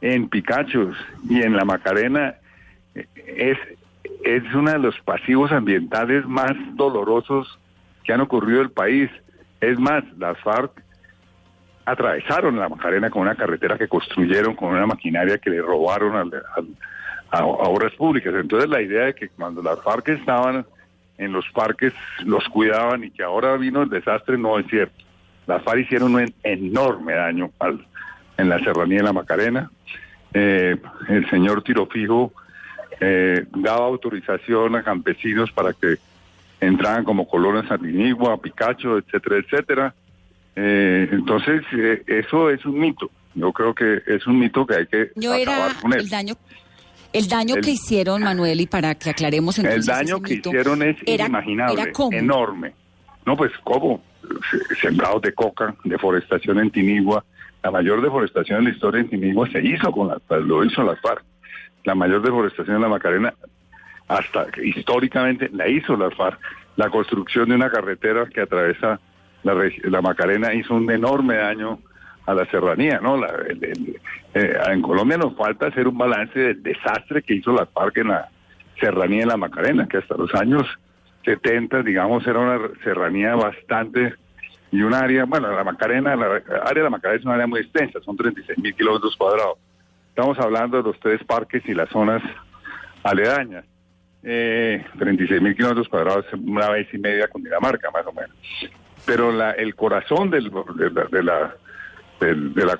en 0.00 0.28
Picachos 0.28 0.96
y 1.28 1.42
en 1.42 1.54
la 1.54 1.66
Macarena 1.66 2.34
eh, 2.94 3.06
es, 3.26 3.58
es 4.24 4.54
uno 4.54 4.72
de 4.72 4.78
los 4.78 4.98
pasivos 5.00 5.52
ambientales 5.52 6.26
más 6.26 6.52
dolorosos 6.76 7.58
que 8.02 8.14
han 8.14 8.22
ocurrido 8.22 8.60
en 8.60 8.66
el 8.66 8.72
país. 8.72 9.10
Es 9.60 9.78
más, 9.78 10.02
las 10.16 10.38
FARC 10.38 10.82
atravesaron 11.84 12.58
la 12.58 12.70
Macarena 12.70 13.10
con 13.10 13.22
una 13.22 13.34
carretera 13.34 13.76
que 13.76 13.86
construyeron 13.86 14.56
con 14.56 14.70
una 14.70 14.86
maquinaria 14.86 15.36
que 15.36 15.50
le 15.50 15.60
robaron 15.60 16.16
al, 16.16 16.30
a, 17.30 17.44
obras 17.44 17.92
públicas. 17.94 18.34
Entonces 18.34 18.68
la 18.68 18.82
idea 18.82 19.06
de 19.06 19.14
que 19.14 19.28
cuando 19.28 19.62
las 19.62 19.82
FARC 19.82 20.08
estaban 20.08 20.66
en 21.18 21.32
los 21.32 21.48
parques 21.50 21.92
los 22.24 22.48
cuidaban 22.48 23.04
y 23.04 23.10
que 23.10 23.22
ahora 23.22 23.56
vino 23.56 23.82
el 23.82 23.90
desastre 23.90 24.38
no 24.38 24.58
es 24.58 24.66
cierto. 24.66 25.04
Las 25.46 25.62
FARC 25.62 25.80
hicieron 25.80 26.14
un 26.14 26.34
enorme 26.42 27.14
daño 27.14 27.50
al, 27.58 27.84
en 28.36 28.48
la 28.48 28.58
serranía 28.60 28.98
de 28.98 29.04
la 29.04 29.12
Macarena. 29.12 29.70
Eh, 30.32 30.76
el 31.08 31.28
señor 31.28 31.62
Tirofijo 31.62 32.32
eh, 33.00 33.46
daba 33.56 33.86
autorización 33.86 34.76
a 34.76 34.82
campesinos 34.82 35.50
para 35.52 35.72
que 35.72 35.96
entraran 36.60 37.04
como 37.04 37.26
colonos 37.26 37.64
a 37.70 37.78
Picacho, 38.38 38.98
etcétera, 38.98 39.36
etcétera. 39.36 39.94
Eh, 40.56 41.08
entonces, 41.10 41.62
eh, 41.72 42.02
eso 42.06 42.50
es 42.50 42.64
un 42.64 42.78
mito. 42.78 43.10
Yo 43.34 43.52
creo 43.52 43.74
que 43.74 44.02
es 44.06 44.26
un 44.26 44.38
mito 44.38 44.66
que 44.66 44.74
hay 44.74 44.86
que 44.86 45.10
acabar 45.42 45.72
con 45.80 45.92
él. 45.92 46.00
El 46.00 46.08
daño 46.08 46.34
el 47.12 47.28
daño 47.28 47.56
que 47.56 47.72
hicieron, 47.72 48.22
Manuel, 48.22 48.60
y 48.60 48.66
para 48.66 48.94
que 48.94 49.10
aclaremos 49.10 49.58
entonces 49.58 49.88
El 49.88 49.94
daño 49.94 50.22
que 50.22 50.34
hicieron 50.34 50.82
es 50.82 50.96
inimaginable, 51.04 51.92
enorme. 52.12 52.72
No, 53.26 53.36
pues, 53.36 53.52
¿cómo? 53.64 54.02
Sembrados 54.80 55.22
de 55.22 55.32
coca, 55.32 55.74
deforestación 55.84 56.60
en 56.60 56.70
Tinigua. 56.70 57.24
La 57.62 57.70
mayor 57.70 58.00
deforestación 58.00 58.58
en 58.58 58.64
la 58.64 58.70
historia 58.70 59.00
en 59.00 59.10
Tinigua 59.10 59.48
se 59.50 59.60
hizo 59.60 59.90
con 59.92 60.08
la, 60.08 60.18
lo 60.38 60.64
hizo 60.64 60.82
las 60.82 61.00
FARC. 61.00 61.24
La 61.84 61.94
mayor 61.94 62.22
deforestación 62.22 62.76
en 62.76 62.82
la 62.82 62.88
Macarena, 62.88 63.34
hasta 64.08 64.46
históricamente, 64.62 65.50
la 65.52 65.68
hizo 65.68 65.96
las 65.96 66.14
FARC. 66.14 66.38
La 66.76 66.90
construcción 66.90 67.48
de 67.48 67.56
una 67.56 67.70
carretera 67.70 68.26
que 68.26 68.40
atraviesa 68.40 69.00
la, 69.42 69.54
la 69.84 70.02
Macarena 70.02 70.54
hizo 70.54 70.74
un 70.74 70.90
enorme 70.90 71.36
daño 71.36 71.80
a 72.30 72.34
la 72.34 72.46
serranía, 72.46 73.00
¿no? 73.00 73.20
Eh, 73.24 74.58
en 74.68 74.82
Colombia 74.82 75.18
nos 75.18 75.36
falta 75.36 75.66
hacer 75.66 75.88
un 75.88 75.98
balance 75.98 76.38
del 76.38 76.62
desastre 76.62 77.22
que 77.22 77.34
hizo 77.34 77.52
la 77.52 77.66
FARC 77.66 77.98
en 77.98 78.08
la 78.08 78.28
serranía 78.78 79.20
de 79.20 79.26
la 79.26 79.36
Macarena, 79.36 79.88
que 79.88 79.98
hasta 79.98 80.16
los 80.16 80.34
años 80.34 80.66
70, 81.24 81.82
digamos, 81.82 82.26
era 82.26 82.38
una 82.38 82.60
serranía 82.84 83.34
bastante 83.34 84.14
y 84.72 84.82
un 84.82 84.94
área, 84.94 85.24
bueno, 85.24 85.50
la 85.50 85.64
Macarena, 85.64 86.14
la 86.14 86.26
área 86.26 86.74
de 86.74 86.82
la 86.82 86.90
Macarena 86.90 87.18
es 87.18 87.24
una 87.24 87.34
área 87.34 87.46
muy 87.46 87.60
extensa, 87.60 88.00
son 88.04 88.16
36 88.16 88.58
mil 88.58 88.74
kilómetros 88.74 89.16
cuadrados. 89.16 89.58
Estamos 90.10 90.38
hablando 90.38 90.76
de 90.76 90.84
los 90.84 91.00
tres 91.00 91.22
parques 91.24 91.62
y 91.66 91.74
las 91.74 91.88
zonas 91.88 92.22
aledañas. 93.02 93.64
Eh, 94.22 94.84
36 94.98 95.42
mil 95.42 95.56
kilómetros 95.56 95.88
cuadrados, 95.88 96.26
una 96.34 96.70
vez 96.70 96.92
y 96.92 96.98
media 96.98 97.26
con 97.26 97.42
Dinamarca, 97.42 97.90
más 97.90 98.06
o 98.06 98.12
menos. 98.12 98.36
Pero 99.06 99.32
la, 99.32 99.52
el 99.52 99.74
corazón 99.74 100.30
del, 100.30 100.50
de 100.76 100.90
la 100.90 101.04
de, 101.04 101.22
la 101.22 101.54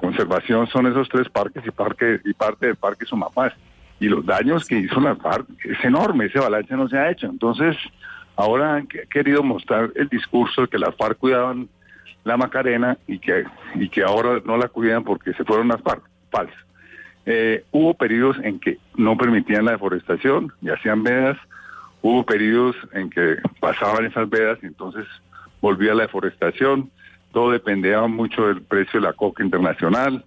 conservación 0.01 0.67
son 0.69 0.87
esos 0.87 1.09
tres 1.09 1.29
parques 1.29 1.65
y, 1.67 1.71
parque, 1.71 2.21
y 2.25 2.33
parte 2.33 2.67
del 2.67 2.77
parque 2.77 3.07
Sumapaz. 3.07 3.53
Y 3.99 4.09
los 4.09 4.25
daños 4.25 4.67
que 4.67 4.79
hizo 4.79 4.99
la 5.01 5.15
FARC 5.15 5.47
es 5.65 5.85
enorme, 5.85 6.27
ese 6.27 6.39
balance 6.39 6.75
no 6.75 6.89
se 6.89 6.99
ha 6.99 7.11
hecho. 7.11 7.27
Entonces, 7.27 7.77
ahora 8.37 8.77
han 8.77 8.87
querido 8.87 9.43
mostrar 9.43 9.91
el 9.95 10.09
discurso 10.09 10.63
de 10.63 10.69
que 10.69 10.79
las 10.79 10.95
FARC 10.97 11.19
cuidaban 11.19 11.69
la 12.25 12.37
Macarena 12.37 12.97
y 13.07 13.19
que, 13.19 13.45
y 13.75 13.89
que 13.89 14.03
ahora 14.03 14.41
no 14.45 14.57
la 14.57 14.69
cuidan 14.69 15.05
porque 15.05 15.35
se 15.35 15.45
fueron 15.45 15.69
las 15.69 15.83
FARC. 15.83 16.03
Falso. 16.31 16.55
Eh, 17.27 17.65
hubo 17.71 17.95
periodos 17.95 18.39
en 18.43 18.59
que 18.61 18.79
no 18.97 19.17
permitían 19.17 19.65
la 19.65 19.73
deforestación 19.73 20.53
y 20.63 20.71
hacían 20.71 21.03
vedas. 21.03 21.37
Hubo 22.03 22.25
periodos 22.25 22.77
en 22.93 23.11
que 23.11 23.37
pasaban 23.61 24.07
esas 24.07 24.31
vedas 24.31 24.59
y 24.63 24.67
entonces 24.67 25.07
volvía 25.61 25.95
la 25.95 26.05
deforestación 26.05 26.91
todo 27.33 27.51
dependía 27.51 28.01
mucho 28.07 28.49
del 28.49 28.63
precio 28.63 29.01
de 29.01 29.07
la 29.07 29.13
coca 29.13 29.43
internacional. 29.43 30.25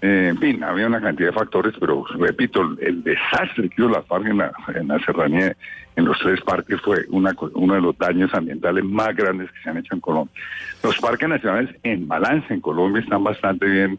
Eh, 0.00 0.28
en 0.30 0.38
fin, 0.38 0.64
había 0.64 0.86
una 0.86 1.00
cantidad 1.00 1.28
de 1.28 1.34
factores, 1.34 1.74
pero 1.78 2.04
repito, 2.18 2.76
el, 2.80 3.02
desastre 3.04 3.68
que 3.68 3.82
hizo 3.82 3.88
la 3.88 4.02
FARC 4.02 4.26
en 4.26 4.38
la, 4.38 4.52
en 4.74 5.04
serranía, 5.04 5.56
en 5.94 6.04
los 6.04 6.18
tres 6.18 6.40
parques, 6.40 6.80
fue 6.80 7.04
una, 7.10 7.32
uno 7.54 7.74
de 7.74 7.80
los 7.80 7.96
daños 7.96 8.34
ambientales 8.34 8.84
más 8.84 9.14
grandes 9.14 9.50
que 9.52 9.62
se 9.62 9.70
han 9.70 9.78
hecho 9.78 9.94
en 9.94 10.00
Colombia. 10.00 10.34
Los 10.82 10.98
parques 10.98 11.28
nacionales 11.28 11.76
en 11.84 12.08
balance 12.08 12.52
en 12.52 12.60
Colombia 12.60 13.02
están 13.02 13.22
bastante 13.22 13.66
bien 13.66 13.98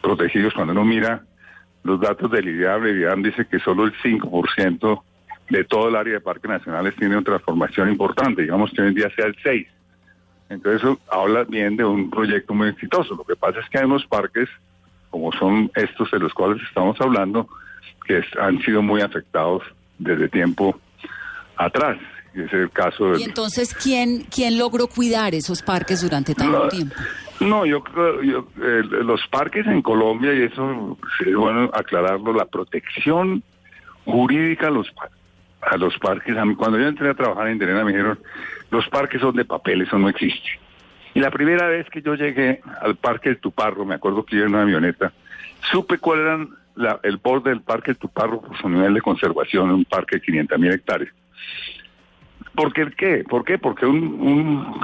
protegidos. 0.00 0.54
Cuando 0.54 0.72
uno 0.72 0.84
mira 0.84 1.22
los 1.82 2.00
datos 2.00 2.30
del 2.30 2.48
IDEAB, 2.48 2.86
el 2.86 3.22
dice 3.22 3.46
que 3.46 3.58
solo 3.58 3.84
el 3.84 3.92
5% 4.02 5.02
de 5.50 5.64
todo 5.64 5.88
el 5.88 5.96
área 5.96 6.14
de 6.14 6.20
parques 6.20 6.50
nacionales 6.50 6.96
tiene 6.96 7.16
una 7.16 7.24
transformación 7.24 7.88
importante, 7.90 8.42
digamos 8.42 8.70
que 8.72 8.82
hoy 8.82 8.88
en 8.88 8.94
día 8.94 9.10
sea 9.14 9.26
el 9.26 9.36
6%. 9.36 9.68
Entonces 10.48 10.82
eso 10.82 10.98
habla 11.10 11.44
bien 11.44 11.76
de 11.76 11.84
un 11.84 12.10
proyecto 12.10 12.54
muy 12.54 12.68
exitoso. 12.68 13.14
Lo 13.14 13.24
que 13.24 13.36
pasa 13.36 13.60
es 13.60 13.68
que 13.68 13.78
hay 13.78 13.84
unos 13.84 14.06
parques, 14.06 14.48
como 15.10 15.32
son 15.32 15.70
estos 15.74 16.10
de 16.10 16.18
los 16.18 16.32
cuales 16.32 16.62
estamos 16.68 17.00
hablando, 17.00 17.48
que 18.06 18.22
han 18.40 18.60
sido 18.62 18.82
muy 18.82 19.00
afectados 19.00 19.62
desde 19.98 20.28
tiempo 20.28 20.78
atrás. 21.56 21.98
Y 22.34 22.40
ese 22.42 22.56
es 22.56 22.62
el 22.64 22.70
caso 22.70 23.12
de... 23.12 23.20
¿Y 23.20 23.24
entonces 23.24 23.74
quién, 23.74 24.26
quién 24.30 24.58
logró 24.58 24.88
cuidar 24.88 25.34
esos 25.34 25.62
parques 25.62 26.02
durante 26.02 26.34
tanto 26.34 26.68
tiempo? 26.68 26.94
No, 27.40 27.66
yo 27.66 27.82
creo, 27.82 28.20
eh, 28.22 28.82
los 29.02 29.20
parques 29.28 29.66
en 29.66 29.82
Colombia, 29.82 30.32
y 30.32 30.42
eso 30.42 30.98
es 31.26 31.34
bueno 31.34 31.70
aclararlo, 31.72 32.32
la 32.32 32.46
protección 32.46 33.42
jurídica 34.04 34.68
a 34.68 34.70
los, 34.70 34.86
a 35.66 35.76
los 35.76 35.98
parques, 35.98 36.36
a 36.36 36.44
mí, 36.44 36.54
cuando 36.54 36.78
yo 36.78 36.86
entré 36.86 37.10
a 37.10 37.14
trabajar 37.14 37.48
en 37.48 37.54
Interena 37.54 37.84
me 37.84 37.92
dijeron, 37.92 38.18
los 38.70 38.88
parques 38.88 39.20
son 39.20 39.34
de 39.34 39.44
papel, 39.44 39.82
eso 39.82 39.98
no 39.98 40.08
existe. 40.08 40.48
Y 41.14 41.20
la 41.20 41.30
primera 41.30 41.66
vez 41.68 41.88
que 41.90 42.02
yo 42.02 42.14
llegué 42.14 42.60
al 42.80 42.96
parque 42.96 43.30
de 43.30 43.36
Tuparro, 43.36 43.84
me 43.84 43.94
acuerdo 43.94 44.24
que 44.24 44.36
iba 44.36 44.46
en 44.46 44.54
una 44.54 44.62
avioneta, 44.62 45.12
supe 45.70 45.98
cuáles 45.98 46.26
eran 46.26 46.48
el 47.02 47.16
borde 47.16 47.50
del 47.50 47.62
Parque 47.62 47.94
Tuparro 47.94 48.40
por 48.40 48.56
su 48.58 48.68
nivel 48.68 48.94
de 48.94 49.00
conservación, 49.00 49.70
un 49.70 49.84
parque 49.84 50.16
de 50.16 50.22
500 50.22 50.58
mil 50.58 50.72
hectáreas. 50.72 51.12
¿Por 52.54 52.72
qué? 52.72 53.24
¿Por 53.28 53.44
qué? 53.44 53.58
Porque 53.58 53.86
un, 53.86 54.78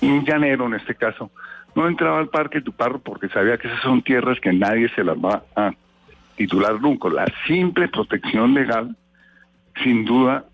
un, 0.00 0.24
llanero, 0.24 0.66
en 0.66 0.74
este 0.74 0.94
caso, 0.94 1.30
no 1.74 1.88
entraba 1.88 2.18
al 2.18 2.28
Parque 2.28 2.60
Tuparro 2.60 3.00
porque 3.00 3.28
sabía 3.28 3.56
que 3.56 3.68
esas 3.68 3.80
son 3.82 4.02
tierras 4.02 4.40
que 4.40 4.52
nadie 4.52 4.88
se 4.90 5.04
las 5.04 5.16
va 5.16 5.42
a 5.56 5.72
titular 6.36 6.80
nunca. 6.80 7.08
La 7.08 7.26
simple 7.46 7.88
protección 7.88 8.54
legal, 8.54 8.96
sin 9.82 10.04
duda, 10.04 10.44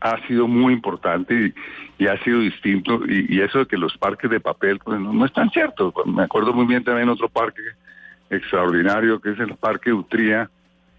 ha 0.00 0.18
sido 0.26 0.46
muy 0.46 0.74
importante 0.74 1.52
y, 1.98 2.06
ha 2.06 2.22
sido 2.22 2.40
distinto. 2.40 3.00
Y, 3.08 3.40
eso 3.40 3.60
de 3.60 3.66
que 3.66 3.78
los 3.78 3.96
parques 3.96 4.30
de 4.30 4.40
papel, 4.40 4.78
pues 4.78 5.00
no, 5.00 5.12
no 5.12 5.24
es 5.24 5.32
tan 5.32 5.50
cierto. 5.50 5.92
Me 6.04 6.24
acuerdo 6.24 6.52
muy 6.52 6.66
bien 6.66 6.84
también 6.84 7.08
otro 7.08 7.28
parque 7.28 7.62
extraordinario 8.30 9.20
que 9.20 9.30
es 9.30 9.38
el 9.38 9.56
Parque 9.56 9.92
Utría. 9.92 10.50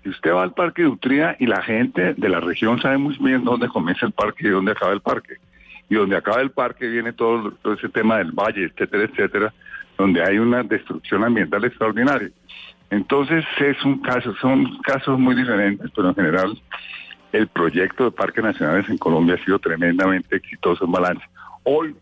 Y 0.04 0.10
usted 0.10 0.32
va 0.32 0.44
al 0.44 0.54
Parque 0.54 0.86
Utría 0.86 1.36
y 1.40 1.48
la 1.48 1.62
gente 1.62 2.14
de 2.14 2.30
la 2.30 2.40
región 2.40 2.82
sabe 2.82 2.98
muy 2.98 3.18
bien 3.20 3.44
dónde 3.44 3.68
comienza 3.68 4.06
el 4.06 4.12
parque 4.12 4.48
y 4.48 4.52
dónde 4.52 4.72
acaba 4.72 4.94
el 4.94 5.02
parque. 5.02 5.36
Y 5.90 5.96
donde 5.96 6.16
acaba 6.16 6.42
el 6.42 6.52
parque 6.52 6.88
viene 6.88 7.14
todo, 7.14 7.52
todo 7.62 7.74
ese 7.74 7.90
tema 7.90 8.18
del 8.18 8.32
valle, 8.32 8.66
etcétera, 8.66 9.04
etcétera, 9.04 9.54
donde 9.98 10.24
hay 10.24 10.40
una 10.40 10.64
destrucción 10.64 11.24
ambiental 11.24 11.64
extraordinaria. 11.64 12.30
Entonces 12.90 13.44
es 13.60 13.84
un 13.84 14.00
caso, 14.00 14.36
son 14.36 14.78
casos 14.80 15.20
muy 15.20 15.36
diferentes, 15.36 15.92
pero 15.96 16.10
en 16.10 16.16
general 16.16 16.58
el 17.32 17.48
proyecto 17.48 18.06
de 18.06 18.12
parques 18.12 18.44
nacionales 18.44 18.90
en 18.90 18.98
Colombia 18.98 19.36
ha 19.36 19.46
sido 19.46 19.60
tremendamente 19.60 20.38
exitoso 20.38 20.86
en 20.86 20.92
balance. 20.92 21.26
Hoy, 21.64 21.96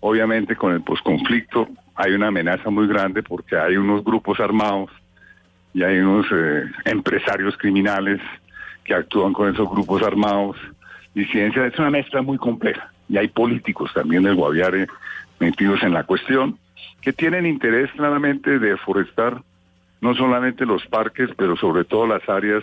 obviamente, 0.00 0.56
con 0.56 0.72
el 0.72 0.82
posconflicto 0.82 1.68
hay 1.94 2.12
una 2.12 2.28
amenaza 2.28 2.70
muy 2.70 2.86
grande 2.86 3.22
porque 3.22 3.56
hay 3.56 3.76
unos 3.76 4.04
grupos 4.04 4.38
armados 4.40 4.90
y 5.72 5.82
hay 5.82 5.98
unos 5.98 6.26
eh, 6.30 6.64
empresarios 6.84 7.56
criminales 7.56 8.20
que 8.84 8.94
actúan 8.94 9.32
con 9.32 9.52
esos 9.52 9.68
grupos 9.68 10.02
armados. 10.02 10.56
Es 11.14 11.78
una 11.78 11.90
mezcla 11.90 12.22
muy 12.22 12.36
compleja 12.36 12.92
y 13.08 13.16
hay 13.16 13.28
políticos 13.28 13.90
también 13.94 14.22
del 14.22 14.34
Guaviare 14.34 14.86
metidos 15.40 15.82
en 15.82 15.92
la 15.92 16.04
cuestión 16.04 16.58
que 17.00 17.12
tienen 17.12 17.46
interés 17.46 17.90
claramente 17.92 18.58
de 18.58 18.76
forestar 18.76 19.40
no 20.00 20.14
solamente 20.14 20.66
los 20.66 20.84
parques, 20.86 21.30
pero 21.36 21.56
sobre 21.56 21.84
todo 21.84 22.06
las 22.06 22.28
áreas, 22.28 22.62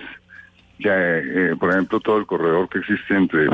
eh, 0.92 1.56
por 1.60 1.72
ejemplo, 1.72 2.00
todo 2.00 2.18
el 2.18 2.26
corredor 2.26 2.70
que 2.70 2.80
existe 2.80 3.16
entre 3.16 3.48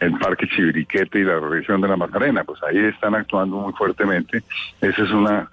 el 0.00 0.18
Parque 0.18 0.46
Chiviriquete 0.48 1.20
y 1.20 1.24
la 1.24 1.40
región 1.40 1.80
de 1.80 1.88
la 1.88 1.96
Macarena, 1.96 2.44
pues 2.44 2.62
ahí 2.62 2.78
están 2.78 3.14
actuando 3.14 3.56
muy 3.56 3.72
fuertemente. 3.72 4.42
Esa 4.80 5.02
es 5.02 5.10
una 5.10 5.48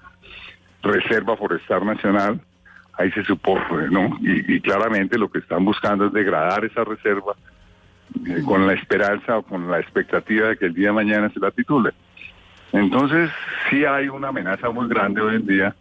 reserva 0.82 1.38
forestal 1.38 1.86
nacional, 1.86 2.42
ahí 2.98 3.12
se 3.12 3.24
supone, 3.24 3.90
¿no? 3.90 4.18
Y, 4.22 4.60
claramente 4.60 5.18
lo 5.18 5.30
que 5.32 5.40
están 5.40 5.64
buscando 5.64 6.08
es 6.08 6.14
degradar 6.14 6.66
esa 6.66 6.84
reserva 6.84 7.34
eh, 8.28 8.42
con 8.46 8.68
la 8.68 8.74
esperanza 8.74 9.38
o 9.38 9.44
con 9.44 9.72
la 9.72 9.80
expectativa 9.80 10.50
de 10.50 10.58
que 10.58 10.66
el 10.66 10.74
día 10.74 10.88
de 10.88 10.94
mañana 10.94 11.30
se 11.30 11.40
la 11.40 11.52
titule. 11.52 11.92
Entonces, 12.74 13.30
sí 13.70 13.86
hay 13.86 14.10
una 14.10 14.30
amenaza 14.30 14.70
muy 14.72 14.88
grande 14.88 15.22
hoy 15.22 15.36
en 15.36 15.46
día, 15.46 15.76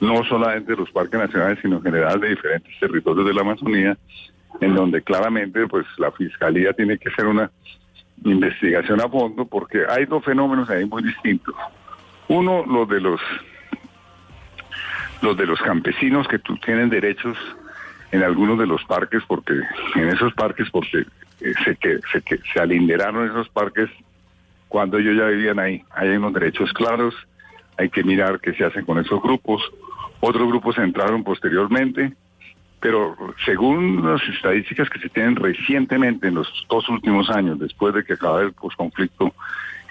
no 0.00 0.24
solamente 0.24 0.72
de 0.72 0.78
los 0.78 0.90
parques 0.90 1.18
nacionales, 1.18 1.58
sino 1.62 1.76
en 1.76 1.82
general 1.82 2.20
de 2.20 2.30
diferentes 2.30 2.78
territorios 2.78 3.26
de 3.26 3.34
la 3.34 3.40
Amazonía, 3.40 3.96
en 4.60 4.74
donde 4.74 5.02
claramente 5.02 5.66
pues 5.66 5.86
la 5.98 6.10
fiscalía 6.12 6.72
tiene 6.72 6.98
que 6.98 7.08
hacer 7.08 7.26
una 7.26 7.50
investigación 8.24 9.00
a 9.00 9.08
fondo 9.08 9.44
porque 9.44 9.84
hay 9.88 10.06
dos 10.06 10.24
fenómenos 10.24 10.68
ahí 10.70 10.84
muy 10.84 11.02
distintos. 11.02 11.54
Uno, 12.28 12.64
los 12.66 12.88
de 12.88 13.00
los 13.00 13.20
los 15.22 15.36
de 15.36 15.46
los 15.46 15.60
campesinos 15.60 16.28
que 16.28 16.38
tienen 16.38 16.90
derechos 16.90 17.36
en 18.12 18.22
algunos 18.22 18.58
de 18.58 18.66
los 18.66 18.84
parques 18.84 19.22
porque 19.26 19.54
en 19.94 20.08
esos 20.08 20.32
parques 20.34 20.68
porque 20.70 21.06
eh, 21.40 21.54
se 21.64 21.76
que 21.76 21.98
se 22.12 22.22
que 22.22 22.38
se 22.52 22.60
alinderaron 22.60 23.28
esos 23.28 23.48
parques 23.48 23.90
cuando 24.68 24.98
ellos 24.98 25.16
ya 25.16 25.26
vivían 25.26 25.58
ahí. 25.58 25.84
Hay 25.90 26.10
unos 26.10 26.32
derechos 26.32 26.72
claros, 26.72 27.14
hay 27.76 27.90
que 27.90 28.02
mirar 28.02 28.40
qué 28.40 28.54
se 28.54 28.64
hace 28.64 28.84
con 28.84 28.98
esos 28.98 29.22
grupos. 29.22 29.62
Otros 30.20 30.48
grupos 30.48 30.78
entraron 30.78 31.22
posteriormente 31.22 32.14
pero 32.84 33.16
según 33.46 34.04
las 34.04 34.20
estadísticas 34.28 34.90
que 34.90 34.98
se 34.98 35.08
tienen 35.08 35.36
recientemente 35.36 36.28
en 36.28 36.34
los 36.34 36.66
dos 36.68 36.86
últimos 36.90 37.30
años, 37.30 37.58
después 37.58 37.94
de 37.94 38.04
que 38.04 38.12
acaba 38.12 38.42
el 38.42 38.52
conflicto, 38.52 39.32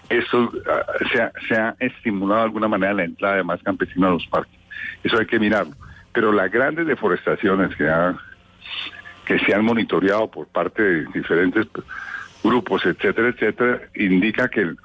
esto 0.10 0.52
ah, 0.70 1.32
se, 1.48 1.56
ha, 1.56 1.76
estimulado 1.80 2.42
de 2.42 2.46
alguna 2.46 2.68
manera 2.68 2.94
la 2.94 3.06
entrada 3.06 3.38
de 3.38 3.44
más 3.44 3.64
campesinos 3.64 4.08
a 4.08 4.14
los 4.14 4.28
parques. 4.28 4.60
Eso 5.04 5.18
hay 5.18 5.26
que 5.26 5.40
mirarlo. 5.40 5.74
Pero 6.14 6.32
las 6.32 6.52
grandes 6.52 6.86
deforestaciones 6.86 7.76
que, 7.76 7.92
que 9.26 9.40
se 9.40 9.56
han 9.56 9.66
monitoreado 9.66 10.30
por 10.30 10.46
parte 10.50 10.84
de 10.84 11.06
diferentes 11.16 11.66
grupos, 12.44 12.86
etcétera, 12.86 13.30
etcétera, 13.30 13.82
indica 13.96 14.48
que 14.50 14.76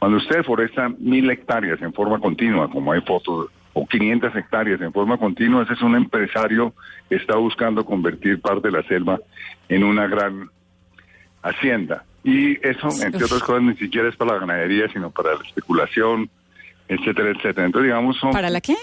cuando 0.00 0.16
usted 0.16 0.38
deforesta 0.38 0.88
mil 0.98 1.30
hectáreas 1.30 1.80
en 1.82 1.92
forma 1.92 2.18
continua, 2.18 2.68
como 2.68 2.90
hay 2.90 3.00
fotos 3.02 3.48
o 3.78 3.86
500 3.86 4.34
hectáreas 4.34 4.80
en 4.80 4.92
forma 4.92 5.18
continua, 5.18 5.62
ese 5.62 5.74
es 5.74 5.82
un 5.82 5.94
empresario 5.94 6.74
que 7.08 7.14
está 7.14 7.36
buscando 7.36 7.84
convertir 7.84 8.40
parte 8.40 8.68
de 8.68 8.72
la 8.72 8.82
selva 8.88 9.20
en 9.68 9.84
una 9.84 10.08
gran 10.08 10.50
hacienda. 11.42 12.04
Y 12.24 12.54
eso, 12.66 12.88
entre 13.04 13.24
otras 13.24 13.40
cosas, 13.42 13.62
ni 13.62 13.76
siquiera 13.76 14.08
es 14.08 14.16
para 14.16 14.32
la 14.32 14.40
ganadería, 14.40 14.88
sino 14.92 15.10
para 15.10 15.34
la 15.34 15.44
especulación, 15.44 16.28
etcétera, 16.88 17.30
etcétera. 17.30 17.66
Entonces, 17.66 17.84
digamos, 17.84 18.16
son... 18.16 18.32
¿Para 18.32 18.50
la 18.50 18.60
qué? 18.60 18.74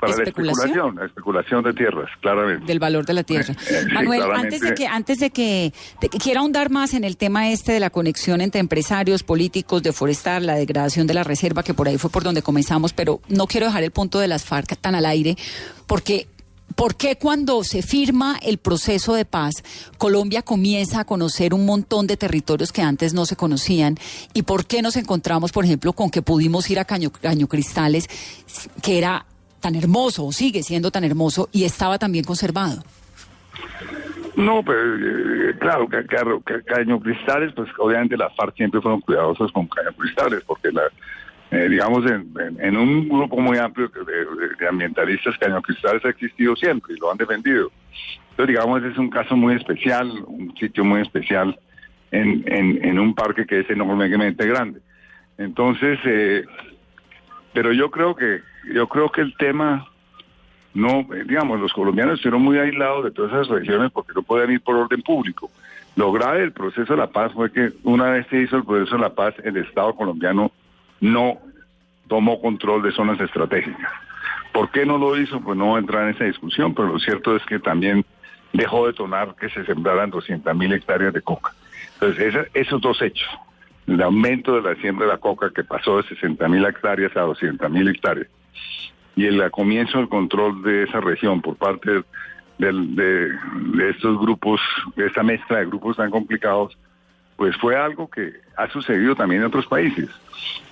Para 0.00 0.16
la 0.16 0.22
especulación, 0.24 0.96
la 0.96 1.06
especulación 1.06 1.62
de 1.62 1.72
tierras, 1.72 2.10
claramente. 2.20 2.66
Del 2.66 2.78
valor 2.78 3.06
de 3.06 3.14
la 3.14 3.22
tierra. 3.22 3.54
Eh, 3.70 3.86
Manuel, 3.92 4.22
antes 4.34 4.60
de 4.60 4.74
que 4.74 4.86
antes 4.86 5.18
de 5.18 5.30
que, 5.30 5.72
quiera 6.18 6.40
ahondar 6.40 6.70
más 6.70 6.94
en 6.94 7.04
el 7.04 7.16
tema 7.16 7.50
este 7.50 7.72
de 7.72 7.78
la 7.78 7.90
conexión 7.90 8.40
entre 8.40 8.60
empresarios, 8.60 9.22
políticos, 9.22 9.82
de 9.82 9.92
forestar, 9.92 10.42
la 10.42 10.54
degradación 10.54 11.06
de 11.06 11.14
la 11.14 11.22
reserva, 11.22 11.62
que 11.62 11.72
por 11.72 11.86
ahí 11.86 11.98
fue 11.98 12.10
por 12.10 12.24
donde 12.24 12.42
comenzamos, 12.42 12.92
pero 12.92 13.20
no 13.28 13.46
quiero 13.46 13.66
dejar 13.66 13.84
el 13.84 13.90
punto 13.92 14.18
de 14.18 14.28
las 14.28 14.44
FARC 14.44 14.76
tan 14.76 14.94
al 14.94 15.06
aire, 15.06 15.36
porque 15.86 16.26
¿Por 16.74 16.94
qué 16.94 17.16
cuando 17.16 17.64
se 17.64 17.82
firma 17.82 18.38
el 18.42 18.58
proceso 18.58 19.14
de 19.14 19.24
paz, 19.24 19.62
Colombia 19.98 20.42
comienza 20.42 21.00
a 21.00 21.04
conocer 21.04 21.52
un 21.52 21.66
montón 21.66 22.06
de 22.06 22.16
territorios 22.16 22.72
que 22.72 22.82
antes 22.82 23.12
no 23.12 23.26
se 23.26 23.36
conocían? 23.36 23.98
¿Y 24.34 24.42
por 24.42 24.66
qué 24.66 24.80
nos 24.80 24.96
encontramos, 24.96 25.52
por 25.52 25.64
ejemplo, 25.64 25.92
con 25.92 26.10
que 26.10 26.22
pudimos 26.22 26.70
ir 26.70 26.78
a 26.78 26.84
Caño, 26.84 27.10
Caño 27.10 27.48
Cristales, 27.48 28.08
que 28.82 28.98
era 28.98 29.26
tan 29.60 29.74
hermoso, 29.74 30.24
o 30.24 30.32
sigue 30.32 30.62
siendo 30.62 30.90
tan 30.90 31.04
hermoso, 31.04 31.48
y 31.52 31.64
estaba 31.64 31.98
también 31.98 32.24
conservado? 32.24 32.82
No, 34.36 34.62
pues 34.62 34.78
eh, 34.78 35.54
claro, 35.58 35.88
Caño 35.88 37.00
Cristales, 37.00 37.52
pues 37.54 37.68
obviamente 37.78 38.16
las 38.16 38.34
FARC 38.34 38.56
siempre 38.56 38.80
fueron 38.80 39.00
cuidadosas 39.00 39.52
con 39.52 39.66
Caño 39.66 39.92
Cristales, 39.96 40.42
porque 40.46 40.72
la, 40.72 40.82
eh, 41.50 41.68
digamos, 41.68 42.04
en, 42.06 42.76
un 42.76 43.08
grupo 43.08 43.40
muy 43.40 43.58
amplio 43.58 43.90
de, 43.90 44.68
ambientalistas, 44.68 45.36
Caño 45.38 45.60
Cristales 45.60 46.04
ha 46.04 46.10
existido 46.10 46.54
siempre 46.54 46.94
y 46.94 46.98
lo 46.98 47.10
han 47.10 47.18
defendido. 47.18 47.70
Entonces, 48.30 48.54
digamos, 48.54 48.82
es 48.84 48.96
un 48.96 49.10
caso 49.10 49.36
muy 49.36 49.56
especial, 49.56 50.10
un 50.26 50.56
sitio 50.56 50.84
muy 50.84 51.02
especial 51.02 51.58
en, 52.12 52.44
en, 52.46 52.98
un 52.98 53.14
parque 53.14 53.46
que 53.46 53.60
es 53.60 53.70
enormemente 53.70 54.46
grande. 54.46 54.80
Entonces, 55.38 55.98
eh, 56.04 56.44
pero 57.52 57.72
yo 57.72 57.90
creo 57.90 58.14
que 58.14 58.40
yo 58.64 58.88
creo 58.88 59.10
que 59.10 59.20
el 59.20 59.34
tema 59.36 59.90
no, 60.72 61.06
digamos, 61.26 61.60
los 61.60 61.72
colombianos 61.72 62.14
estuvieron 62.14 62.42
muy 62.42 62.58
aislados 62.58 63.04
de 63.04 63.10
todas 63.10 63.32
esas 63.32 63.48
regiones 63.48 63.90
porque 63.90 64.12
no 64.14 64.22
podían 64.22 64.52
ir 64.52 64.60
por 64.60 64.76
orden 64.76 65.02
público. 65.02 65.50
Lo 65.96 66.12
grave 66.12 66.40
del 66.40 66.52
proceso 66.52 66.92
de 66.92 66.98
la 66.98 67.08
paz 67.08 67.32
fue 67.32 67.50
que 67.50 67.72
una 67.82 68.10
vez 68.10 68.26
se 68.28 68.40
hizo 68.42 68.56
el 68.56 68.64
proceso 68.64 68.94
de 68.96 69.02
la 69.02 69.14
paz, 69.14 69.34
el 69.42 69.56
Estado 69.56 69.94
colombiano 69.94 70.52
no 71.00 71.38
tomó 72.08 72.40
control 72.40 72.82
de 72.82 72.92
zonas 72.92 73.20
estratégicas. 73.20 73.90
¿Por 74.52 74.70
qué 74.70 74.86
no 74.86 74.98
lo 74.98 75.16
hizo? 75.16 75.40
Pues 75.40 75.56
no 75.58 75.66
voy 75.66 75.76
a 75.76 75.80
entrar 75.80 76.04
en 76.04 76.14
esa 76.14 76.24
discusión, 76.24 76.74
pero 76.74 76.88
lo 76.88 76.98
cierto 76.98 77.34
es 77.34 77.44
que 77.46 77.58
también 77.58 78.04
dejó 78.52 78.86
de 78.86 78.92
tonar 78.92 79.34
que 79.36 79.48
se 79.48 79.64
sembraran 79.64 80.10
200 80.10 80.56
mil 80.56 80.72
hectáreas 80.72 81.12
de 81.12 81.22
coca. 81.22 81.52
Entonces, 81.94 82.48
esos 82.54 82.80
dos 82.80 83.00
hechos, 83.02 83.28
el 83.86 84.00
aumento 84.02 84.60
de 84.60 84.62
la 84.62 84.80
siembra 84.80 85.06
de 85.06 85.12
la 85.12 85.18
coca 85.18 85.50
que 85.54 85.64
pasó 85.64 85.98
de 85.98 86.04
60 86.04 86.48
mil 86.48 86.64
hectáreas 86.64 87.16
a 87.16 87.22
200 87.22 87.70
mil 87.70 87.88
hectáreas 87.88 88.28
y 89.16 89.26
el 89.26 89.50
comienzo 89.50 89.98
del 89.98 90.08
control 90.08 90.62
de 90.62 90.84
esa 90.84 91.00
región 91.00 91.40
por 91.40 91.56
parte 91.56 92.02
de, 92.58 93.90
estos 93.90 94.18
grupos, 94.18 94.60
de 94.96 95.06
esta 95.06 95.22
mezcla 95.22 95.58
de 95.58 95.66
grupos 95.66 95.96
tan 95.96 96.10
complicados, 96.10 96.76
pues 97.36 97.56
fue 97.56 97.76
algo 97.76 98.08
que 98.08 98.32
ha 98.56 98.68
sucedido 98.68 99.14
también 99.14 99.42
en 99.42 99.48
otros 99.48 99.66
países. 99.66 100.08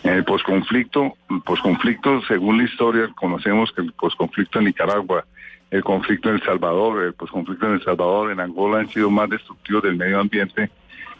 En 0.03 0.14
el 0.14 0.25
posconflicto, 0.25 1.14
posconflicto, 1.45 2.23
según 2.23 2.59
la 2.59 2.64
historia, 2.64 3.09
conocemos 3.17 3.73
que 3.73 3.83
el 3.83 3.93
posconflicto 3.93 4.59
en 4.59 4.67
Nicaragua, 4.67 5.25
el 5.71 5.83
conflicto 5.83 6.29
en 6.29 6.37
El 6.37 6.43
Salvador, 6.43 7.05
el 7.05 7.14
posconflicto 7.14 7.67
en 7.67 7.75
El 7.75 7.85
Salvador, 7.85 8.31
en 8.31 8.41
Angola 8.41 8.81
han 8.81 8.88
sido 8.88 9.11
más 9.11 9.29
destructivos 9.29 9.83
del 9.83 9.97
medio 9.97 10.21
ambiente 10.21 10.71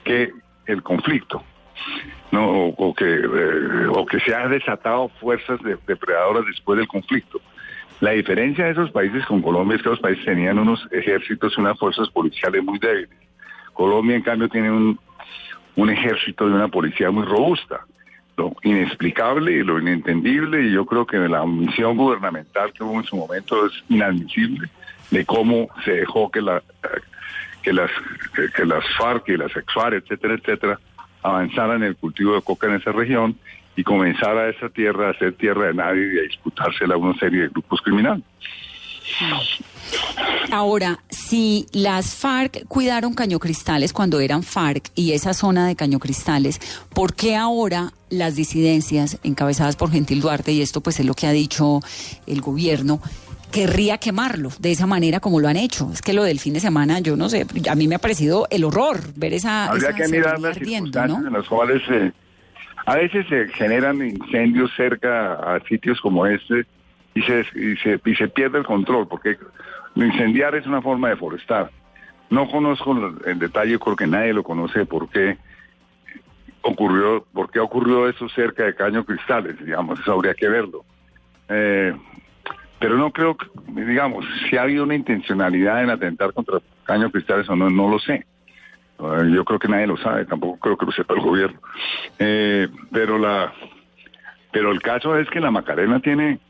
que 0.05 0.33
el 0.66 0.83
conflicto. 0.83 1.42
¿No? 2.31 2.67
o, 2.69 2.95
que, 2.95 3.05
eh, 3.05 3.87
o 3.88 4.05
que 4.07 4.21
se 4.21 4.35
han 4.35 4.51
desatado 4.51 5.09
fuerzas 5.21 5.61
depredadoras 5.87 6.45
después 6.47 6.79
del 6.79 6.88
conflicto. 6.88 7.41
La 8.01 8.12
diferencia 8.12 8.67
de 8.67 8.73
esos 8.73 8.91
países 8.91 9.25
con 9.27 9.43
Colombia 9.43 9.77
es 9.77 9.83
que 9.83 9.88
los 9.88 10.01
países 10.01 10.25
tenían 10.25 10.59
unos 10.59 10.87
ejércitos 10.93 11.55
y 11.57 11.61
unas 11.61 11.79
fuerzas 11.79 12.09
policiales 12.11 12.62
muy 12.62 12.79
débiles. 12.79 13.11
Colombia, 13.73 14.17
en 14.17 14.23
cambio, 14.23 14.49
tiene 14.49 14.71
un, 14.71 14.99
un 15.77 15.91
ejército 15.91 16.49
y 16.49 16.53
una 16.53 16.69
policía 16.69 17.11
muy 17.11 17.25
robusta. 17.25 17.87
Lo 18.37 18.55
inexplicable 18.62 19.53
y 19.53 19.64
lo 19.64 19.81
inentendible, 19.81 20.62
y 20.62 20.73
yo 20.73 20.87
creo 20.87 21.07
que 21.07 21.17
la 21.19 21.43
omisión 21.43 21.97
gubernamental 21.97 22.73
que 22.73 22.85
hubo 22.85 22.99
en 22.99 23.05
su 23.05 23.17
momento 23.17 23.67
es 23.67 23.73
inadmisible 23.88 24.69
de 25.11 25.25
cómo 25.25 25.69
se 25.85 25.93
dejó 25.93 26.31
que 26.31 26.41
la 26.41 26.62
que 27.62 27.73
las 27.73 27.91
que 28.55 28.64
las 28.64 28.85
FARC 28.97 29.29
y 29.29 29.37
las 29.37 29.55
EXFAR, 29.57 29.95
etcétera, 29.95 30.35
etcétera, 30.35 30.79
avanzaran 31.22 31.83
en 31.83 31.88
el 31.88 31.96
cultivo 31.96 32.35
de 32.35 32.42
coca 32.42 32.66
en 32.66 32.74
esa 32.74 32.92
región 32.92 33.37
y 33.76 33.85
comenzara 33.85 34.48
esa 34.48 34.68
tierra 34.68 35.11
a 35.11 35.14
ser 35.14 35.35
tierra 35.35 35.66
de 35.68 35.74
nadie 35.74 36.14
y 36.14 36.18
a 36.18 36.22
disputársela 36.22 36.94
a 36.94 36.98
una 36.98 37.18
serie 37.18 37.42
de 37.42 37.48
grupos 37.48 37.81
criminales. 37.81 38.24
Ahora, 40.50 40.98
si 41.09 41.66
las 41.72 42.14
FARC 42.14 42.66
cuidaron 42.66 43.14
cañocristales 43.14 43.92
cuando 43.92 44.20
eran 44.20 44.42
FARC 44.42 44.90
y 44.94 45.12
esa 45.12 45.35
zona 45.35 45.66
de 45.66 45.76
cañocristales, 45.76 46.61
¿por 46.94 47.14
qué 47.14 47.37
ahora 47.37 47.92
las 48.11 48.35
disidencias 48.35 49.18
encabezadas 49.22 49.76
por 49.76 49.90
Gentil 49.90 50.20
Duarte, 50.20 50.52
y 50.52 50.62
esto 50.62 50.81
pues 50.81 50.98
es 51.00 51.07
lo 51.07 51.14
que 51.14 51.26
ha 51.26 51.33
dicho 51.33 51.81
el 52.26 52.40
gobierno, 52.40 53.00
querría 53.52 53.98
quemarlo 53.98 54.50
de 54.58 54.72
esa 54.72 54.87
manera 54.87 55.20
como 55.20 55.40
lo 55.40 55.48
han 55.48 55.56
hecho. 55.56 55.90
Es 55.92 56.02
que 56.02 56.12
lo 56.12 56.24
del 56.24 56.38
fin 56.38 56.54
de 56.54 56.61
semana, 56.61 57.00
yo 57.00 57.16
no 57.16 57.28
sé, 57.28 57.46
a 57.68 57.74
mí 57.74 57.88
me 57.88 57.94
ha 57.94 57.98
parecido 57.98 58.46
el 58.50 58.64
horror 58.64 59.00
ver 59.16 59.32
esa. 59.32 59.66
Habría 59.66 59.92
que 59.92 60.08
mirar 60.08 60.40
las 60.40 60.56
circunstancias 60.56 61.26
en 61.26 61.32
las 61.32 61.48
cuales 61.48 61.82
eh, 61.90 62.12
a 62.87 62.96
veces 62.96 63.26
se 63.28 63.48
generan 63.48 64.02
incendios 64.06 64.70
cerca 64.76 65.34
a 65.34 65.61
sitios 65.68 66.00
como 66.00 66.26
este 66.26 66.66
y 67.14 67.22
se, 67.22 67.44
y 67.54 67.76
se, 67.76 68.00
y 68.04 68.14
se 68.14 68.28
pierde 68.28 68.58
el 68.58 68.64
control, 68.64 69.08
porque 69.08 69.37
incendiar 69.94 70.54
es 70.54 70.66
una 70.66 70.80
forma 70.80 71.08
de 71.08 71.16
forestar. 71.16 71.70
No 72.30 72.48
conozco 72.50 72.96
en 73.24 73.38
detalle, 73.38 73.78
creo 73.78 73.96
que 73.96 74.06
nadie 74.06 74.32
lo 74.32 74.42
conoce 74.42 74.84
por 74.84 75.08
qué 75.08 75.38
ocurrió, 76.62 77.24
por 77.32 77.50
qué 77.50 77.61
ocurrió 77.61 78.08
eso 78.08 78.28
cerca 78.28 78.64
de 78.64 78.74
Caño 78.74 79.04
Cristales, 79.04 79.56
digamos, 79.64 79.98
eso 80.00 80.12
habría 80.12 80.34
que 80.34 80.48
verlo. 80.48 80.84
Eh, 81.48 81.94
pero 82.79 82.97
no 82.97 83.11
creo 83.11 83.37
digamos, 83.87 84.25
si 84.49 84.57
ha 84.57 84.62
habido 84.62 84.85
una 84.85 84.95
intencionalidad 84.95 85.83
en 85.83 85.91
atentar 85.91 86.33
contra 86.33 86.59
Caño 86.85 87.11
Cristales 87.11 87.49
o 87.49 87.57
no, 87.57 87.71
no 87.71 87.88
lo 87.88 87.99
sé. 87.99 88.27
Eh, 88.99 89.31
yo 89.33 89.45
creo 89.45 89.59
que 89.59 89.69
nadie 89.69 89.87
lo 89.87 89.97
sabe, 89.97 90.25
tampoco 90.25 90.59
creo 90.59 90.77
que 90.77 90.87
lo 90.87 90.93
sepa 90.93 91.14
el 91.14 91.21
gobierno. 91.21 91.61
Eh, 92.19 92.69
pero 92.91 93.19
la, 93.19 93.53
pero 94.53 94.73
el 94.73 94.81
caso 94.81 95.17
es 95.17 95.29
que 95.31 95.41
la 95.41 95.51
Macarena 95.51 96.01
tiene 96.01 96.41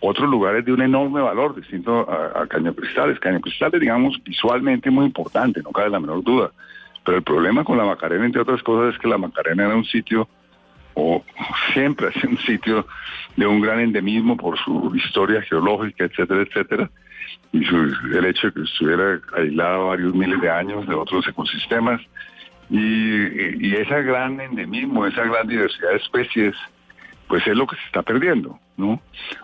otros 0.00 0.28
lugares 0.28 0.64
de 0.64 0.72
un 0.72 0.82
enorme 0.82 1.20
valor 1.20 1.56
distinto 1.56 2.08
a, 2.08 2.46
Caño 2.46 2.74
Cristales. 2.74 3.18
Caño 3.18 3.40
Cristales, 3.40 3.80
digamos, 3.80 4.22
visualmente 4.24 4.90
muy 4.90 5.06
importante, 5.06 5.62
no 5.62 5.70
cabe 5.70 5.90
la 5.90 6.00
menor 6.00 6.22
duda. 6.22 6.50
Pero 7.04 7.18
el 7.18 7.24
problema 7.24 7.64
con 7.64 7.78
la 7.78 7.84
Macarena, 7.84 8.24
entre 8.24 8.42
otras 8.42 8.62
cosas, 8.62 8.94
es 8.94 9.00
que 9.00 9.08
la 9.08 9.18
Macarena 9.18 9.66
era 9.66 9.76
un 9.76 9.84
sitio 9.84 10.28
o 11.00 11.24
siempre 11.72 12.08
ha 12.08 12.12
sido 12.12 12.30
un 12.30 12.38
sitio 12.38 12.86
de 13.36 13.46
un 13.46 13.60
gran 13.60 13.78
endemismo 13.78 14.36
por 14.36 14.58
su 14.58 14.92
historia 14.96 15.40
geológica, 15.42 16.04
etcétera, 16.04 16.42
etcétera, 16.42 16.90
y 17.52 17.64
su, 17.64 17.76
el 17.76 18.24
hecho 18.24 18.48
de 18.48 18.54
que 18.54 18.62
estuviera 18.62 19.20
aislado 19.36 19.86
varios 19.86 20.12
miles 20.12 20.40
de 20.40 20.50
años 20.50 20.88
de 20.88 20.94
otros 20.94 21.26
ecosistemas, 21.28 22.00
y, 22.68 23.66
y 23.66 23.76
ese 23.76 24.02
gran 24.02 24.40
endemismo, 24.40 25.06
esa 25.06 25.22
gran 25.22 25.46
diversidad 25.46 25.90
de 25.90 25.96
especies, 25.96 26.56
pues 27.28 27.46
es 27.46 27.54
lo 27.54 27.66
que 27.66 27.76
se 27.76 27.82
está 27.86 28.02
perdiendo, 28.02 28.58
¿no? 28.76 29.00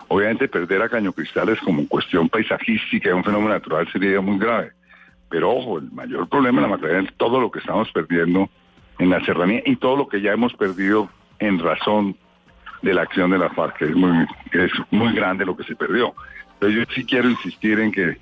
Obviamente 0.09 0.49
perder 0.49 0.81
a 0.81 0.89
Cañocristales 0.89 1.59
como 1.61 1.87
cuestión 1.87 2.27
paisajística, 2.27 3.15
un 3.15 3.23
fenómeno 3.23 3.51
natural 3.51 3.87
sería 3.93 4.19
muy 4.19 4.37
grave, 4.37 4.71
pero 5.29 5.51
ojo, 5.51 5.79
el 5.79 5.89
mayor 5.91 6.27
problema 6.27 6.61
de 6.61 6.67
la 6.67 6.75
Macarena 6.75 7.07
es 7.07 7.15
todo 7.15 7.39
lo 7.39 7.49
que 7.49 7.59
estamos 7.59 7.89
perdiendo 7.93 8.49
en 8.99 9.09
la 9.09 9.23
serranía 9.23 9.61
y 9.65 9.77
todo 9.77 9.95
lo 9.95 10.07
que 10.07 10.21
ya 10.21 10.33
hemos 10.33 10.53
perdido 10.53 11.09
en 11.39 11.59
razón 11.59 12.15
de 12.81 12.93
la 12.93 13.01
acción 13.01 13.31
de 13.31 13.37
la 13.37 13.49
FARC, 13.49 13.77
que 13.77 13.85
es 13.85 13.95
muy, 13.95 14.25
es 14.53 14.71
muy 14.91 15.13
grande 15.13 15.45
lo 15.45 15.55
que 15.55 15.63
se 15.63 15.75
perdió. 15.75 16.13
Pero 16.59 16.71
yo 16.71 16.83
sí 16.93 17.03
quiero 17.05 17.29
insistir 17.29 17.79
en 17.79 17.91
que 17.91 18.17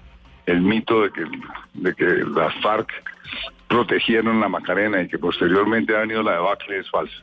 el 0.46 0.62
mito 0.62 1.02
de 1.02 1.12
que, 1.12 1.26
de 1.74 1.94
que 1.94 2.06
las 2.06 2.54
FARC 2.62 2.90
protegieron 3.68 4.40
la 4.40 4.50
Macarena 4.50 5.02
y 5.02 5.08
que 5.08 5.18
posteriormente 5.18 5.96
ha 5.96 6.00
venido 6.00 6.24
la 6.24 6.34
debacle 6.34 6.80
es 6.80 6.90
falso. 6.90 7.16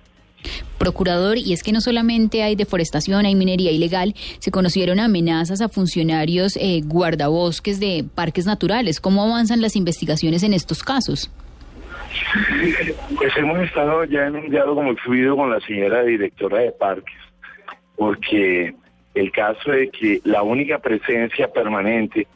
Procurador, 0.78 1.36
y 1.36 1.52
es 1.52 1.62
que 1.62 1.72
no 1.72 1.80
solamente 1.80 2.42
hay 2.42 2.56
deforestación, 2.56 3.26
hay 3.26 3.34
minería 3.34 3.70
ilegal, 3.70 4.14
se 4.38 4.50
conocieron 4.50 4.98
amenazas 4.98 5.60
a 5.60 5.68
funcionarios 5.68 6.56
eh, 6.56 6.80
guardabosques 6.82 7.78
de 7.78 8.04
parques 8.14 8.46
naturales. 8.46 9.00
¿Cómo 9.00 9.22
avanzan 9.22 9.60
las 9.60 9.76
investigaciones 9.76 10.42
en 10.42 10.54
estos 10.54 10.82
casos? 10.82 11.30
Pues 13.16 13.36
hemos 13.36 13.58
estado 13.60 14.04
ya 14.04 14.26
en 14.26 14.36
un 14.36 14.50
diálogo 14.50 14.82
muy 14.82 14.96
fluido 14.96 15.36
con 15.36 15.50
la 15.50 15.60
señora 15.60 16.02
directora 16.02 16.58
de 16.58 16.72
parques, 16.72 17.18
porque 17.96 18.74
el 19.14 19.32
caso 19.32 19.72
de 19.72 19.90
que 19.90 20.20
la 20.24 20.42
única 20.42 20.78
presencia 20.78 21.52
permanente 21.52 22.26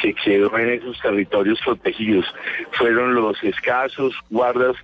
que 0.00 0.14
quedó 0.14 0.56
en 0.58 0.70
esos 0.70 0.98
territorios 1.00 1.60
protegidos 1.64 2.26
fueron 2.72 3.14
los 3.14 3.42
escasos 3.42 4.14
guardas 4.30 4.76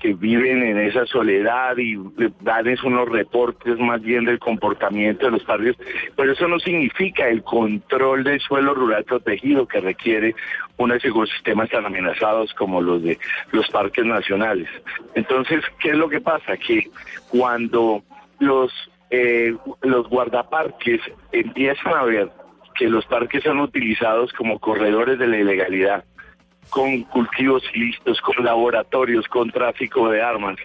que 0.00 0.14
viven 0.14 0.62
en 0.62 0.78
esa 0.78 1.06
soledad 1.06 1.76
y 1.76 1.96
darles 2.40 2.82
unos 2.82 3.08
reportes 3.08 3.78
más 3.78 4.00
bien 4.00 4.24
del 4.24 4.38
comportamiento 4.38 5.26
de 5.26 5.32
los 5.32 5.44
parques, 5.44 5.76
pero 6.16 6.32
eso 6.32 6.48
no 6.48 6.58
significa 6.58 7.28
el 7.28 7.42
control 7.42 8.24
del 8.24 8.40
suelo 8.40 8.74
rural 8.74 9.04
protegido 9.04 9.68
que 9.68 9.80
requiere 9.80 10.34
unos 10.78 11.04
ecosistemas 11.04 11.68
tan 11.68 11.84
amenazados 11.84 12.52
como 12.54 12.80
los 12.80 13.02
de 13.02 13.18
los 13.52 13.68
parques 13.68 14.04
nacionales. 14.04 14.68
Entonces, 15.14 15.62
¿qué 15.78 15.90
es 15.90 15.96
lo 15.96 16.08
que 16.08 16.20
pasa? 16.20 16.56
Que 16.56 16.88
cuando 17.28 18.02
los, 18.38 18.72
eh, 19.10 19.54
los 19.82 20.08
guardaparques 20.08 21.00
empiezan 21.30 21.92
a 21.92 22.04
ver 22.04 22.30
que 22.74 22.88
los 22.88 23.04
parques 23.04 23.42
son 23.42 23.60
utilizados 23.60 24.32
como 24.32 24.58
corredores 24.58 25.18
de 25.18 25.26
la 25.26 25.36
ilegalidad, 25.36 26.04
con 26.68 27.02
cultivos 27.04 27.62
ilícitos, 27.74 28.20
con 28.20 28.44
laboratorios, 28.44 29.26
con 29.28 29.50
tráfico 29.50 30.08
de 30.10 30.22
armas 30.22 30.56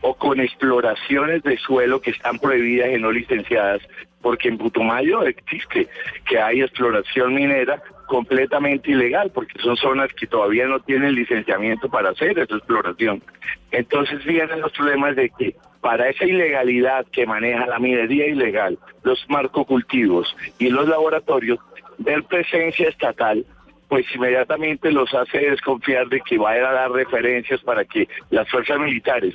o 0.00 0.14
con 0.14 0.40
exploraciones 0.40 1.42
de 1.44 1.56
suelo 1.58 2.00
que 2.00 2.10
están 2.10 2.38
prohibidas 2.38 2.90
y 2.90 3.00
no 3.00 3.12
licenciadas, 3.12 3.80
porque 4.20 4.48
en 4.48 4.58
Putumayo 4.58 5.22
existe 5.22 5.88
que 6.26 6.40
hay 6.40 6.60
exploración 6.60 7.34
minera 7.34 7.80
completamente 8.06 8.90
ilegal, 8.90 9.30
porque 9.32 9.58
son 9.60 9.76
zonas 9.76 10.12
que 10.12 10.26
todavía 10.26 10.66
no 10.66 10.80
tienen 10.80 11.14
licenciamiento 11.14 11.88
para 11.88 12.10
hacer 12.10 12.38
esa 12.38 12.56
exploración. 12.56 13.22
Entonces 13.70 14.24
vienen 14.24 14.60
los 14.60 14.72
problemas 14.72 15.16
de 15.16 15.30
que 15.30 15.56
para 15.80 16.08
esa 16.08 16.24
ilegalidad 16.24 17.06
que 17.10 17.26
maneja 17.26 17.66
la 17.66 17.78
minería 17.78 18.26
ilegal, 18.26 18.78
los 19.02 19.24
marcocultivos 19.28 20.36
y 20.58 20.68
los 20.68 20.88
laboratorios, 20.88 21.58
ver 21.98 22.22
presencia 22.24 22.88
estatal 22.88 23.44
pues 23.92 24.06
inmediatamente 24.14 24.90
los 24.90 25.12
hace 25.12 25.50
desconfiar 25.50 26.08
de 26.08 26.22
que 26.22 26.38
vayan 26.38 26.64
a 26.64 26.72
dar 26.72 26.92
referencias 26.92 27.60
para 27.60 27.84
que 27.84 28.08
las 28.30 28.48
fuerzas 28.48 28.80
militares 28.80 29.34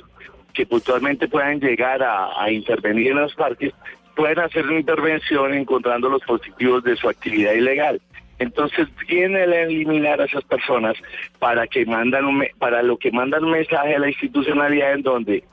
que 0.52 0.66
puntualmente 0.66 1.28
puedan 1.28 1.60
llegar 1.60 2.02
a, 2.02 2.50
intervenir 2.50 3.12
en 3.12 3.20
los 3.20 3.32
parques 3.36 3.72
puedan 4.16 4.40
hacer 4.40 4.66
una 4.66 4.80
intervención 4.80 5.54
encontrando 5.54 6.08
los 6.08 6.22
positivos 6.24 6.82
de 6.82 6.96
su 6.96 7.08
actividad 7.08 7.52
ilegal. 7.52 8.00
Entonces 8.40 8.88
viene 9.06 9.42
a 9.42 9.44
eliminar 9.44 10.20
a 10.20 10.24
esas 10.24 10.42
personas 10.42 10.96
para 11.38 11.68
que 11.68 11.86
mandan 11.86 12.24
un, 12.24 12.44
para 12.58 12.82
lo 12.82 12.96
que 12.96 13.12
mandan 13.12 13.44
un 13.44 13.52
mensaje 13.52 13.94
a 13.94 14.00
la 14.00 14.08
institucionalidad 14.08 14.94
en 14.94 15.02
donde 15.02 15.44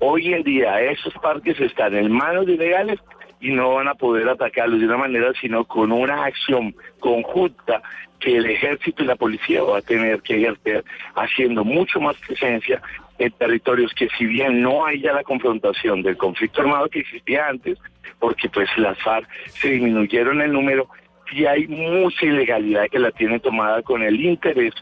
hoy 0.00 0.34
en 0.34 0.42
día 0.42 0.80
esos 0.80 1.14
parques 1.22 1.60
están 1.60 1.94
en 1.94 2.10
manos 2.10 2.46
de 2.46 2.54
ilegales 2.54 2.98
y 3.40 3.50
no 3.50 3.74
van 3.74 3.88
a 3.88 3.94
poder 3.94 4.28
atacarlos 4.28 4.80
de 4.80 4.86
una 4.86 4.96
manera, 4.96 5.32
sino 5.40 5.64
con 5.64 5.92
una 5.92 6.24
acción 6.24 6.74
conjunta 7.00 7.82
que 8.18 8.36
el 8.36 8.46
ejército 8.46 9.02
y 9.02 9.06
la 9.06 9.16
policía 9.16 9.62
va 9.62 9.78
a 9.78 9.82
tener 9.82 10.20
que 10.22 10.36
ejercer, 10.36 10.84
haciendo 11.14 11.64
mucho 11.64 12.00
más 12.00 12.16
presencia 12.16 12.82
en 13.18 13.30
territorios 13.32 13.92
que 13.94 14.08
si 14.18 14.26
bien 14.26 14.60
no 14.60 14.84
hay 14.84 15.00
ya 15.00 15.12
la 15.12 15.22
confrontación 15.22 16.02
del 16.02 16.16
conflicto 16.16 16.62
armado 16.62 16.88
que 16.88 17.00
existía 17.00 17.48
antes, 17.48 17.78
porque 18.18 18.48
pues 18.48 18.68
las 18.76 18.98
FARC 19.02 19.28
se 19.48 19.70
disminuyeron 19.70 20.40
el 20.40 20.52
número, 20.52 20.88
y 21.30 21.44
hay 21.44 21.66
mucha 21.66 22.24
ilegalidad 22.24 22.88
que 22.90 22.98
la 22.98 23.10
tiene 23.10 23.38
tomada 23.38 23.82
con 23.82 24.02
el 24.02 24.18
interés 24.24 24.72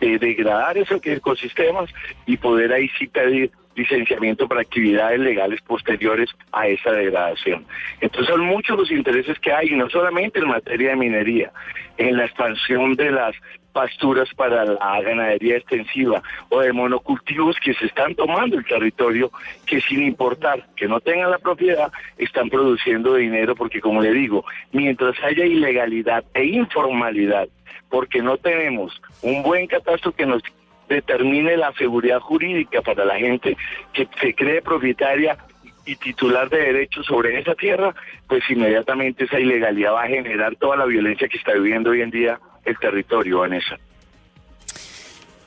de 0.00 0.18
degradar 0.18 0.78
esos 0.78 1.00
ecosistemas 1.04 1.90
y 2.26 2.36
poder 2.36 2.72
ahí 2.72 2.88
sí 2.98 3.06
pedir 3.06 3.50
licenciamiento 3.76 4.48
para 4.48 4.62
actividades 4.62 5.20
legales 5.20 5.60
posteriores 5.62 6.30
a 6.52 6.66
esa 6.66 6.92
degradación. 6.92 7.64
Entonces 8.00 8.28
son 8.28 8.40
muchos 8.40 8.76
los 8.76 8.90
intereses 8.90 9.38
que 9.38 9.52
hay, 9.52 9.70
no 9.70 9.88
solamente 9.90 10.38
en 10.38 10.48
materia 10.48 10.90
de 10.90 10.96
minería, 10.96 11.52
en 11.98 12.16
la 12.16 12.24
expansión 12.24 12.94
de 12.96 13.10
las 13.10 13.34
pasturas 13.76 14.26
para 14.34 14.64
la 14.64 15.02
ganadería 15.02 15.58
extensiva 15.58 16.22
o 16.48 16.60
de 16.60 16.72
monocultivos 16.72 17.56
que 17.62 17.74
se 17.74 17.84
están 17.84 18.14
tomando 18.14 18.56
el 18.56 18.64
territorio 18.64 19.30
que 19.66 19.82
sin 19.82 20.02
importar 20.02 20.66
que 20.76 20.88
no 20.88 20.98
tengan 21.00 21.30
la 21.30 21.38
propiedad 21.38 21.92
están 22.16 22.48
produciendo 22.48 23.16
dinero 23.16 23.54
porque 23.54 23.82
como 23.82 24.00
le 24.00 24.14
digo, 24.14 24.46
mientras 24.72 25.14
haya 25.22 25.44
ilegalidad 25.44 26.24
e 26.32 26.46
informalidad, 26.46 27.48
porque 27.90 28.22
no 28.22 28.38
tenemos 28.38 28.98
un 29.20 29.42
buen 29.42 29.66
catastro 29.66 30.10
que 30.12 30.24
nos 30.24 30.42
determine 30.88 31.56
la 31.56 31.72
seguridad 31.72 32.20
jurídica 32.20 32.82
para 32.82 33.04
la 33.04 33.16
gente 33.16 33.56
que 33.92 34.08
se 34.20 34.34
cree 34.34 34.62
propietaria 34.62 35.36
y 35.84 35.96
titular 35.96 36.50
de 36.50 36.58
derechos 36.58 37.06
sobre 37.06 37.38
esa 37.38 37.54
tierra, 37.54 37.94
pues 38.28 38.42
inmediatamente 38.50 39.24
esa 39.24 39.38
ilegalidad 39.38 39.92
va 39.92 40.02
a 40.02 40.08
generar 40.08 40.56
toda 40.56 40.76
la 40.76 40.84
violencia 40.84 41.28
que 41.28 41.38
está 41.38 41.52
viviendo 41.54 41.90
hoy 41.90 42.02
en 42.02 42.10
día 42.10 42.40
el 42.64 42.76
territorio, 42.78 43.40
Vanessa. 43.40 43.78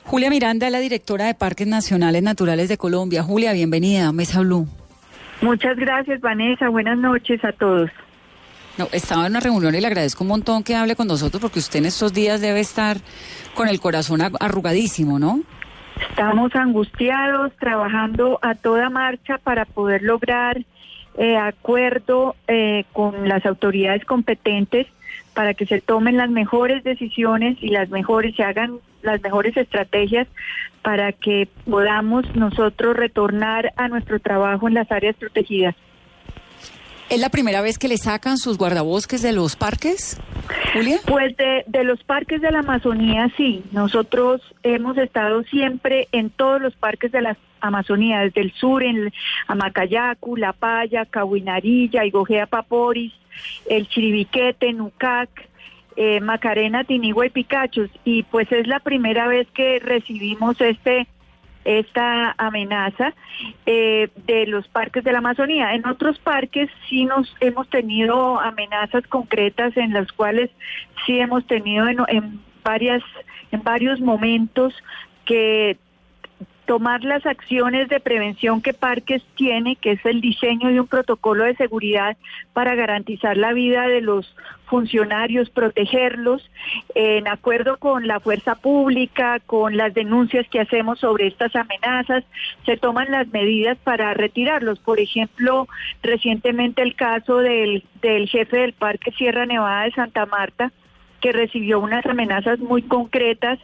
Julia 0.04 0.30
Miranda, 0.30 0.70
la 0.70 0.80
directora 0.80 1.26
de 1.26 1.34
Parques 1.34 1.66
Nacionales 1.66 2.22
Naturales 2.22 2.68
de 2.68 2.78
Colombia. 2.78 3.22
Julia, 3.22 3.52
bienvenida 3.52 4.08
a 4.08 4.12
Mesa 4.12 4.40
Blue. 4.40 4.66
Muchas 5.42 5.76
gracias, 5.76 6.20
Vanessa. 6.20 6.68
Buenas 6.68 6.98
noches 6.98 7.44
a 7.44 7.52
todos. 7.52 7.90
No, 8.80 8.88
estaba 8.92 9.26
en 9.26 9.32
una 9.32 9.40
reunión 9.40 9.74
y 9.74 9.80
le 9.82 9.88
agradezco 9.88 10.24
un 10.24 10.28
montón 10.28 10.62
que 10.62 10.74
hable 10.74 10.96
con 10.96 11.06
nosotros 11.06 11.38
porque 11.38 11.58
usted 11.58 11.80
en 11.80 11.84
estos 11.84 12.14
días 12.14 12.40
debe 12.40 12.60
estar 12.60 12.96
con 13.54 13.68
el 13.68 13.78
corazón 13.78 14.22
arrugadísimo, 14.40 15.18
¿no? 15.18 15.42
Estamos 16.08 16.56
angustiados, 16.56 17.52
trabajando 17.60 18.38
a 18.40 18.54
toda 18.54 18.88
marcha 18.88 19.36
para 19.36 19.66
poder 19.66 20.00
lograr 20.00 20.64
eh, 21.18 21.36
acuerdo 21.36 22.36
eh, 22.48 22.84
con 22.94 23.28
las 23.28 23.44
autoridades 23.44 24.06
competentes 24.06 24.86
para 25.34 25.52
que 25.52 25.66
se 25.66 25.82
tomen 25.82 26.16
las 26.16 26.30
mejores 26.30 26.82
decisiones 26.82 27.58
y 27.60 27.68
las 27.68 27.90
mejores, 27.90 28.34
se 28.34 28.44
hagan 28.44 28.78
las 29.02 29.20
mejores 29.20 29.58
estrategias 29.58 30.26
para 30.80 31.12
que 31.12 31.48
podamos 31.68 32.24
nosotros 32.34 32.96
retornar 32.96 33.74
a 33.76 33.88
nuestro 33.88 34.20
trabajo 34.20 34.68
en 34.68 34.72
las 34.72 34.90
áreas 34.90 35.16
protegidas. 35.16 35.76
¿Es 37.10 37.18
la 37.18 37.28
primera 37.28 37.60
vez 37.60 37.76
que 37.76 37.88
le 37.88 37.98
sacan 37.98 38.38
sus 38.38 38.56
guardabosques 38.56 39.20
de 39.20 39.32
los 39.32 39.56
parques, 39.56 40.20
Julia? 40.72 40.98
Pues 41.06 41.36
de, 41.36 41.64
de, 41.66 41.82
los 41.82 42.00
parques 42.04 42.40
de 42.40 42.52
la 42.52 42.60
Amazonía, 42.60 43.28
sí. 43.36 43.64
Nosotros 43.72 44.40
hemos 44.62 44.96
estado 44.96 45.42
siempre 45.42 46.06
en 46.12 46.30
todos 46.30 46.62
los 46.62 46.72
parques 46.76 47.10
de 47.10 47.20
la 47.20 47.36
Amazonía, 47.60 48.20
desde 48.20 48.42
el 48.42 48.52
sur, 48.52 48.84
en 48.84 49.12
Amacayacu, 49.48 50.36
La 50.36 50.52
Paya, 50.52 51.04
Cahuinarilla, 51.04 52.04
Igojea 52.04 52.46
Paporis, 52.46 53.12
el 53.68 53.88
Chiribiquete, 53.88 54.72
Nucac, 54.72 55.30
eh, 55.96 56.20
Macarena, 56.20 56.84
Tinigua 56.84 57.26
y 57.26 57.30
Picachos. 57.30 57.90
Y 58.04 58.22
pues 58.22 58.52
es 58.52 58.68
la 58.68 58.78
primera 58.78 59.26
vez 59.26 59.48
que 59.52 59.80
recibimos 59.80 60.60
este 60.60 61.08
esta 61.78 62.34
amenaza 62.38 63.14
eh, 63.66 64.08
de 64.26 64.46
los 64.46 64.66
parques 64.68 65.04
de 65.04 65.12
la 65.12 65.18
Amazonía. 65.18 65.74
En 65.74 65.86
otros 65.86 66.18
parques 66.18 66.68
sí 66.88 67.04
nos 67.04 67.34
hemos 67.40 67.68
tenido 67.68 68.40
amenazas 68.40 69.06
concretas 69.06 69.76
en 69.76 69.92
las 69.92 70.10
cuales 70.12 70.50
sí 71.06 71.20
hemos 71.20 71.46
tenido 71.46 71.88
en, 71.88 71.98
en 72.08 72.40
varias 72.64 73.02
en 73.52 73.62
varios 73.62 74.00
momentos 74.00 74.74
que 75.24 75.76
tomar 76.70 77.02
las 77.02 77.26
acciones 77.26 77.88
de 77.88 77.98
prevención 77.98 78.62
que 78.62 78.72
Parques 78.72 79.24
tiene, 79.34 79.74
que 79.74 79.90
es 79.90 80.06
el 80.06 80.20
diseño 80.20 80.68
de 80.68 80.78
un 80.78 80.86
protocolo 80.86 81.42
de 81.42 81.56
seguridad 81.56 82.16
para 82.52 82.76
garantizar 82.76 83.36
la 83.36 83.52
vida 83.52 83.88
de 83.88 84.00
los 84.00 84.36
funcionarios, 84.66 85.50
protegerlos, 85.50 86.48
en 86.94 87.26
acuerdo 87.26 87.76
con 87.78 88.06
la 88.06 88.20
fuerza 88.20 88.54
pública, 88.54 89.40
con 89.46 89.76
las 89.76 89.94
denuncias 89.94 90.46
que 90.48 90.60
hacemos 90.60 91.00
sobre 91.00 91.26
estas 91.26 91.56
amenazas, 91.56 92.22
se 92.64 92.76
toman 92.76 93.10
las 93.10 93.26
medidas 93.32 93.76
para 93.78 94.14
retirarlos. 94.14 94.78
Por 94.78 95.00
ejemplo, 95.00 95.66
recientemente 96.04 96.82
el 96.82 96.94
caso 96.94 97.38
del, 97.38 97.82
del 98.00 98.28
jefe 98.28 98.58
del 98.58 98.74
Parque 98.74 99.10
Sierra 99.10 99.44
Nevada 99.44 99.86
de 99.86 99.90
Santa 99.90 100.24
Marta, 100.24 100.70
que 101.20 101.32
recibió 101.32 101.80
unas 101.80 102.04
amenazas 102.06 102.58
muy 102.58 102.82
concretas 102.82 103.58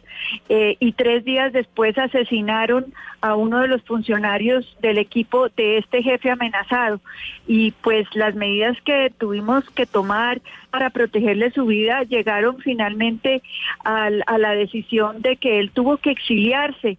eh, 0.49 0.77
y 0.79 0.91
tres 0.93 1.23
días 1.25 1.53
después 1.53 1.97
asesinaron 1.97 2.93
a 3.21 3.35
uno 3.35 3.61
de 3.61 3.67
los 3.67 3.81
funcionarios 3.83 4.77
del 4.81 4.97
equipo 4.97 5.49
de 5.49 5.77
este 5.77 6.03
jefe 6.03 6.29
amenazado. 6.29 7.01
Y 7.47 7.71
pues 7.71 8.07
las 8.13 8.35
medidas 8.35 8.77
que 8.85 9.11
tuvimos 9.17 9.67
que 9.71 9.85
tomar 9.85 10.41
para 10.69 10.89
protegerle 10.89 11.51
su 11.51 11.65
vida 11.65 12.03
llegaron 12.03 12.59
finalmente 12.59 13.41
a 13.83 14.09
la 14.09 14.51
decisión 14.51 15.21
de 15.21 15.37
que 15.37 15.59
él 15.59 15.71
tuvo 15.71 15.97
que 15.97 16.11
exiliarse 16.11 16.97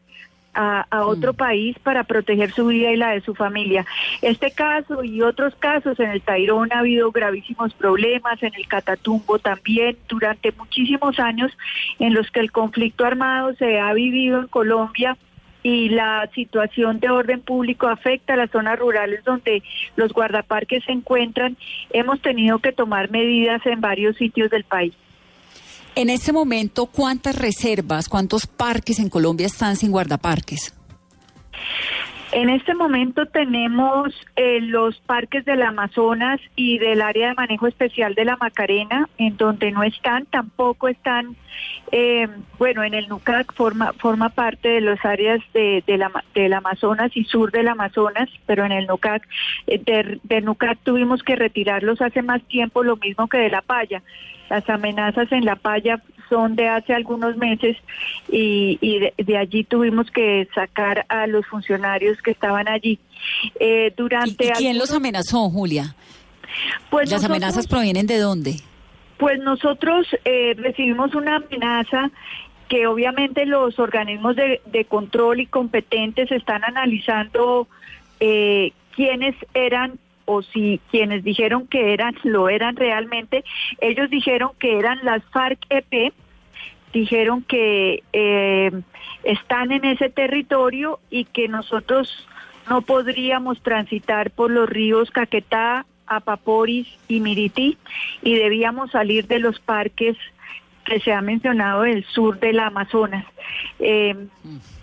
a, 0.55 0.87
otro 1.05 1.33
mm. 1.33 1.37
país 1.37 1.79
para 1.81 2.05
proteger 2.05 2.51
su 2.51 2.67
vida 2.67 2.91
y 2.91 2.97
la 2.97 3.11
de 3.11 3.21
su 3.21 3.35
familia. 3.35 3.87
Este 4.23 4.51
caso 4.51 5.05
y 5.05 5.23
otros 5.23 5.55
casos 5.57 5.99
en 6.01 6.11
el 6.11 6.23
Tairón 6.23 6.73
ha 6.73 6.81
habido 6.81 7.11
gravísimos 7.13 7.75
problemas, 7.75 8.43
en 8.43 8.55
el 8.55 8.67
Catatumbo 8.67 9.39
también, 9.39 9.97
durante 10.09 10.53
muchísimos 10.53 11.19
años 11.19 11.53
en 11.99 12.15
los 12.15 12.31
que 12.31 12.41
el 12.41 12.51
conflicto 12.51 13.05
armado 13.05 13.55
se 13.55 13.79
ha 13.79 13.93
vivido 13.93 14.41
en 14.41 14.49
Colombia 14.49 15.17
y 15.63 15.89
la 15.89 16.29
situación 16.35 17.01
de 17.01 17.11
orden 17.11 17.41
público 17.41 17.89
afecta 17.89 18.35
a 18.35 18.37
las 18.37 18.51
zonas 18.51 18.79
rurales 18.79 19.25
donde 19.25 19.63
los 19.97 20.13
guardaparques 20.13 20.85
se 20.85 20.93
encuentran, 20.93 21.57
hemos 21.91 22.21
tenido 22.23 22.59
que 22.61 22.73
tomar 22.73 23.11
medidas 23.11 23.65
en 23.67 23.81
varios 23.81 24.17
sitios 24.17 24.51
del 24.51 24.65
país. 24.65 24.95
En 25.95 26.11
este 26.11 26.33
momento, 26.33 26.87
¿cuántas 26.87 27.37
reservas, 27.37 28.09
cuántos 28.09 28.47
parques 28.47 28.99
en 28.99 29.09
Colombia 29.09 29.47
están 29.47 29.77
sin 29.77 29.91
guardaparques? 29.91 30.75
En 32.31 32.51
este 32.51 32.75
momento 32.75 33.25
tenemos 33.25 34.15
eh, 34.37 34.61
los 34.61 35.01
parques 35.01 35.47
del 35.47 35.63
Amazonas 35.63 36.39
y 36.57 36.79
del 36.79 37.01
área 37.01 37.29
de 37.29 37.35
manejo 37.35 37.67
especial 37.67 38.15
de 38.15 38.27
la 38.27 38.37
Macarena, 38.37 39.09
en 39.17 39.39
donde 39.39 39.73
no 39.73 39.83
están, 39.83 40.27
tampoco 40.27 40.89
están, 40.89 41.37
eh, 41.91 42.29
bueno, 42.59 42.85
en 42.85 42.93
el 42.93 43.09
NUCAC 43.09 43.55
forma, 43.55 43.95
forma 43.95 44.29
parte 44.29 44.69
de 44.69 44.83
las 44.83 45.03
áreas 45.07 45.41
de, 45.55 45.83
del 46.35 46.53
Amazonas 46.53 47.17
y 47.17 47.25
sur 47.25 47.51
del 47.51 47.69
Amazonas, 47.69 48.29
pero 48.45 48.67
en 48.67 48.73
el 48.73 48.87
NUCAC, 48.87 49.27
eh, 49.67 50.19
de 50.23 50.41
NUCAC 50.43 50.81
tuvimos 50.83 51.23
que 51.23 51.35
retirarlos 51.35 52.03
hace 52.03 52.21
más 52.21 52.43
tiempo, 52.43 52.83
lo 52.83 52.99
mismo 52.99 53.27
que 53.29 53.39
de 53.39 53.49
La 53.49 53.63
Paya. 53.63 54.03
Las 54.49 54.69
amenazas 54.69 55.31
en 55.33 55.45
La 55.45 55.57
Paya 55.57 56.03
son 56.29 56.57
de 56.57 56.69
hace 56.69 56.95
algunos 56.95 57.37
meses 57.37 57.77
y, 58.29 58.79
de, 59.17 59.37
allí 59.37 59.65
tuvimos 59.65 60.11
que 60.11 60.49
sacar 60.55 61.07
a 61.09 61.27
los 61.27 61.47
funcionarios 61.47 62.21
que 62.23 62.31
estaban 62.31 62.69
allí. 62.69 62.99
Eh, 63.59 63.93
durante 63.97 64.49
¿Y, 64.49 64.51
quién 64.53 64.79
los 64.79 64.93
amenazó, 64.93 65.51
Julia? 65.51 65.95
Pues 66.91 67.11
¿Las 67.11 67.25
amenazas 67.25 67.67
provienen 67.67 68.07
de 68.07 68.19
dónde? 68.19 68.57
Pues 69.19 69.39
nosotros 69.41 70.07
eh, 70.25 70.55
recibimos 70.57 71.15
una 71.15 71.37
amenaza 71.37 72.11
que 72.69 72.87
obviamente 72.87 73.47
los 73.47 73.79
organismos 73.79 74.37
de, 74.37 74.87
control 74.89 75.41
y 75.41 75.47
competentes 75.47 76.31
están 76.31 76.63
analizando 76.65 77.67
eh, 78.21 78.73
quiénes 78.95 79.35
eran 79.55 79.99
o 80.29 80.43
si 80.43 80.79
quienes 80.91 81.25
dijeron 81.25 81.67
que 81.67 81.95
eran, 81.95 82.15
lo 82.23 82.49
eran 82.51 82.77
realmente, 82.77 83.45
ellos 83.81 84.11
dijeron 84.11 84.51
que 84.61 84.79
eran 84.79 84.99
las 85.03 85.23
FARC-EP, 85.33 86.13
dijeron 86.93 87.43
que 87.43 88.03
eh, 88.13 88.71
están 89.25 89.73
en 89.73 89.85
ese 89.87 90.11
territorio 90.11 91.01
y 91.11 91.25
que 91.25 91.49
nosotros 91.49 92.29
no 92.69 92.83
podríamos 92.83 93.63
transitar 93.63 94.31
por 94.31 94.51
los 94.51 94.69
ríos 94.69 95.11
Caquetá, 95.11 95.87
Apaporis 96.07 96.87
y 97.09 97.21
Mirití 97.21 97.79
y 98.23 98.35
debíamos 98.35 98.91
salir 98.91 99.27
de 99.27 99.39
los 99.39 99.59
parques 99.61 100.17
que 100.85 101.01
se 101.01 101.13
ha 101.13 101.21
mencionado 101.21 101.83
del 101.83 102.05
sur 102.05 102.39
del 102.39 102.61
Amazonas. 102.61 103.25
Eh, 103.79 104.15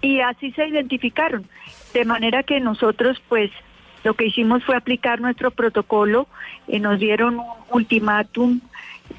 y 0.02 0.20
así 0.22 0.52
se 0.52 0.68
identificaron. 0.68 1.48
De 1.94 2.06
manera 2.06 2.44
que 2.44 2.60
nosotros 2.60 3.22
pues 3.28 3.52
lo 4.06 4.14
que 4.14 4.28
hicimos 4.28 4.64
fue 4.64 4.76
aplicar 4.76 5.20
nuestro 5.20 5.50
protocolo 5.50 6.28
y 6.68 6.80
nos 6.80 7.00
dieron 7.00 7.40
un 7.40 7.46
ultimátum 7.72 8.62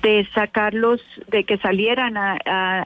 de 0.01 0.26
sacarlos, 0.32 1.03
de 1.26 1.43
que 1.43 1.59
salieran 1.59 2.14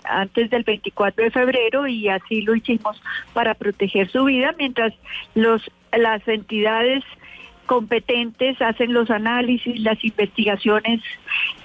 antes 0.05 0.49
del 0.49 0.65
24 0.65 1.25
de 1.25 1.31
febrero 1.31 1.87
y 1.87 2.09
así 2.09 2.41
lo 2.41 2.55
hicimos 2.55 3.01
para 3.35 3.55
proteger 3.55 4.09
su 4.11 4.25
vida 4.25 4.55
mientras 4.59 4.95
los 5.35 5.71
las 5.93 6.27
entidades 6.27 7.05
competentes 7.67 8.61
hacen 8.63 8.95
los 8.95 9.11
análisis, 9.11 9.79
las 9.81 10.03
investigaciones 10.03 11.03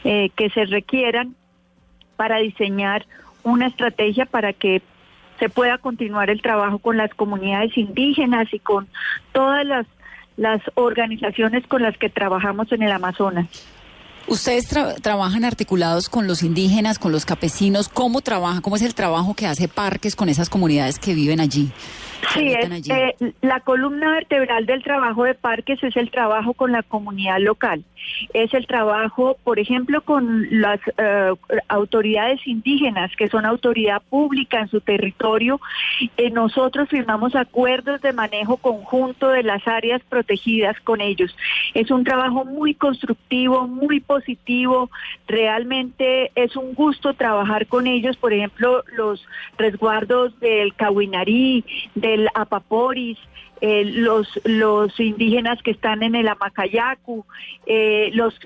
eh, 0.03 0.31
que 0.35 0.49
se 0.49 0.65
requieran 0.65 1.35
para 2.17 2.39
diseñar 2.39 3.05
una 3.43 3.67
estrategia 3.67 4.25
para 4.25 4.51
que 4.51 4.81
se 5.39 5.47
pueda 5.47 5.77
continuar 5.77 6.29
el 6.29 6.41
trabajo 6.41 6.79
con 6.79 6.97
las 6.97 7.13
comunidades 7.13 7.77
indígenas 7.77 8.53
y 8.53 8.59
con 8.59 8.87
todas 9.31 9.65
las 9.65 9.85
las 10.37 10.61
organizaciones 10.75 11.65
con 11.67 11.81
las 11.81 11.97
que 11.97 12.09
trabajamos 12.09 12.71
en 12.71 12.83
el 12.83 12.91
Amazonas. 12.91 13.47
Ustedes 14.27 14.67
trabajan 15.01 15.45
articulados 15.45 16.09
con 16.09 16.25
los 16.25 16.41
indígenas, 16.41 16.97
con 16.97 17.11
los 17.11 17.25
campesinos. 17.25 17.89
¿Cómo 17.89 18.21
trabajan? 18.21 18.61
¿Cómo 18.61 18.75
es 18.75 18.81
el 18.81 18.95
trabajo 18.95 19.35
que 19.35 19.45
hace 19.45 19.67
Parques 19.67 20.15
con 20.15 20.29
esas 20.29 20.49
comunidades 20.49 20.97
que 20.97 21.13
viven 21.13 21.39
allí? 21.39 21.71
Sí, 22.33 22.53
eh, 22.53 23.15
la 23.41 23.59
columna 23.59 24.11
vertebral 24.11 24.65
del 24.65 24.83
trabajo 24.83 25.23
de 25.23 25.35
parques 25.35 25.83
es 25.83 25.95
el 25.97 26.11
trabajo 26.11 26.53
con 26.53 26.71
la 26.71 26.83
comunidad 26.83 27.39
local. 27.39 27.83
Es 28.33 28.53
el 28.53 28.67
trabajo, 28.67 29.37
por 29.43 29.59
ejemplo, 29.59 30.01
con 30.01 30.47
las 30.61 30.79
eh, 30.97 31.33
autoridades 31.67 32.45
indígenas, 32.45 33.11
que 33.15 33.27
son 33.29 33.45
autoridad 33.45 34.01
pública 34.09 34.59
en 34.61 34.67
su 34.67 34.81
territorio. 34.81 35.59
Eh, 36.17 36.29
nosotros 36.29 36.89
firmamos 36.89 37.35
acuerdos 37.35 38.01
de 38.01 38.13
manejo 38.13 38.57
conjunto 38.57 39.29
de 39.29 39.43
las 39.43 39.67
áreas 39.67 40.01
protegidas 40.07 40.79
con 40.81 41.01
ellos. 41.01 41.35
Es 41.73 41.91
un 41.91 42.03
trabajo 42.03 42.45
muy 42.45 42.75
constructivo, 42.75 43.67
muy 43.67 43.99
positivo. 43.99 44.89
Realmente 45.27 46.31
es 46.35 46.55
un 46.55 46.73
gusto 46.73 47.13
trabajar 47.13 47.67
con 47.67 47.87
ellos. 47.87 48.17
Por 48.17 48.33
ejemplo, 48.33 48.83
los 48.95 49.25
resguardos 49.57 50.39
del 50.39 50.73
Cahuinarí, 50.75 51.63
del 52.15 52.29
Apaporis, 52.33 53.17
eh, 53.61 53.85
los 53.85 54.27
los 54.43 54.99
indígenas 54.99 55.61
que 55.63 55.71
están 55.71 56.03
en 56.03 56.15
el 56.15 56.27
Amacayacu, 56.27 57.25
eh, 57.65 58.09
los 58.13 58.37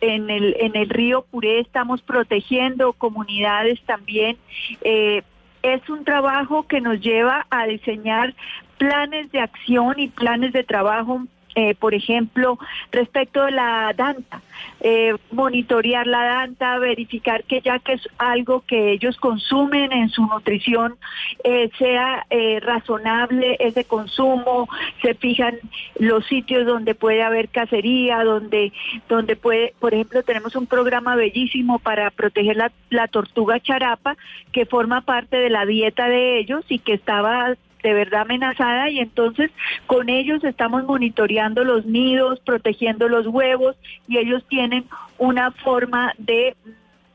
en 0.00 0.30
el 0.30 0.56
en 0.60 0.76
el 0.76 0.88
río 0.88 1.22
Puré 1.22 1.60
estamos 1.60 2.02
protegiendo 2.02 2.92
comunidades 2.92 3.80
también. 3.86 4.36
Eh, 4.82 5.22
es 5.62 5.88
un 5.88 6.04
trabajo 6.04 6.66
que 6.66 6.80
nos 6.80 7.00
lleva 7.00 7.46
a 7.50 7.66
diseñar 7.66 8.34
planes 8.78 9.30
de 9.32 9.40
acción 9.40 9.98
y 9.98 10.08
planes 10.08 10.52
de 10.52 10.62
trabajo 10.62 11.26
eh, 11.54 11.74
por 11.74 11.94
ejemplo, 11.94 12.58
respecto 12.92 13.44
de 13.44 13.50
la 13.52 13.92
danta, 13.96 14.42
eh, 14.80 15.14
monitorear 15.32 16.06
la 16.06 16.22
danta, 16.24 16.78
verificar 16.78 17.42
que 17.44 17.60
ya 17.60 17.78
que 17.78 17.94
es 17.94 18.08
algo 18.18 18.62
que 18.66 18.92
ellos 18.92 19.16
consumen 19.16 19.92
en 19.92 20.08
su 20.08 20.26
nutrición, 20.26 20.96
eh, 21.44 21.70
sea 21.78 22.26
razonable 22.60 23.56
ese 23.60 23.84
consumo, 23.84 24.68
se 25.02 25.14
fijan 25.14 25.56
los 25.98 26.26
sitios 26.26 26.66
donde 26.66 26.94
puede 26.94 27.22
haber 27.22 27.48
cacería, 27.48 28.22
donde, 28.22 28.72
donde 29.08 29.36
puede, 29.36 29.74
por 29.80 29.94
ejemplo, 29.94 30.22
tenemos 30.22 30.54
un 30.54 30.66
programa 30.66 31.16
bellísimo 31.16 31.78
para 31.78 32.10
proteger 32.10 32.56
la, 32.56 32.72
la 32.90 33.08
tortuga 33.08 33.58
charapa, 33.60 34.16
que 34.52 34.66
forma 34.66 35.00
parte 35.00 35.36
de 35.36 35.50
la 35.50 35.66
dieta 35.66 36.08
de 36.08 36.38
ellos 36.38 36.64
y 36.68 36.78
que 36.78 36.92
estaba 36.92 37.56
de 37.82 37.92
verdad 37.92 38.22
amenazada 38.22 38.90
y 38.90 39.00
entonces 39.00 39.50
con 39.86 40.08
ellos 40.08 40.42
estamos 40.44 40.84
monitoreando 40.84 41.64
los 41.64 41.86
nidos, 41.86 42.40
protegiendo 42.40 43.08
los 43.08 43.26
huevos 43.26 43.76
y 44.06 44.18
ellos 44.18 44.44
tienen 44.48 44.84
una 45.18 45.50
forma 45.52 46.12
de 46.18 46.56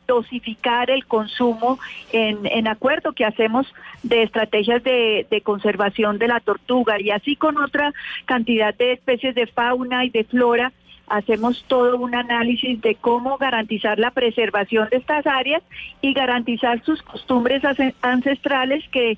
dosificar 0.08 0.90
el 0.90 1.06
consumo 1.06 1.80
en, 2.12 2.46
en 2.46 2.68
acuerdo 2.68 3.14
que 3.14 3.26
hacemos 3.26 3.66
de 4.04 4.24
estrategias 4.24 4.84
de, 4.84 5.26
de, 5.30 5.42
conservación 5.42 6.18
de 6.20 6.28
la 6.28 6.40
tortuga. 6.42 7.00
Y 7.00 7.10
así 7.10 7.36
con 7.36 7.58
otra 7.58 7.94
cantidad 8.26 8.76
de 8.76 8.94
especies 8.94 9.34
de 9.34 9.48
fauna 9.48 10.06
y 10.06 10.10
de 10.10 10.26
flora 10.26 10.74
hacemos 11.08 11.64
todo 11.68 11.98
un 11.98 12.16
análisis 12.16 12.82
de 12.82 12.96
cómo 12.96 13.38
garantizar 13.38 14.00
la 14.00 14.12
preservación 14.12 14.90
de 14.90 14.98
estas 14.98 15.28
áreas 15.28 15.62
y 16.02 16.14
garantizar 16.14 16.84
sus 16.84 17.02
costumbres 17.02 17.62
ancestrales 18.02 18.84
que 18.90 19.18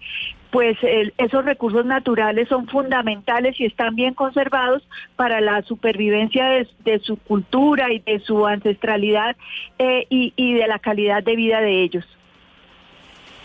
pues 0.56 0.78
esos 1.18 1.44
recursos 1.44 1.86
naturales 1.86 2.48
son 2.48 2.66
fundamentales 2.68 3.60
y 3.60 3.66
están 3.66 3.94
bien 3.94 4.14
conservados 4.14 4.88
para 5.18 5.42
la 5.42 5.62
supervivencia 5.64 6.46
de, 6.86 7.00
su 7.00 7.18
cultura 7.18 7.92
y 7.92 8.00
de 8.00 8.22
su 8.22 8.48
ancestralidad 8.48 9.36
eh, 9.78 10.08
y, 10.10 10.32
y 10.38 10.54
de 10.54 10.66
la 10.68 10.80
calidad 10.80 11.22
de 11.24 11.36
vida 11.36 11.60
de 11.60 11.84
ellos. 11.84 12.06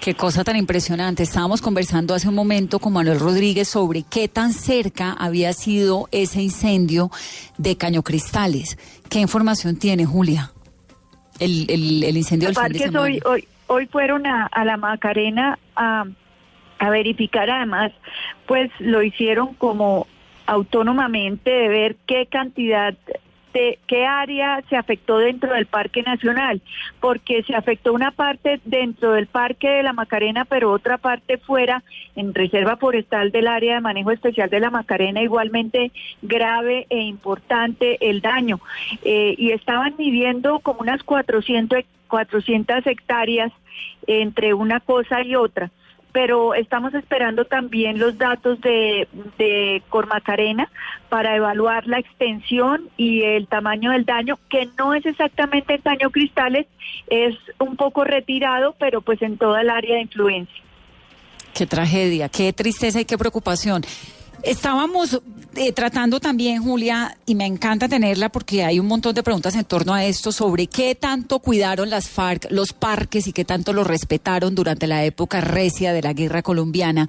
Qué 0.00 0.14
cosa 0.14 0.44
tan 0.44 0.54
impresionante. 0.54 1.24
Estábamos 1.24 1.60
conversando 1.60 2.14
hace 2.14 2.28
un 2.28 2.36
momento 2.36 2.78
con 2.78 2.92
Manuel 2.92 3.18
Rodríguez 3.18 3.66
sobre 3.66 4.04
qué 4.08 4.28
tan 4.28 4.52
cerca 4.52 5.12
había 5.12 5.52
sido 5.52 6.08
ese 6.12 6.40
incendio 6.40 7.10
de 7.58 7.76
Caño 7.76 8.04
Cristales. 8.04 8.78
¿Qué 9.08 9.18
información 9.18 9.76
tiene, 9.80 10.06
Julia? 10.06 10.52
El, 11.40 11.66
el, 11.68 12.16
incendio 12.16 12.50
del 12.50 12.56
fin 12.56 12.72
de 12.72 12.78
semana. 12.78 13.00
Hoy, 13.00 13.20
hoy, 13.24 13.48
hoy 13.66 13.86
fueron 13.88 14.28
a, 14.28 14.46
a 14.46 14.64
la 14.64 14.76
Macarena 14.76 15.58
a 15.74 16.04
a 16.80 16.88
verificar 16.88 17.48
además, 17.50 17.92
pues 18.46 18.70
lo 18.80 19.02
hicieron 19.02 19.54
como 19.54 20.06
autónomamente 20.46 21.50
de 21.50 21.68
ver 21.68 21.96
qué 22.06 22.26
cantidad 22.26 22.94
de 23.52 23.78
qué 23.86 24.06
área 24.06 24.62
se 24.70 24.76
afectó 24.76 25.18
dentro 25.18 25.52
del 25.52 25.66
Parque 25.66 26.02
Nacional, 26.02 26.62
porque 27.00 27.42
se 27.42 27.54
afectó 27.54 27.92
una 27.92 28.12
parte 28.12 28.60
dentro 28.64 29.12
del 29.12 29.26
Parque 29.26 29.68
de 29.68 29.82
la 29.82 29.92
Macarena, 29.92 30.44
pero 30.44 30.70
otra 30.70 30.98
parte 30.98 31.36
fuera, 31.36 31.82
en 32.16 32.32
Reserva 32.32 32.76
Forestal 32.76 33.32
del 33.32 33.48
Área 33.48 33.74
de 33.74 33.80
Manejo 33.80 34.12
Especial 34.12 34.48
de 34.48 34.60
la 34.60 34.70
Macarena, 34.70 35.20
igualmente 35.20 35.90
grave 36.22 36.86
e 36.90 37.00
importante 37.00 37.98
el 38.08 38.20
daño. 38.20 38.60
Eh, 39.04 39.34
y 39.36 39.50
estaban 39.50 39.94
midiendo 39.98 40.60
como 40.60 40.80
unas 40.80 41.02
400, 41.02 41.84
400 42.06 42.86
hectáreas 42.86 43.52
entre 44.06 44.54
una 44.54 44.80
cosa 44.80 45.22
y 45.22 45.34
otra 45.34 45.70
pero 46.12 46.54
estamos 46.54 46.94
esperando 46.94 47.44
también 47.44 47.98
los 47.98 48.18
datos 48.18 48.60
de, 48.60 49.08
de 49.38 49.82
Cormacarena 49.88 50.70
para 51.08 51.36
evaluar 51.36 51.86
la 51.86 51.98
extensión 51.98 52.88
y 52.96 53.22
el 53.22 53.46
tamaño 53.46 53.90
del 53.90 54.04
daño, 54.04 54.38
que 54.48 54.68
no 54.78 54.94
es 54.94 55.04
exactamente 55.06 55.74
el 55.74 55.82
daño 55.82 56.10
cristales, 56.10 56.66
es 57.08 57.36
un 57.58 57.76
poco 57.76 58.04
retirado, 58.04 58.74
pero 58.78 59.00
pues 59.00 59.20
en 59.22 59.38
toda 59.38 59.62
el 59.62 59.70
área 59.70 59.96
de 59.96 60.02
influencia. 60.02 60.62
Qué 61.54 61.66
tragedia, 61.66 62.28
qué 62.28 62.52
tristeza 62.52 63.00
y 63.00 63.04
qué 63.04 63.18
preocupación. 63.18 63.82
Estábamos 64.42 65.20
eh, 65.56 65.72
tratando 65.72 66.20
también, 66.20 66.62
Julia, 66.62 67.18
y 67.26 67.34
me 67.34 67.44
encanta 67.44 67.88
tenerla 67.88 68.30
porque 68.30 68.64
hay 68.64 68.78
un 68.78 68.86
montón 68.86 69.14
de 69.14 69.22
preguntas 69.22 69.54
en 69.54 69.64
torno 69.64 69.92
a 69.92 70.04
esto 70.04 70.32
sobre 70.32 70.66
qué 70.66 70.94
tanto 70.94 71.40
cuidaron 71.40 71.90
las 71.90 72.08
FARC 72.08 72.46
los 72.50 72.72
parques 72.72 73.26
y 73.26 73.32
qué 73.32 73.44
tanto 73.44 73.72
los 73.72 73.86
respetaron 73.86 74.54
durante 74.54 74.86
la 74.86 75.04
época 75.04 75.40
recia 75.40 75.92
de 75.92 76.02
la 76.02 76.12
guerra 76.12 76.42
colombiana 76.42 77.08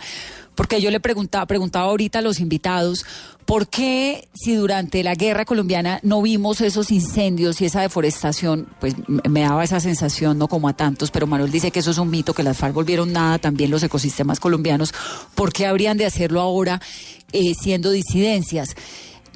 porque 0.56 0.82
yo 0.82 0.92
le 0.92 1.00
preguntaba, 1.00 1.46
preguntaba 1.46 1.86
ahorita 1.86 2.20
a 2.20 2.22
los 2.22 2.40
invitados, 2.40 3.06
¿por 3.46 3.68
qué 3.68 4.28
si 4.34 4.56
durante 4.56 5.04
la 5.04 5.16
guerra 5.16 5.46
colombiana 5.46 6.00
no 6.04 6.22
vimos 6.22 6.62
esos 6.62 6.92
incendios 6.92 7.62
y 7.62 7.66
esa 7.66 7.82
deforestación? 7.82 8.68
Pues 8.80 8.96
me 9.08 9.42
daba 9.42 9.64
esa 9.64 9.80
sensación, 9.80 10.38
no 10.38 10.48
como 10.48 10.68
a 10.68 10.74
tantos, 10.74 11.12
pero 11.12 11.28
Manuel 11.28 11.52
dice 11.52 11.72
que 11.72 11.80
eso 11.80 11.92
es 11.92 11.98
un 11.98 12.10
mito, 12.10 12.34
que 12.34 12.44
las 12.44 12.58
FARC 12.58 12.74
volvieron 12.74 13.12
nada, 13.14 13.40
también 13.40 13.72
los 13.72 13.84
ecosistemas 13.84 14.40
colombianos, 14.40 14.94
¿por 15.36 15.54
qué 15.54 15.66
habrían 15.66 15.98
de 15.98 16.06
hacerlo 16.06 16.42
ahora 16.42 16.82
eh, 17.32 17.54
siendo 17.54 17.92
disidencias? 17.92 18.76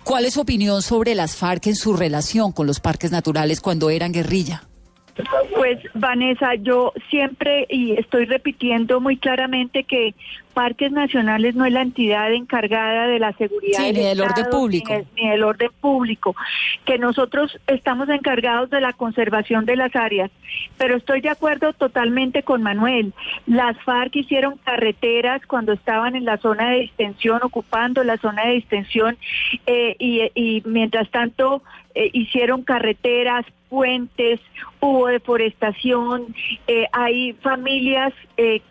¿Cuál 0.04 0.26
es 0.26 0.36
su 0.36 0.42
opinión 0.42 0.84
sobre 0.84 1.16
las 1.16 1.36
FARC 1.36 1.68
en 1.68 1.76
su 1.76 1.94
relación 1.94 2.52
con 2.52 2.68
los 2.68 2.80
parques 2.80 3.12
naturales 3.12 3.60
cuando 3.60 3.90
eran 3.90 4.12
guerrilla? 4.12 4.64
Pues 5.56 5.80
Vanessa, 5.94 6.56
yo 6.56 6.92
siempre 7.10 7.66
y 7.70 7.94
estoy 7.94 8.26
repitiendo 8.26 9.00
muy 9.00 9.18
claramente 9.18 9.84
que 9.84 10.14
Parques 10.56 10.90
Nacionales 10.90 11.54
no 11.54 11.66
es 11.66 11.74
la 11.74 11.82
entidad 11.82 12.32
encargada 12.32 13.08
de 13.08 13.20
la 13.20 13.34
seguridad 13.34 13.82
ni 13.82 13.92
del 13.92 14.22
orden 14.22 14.46
público. 14.50 14.94
Ni, 15.14 15.30
del 15.30 15.44
orden 15.44 15.70
público, 15.82 16.34
que 16.86 16.98
nosotros 16.98 17.60
estamos 17.68 18.08
encargados 18.08 18.70
de 18.70 18.80
la 18.80 18.94
conservación 18.94 19.66
de 19.66 19.76
las 19.76 19.94
áreas. 19.98 20.32
Pero 20.78 20.96
estoy 20.96 21.20
de 21.20 21.28
acuerdo 21.28 21.74
totalmente 21.74 22.44
con 22.44 22.64
Manuel. 22.64 23.14
Las 23.46 23.78
FARC 23.82 24.16
hicieron 24.16 24.58
carreteras 24.64 25.46
cuando 25.46 25.74
estaban 25.74 26.16
en 26.16 26.24
la 26.24 26.38
zona 26.38 26.70
de 26.70 26.80
distensión, 26.80 27.42
ocupando 27.44 28.06
la 28.06 28.16
zona 28.18 28.46
de 28.46 28.54
distensión, 28.54 29.18
eh, 29.68 29.98
y, 30.00 30.64
mientras 30.66 31.10
tanto 31.12 31.64
eh, 31.96 32.10
hicieron 32.14 32.64
carreteras, 32.64 33.46
puentes, 33.68 34.40
hubo 34.80 35.08
deforestación, 35.08 36.34
eh, 36.68 36.88
hay 36.94 37.34
familias 37.42 38.14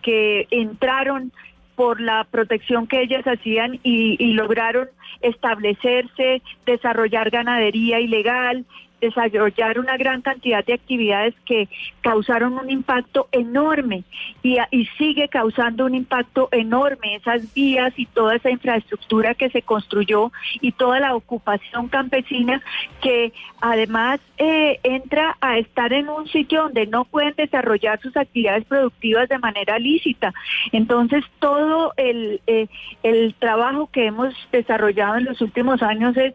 que 0.00 0.46
entraron 0.50 1.30
por 1.76 2.00
la 2.00 2.24
protección 2.24 2.86
que 2.86 3.02
ellas 3.02 3.24
hacían 3.26 3.80
y, 3.82 4.16
y 4.18 4.32
lograron 4.32 4.88
establecerse, 5.20 6.42
desarrollar 6.66 7.30
ganadería 7.30 8.00
ilegal, 8.00 8.64
desarrollar 9.04 9.78
una 9.78 9.96
gran 9.96 10.22
cantidad 10.22 10.64
de 10.64 10.74
actividades 10.74 11.34
que 11.44 11.68
causaron 12.00 12.58
un 12.58 12.70
impacto 12.70 13.28
enorme 13.32 14.04
y, 14.42 14.58
sigue 14.98 15.28
causando 15.28 15.86
un 15.86 15.94
impacto 15.94 16.48
enorme 16.52 17.16
esas 17.16 17.52
vías 17.54 17.92
y 17.96 18.06
toda 18.06 18.36
esa 18.36 18.50
infraestructura 18.50 19.34
que 19.34 19.50
se 19.50 19.62
construyó 19.62 20.30
y 20.60 20.72
toda 20.72 21.00
la 21.00 21.14
ocupación 21.14 21.88
campesina 21.88 22.62
que 23.02 23.32
además 23.60 24.20
eh, 24.38 24.78
entra 24.82 25.36
a 25.40 25.58
estar 25.58 25.92
en 25.92 26.08
un 26.08 26.28
sitio 26.28 26.64
donde 26.64 26.86
no 26.86 27.04
pueden 27.04 27.34
desarrollar 27.36 28.00
sus 28.00 28.16
actividades 28.16 28.64
productivas 28.66 29.28
de 29.28 29.38
manera 29.38 29.78
lícita. 29.78 30.32
Entonces 30.72 31.24
todo 31.38 31.92
el, 31.96 32.40
eh, 32.46 32.68
el 33.02 33.34
trabajo 33.38 33.88
que 33.90 34.06
hemos 34.06 34.34
desarrollado 34.52 35.16
en 35.16 35.24
los 35.24 35.40
últimos 35.40 35.82
años 35.82 36.16
es 36.16 36.34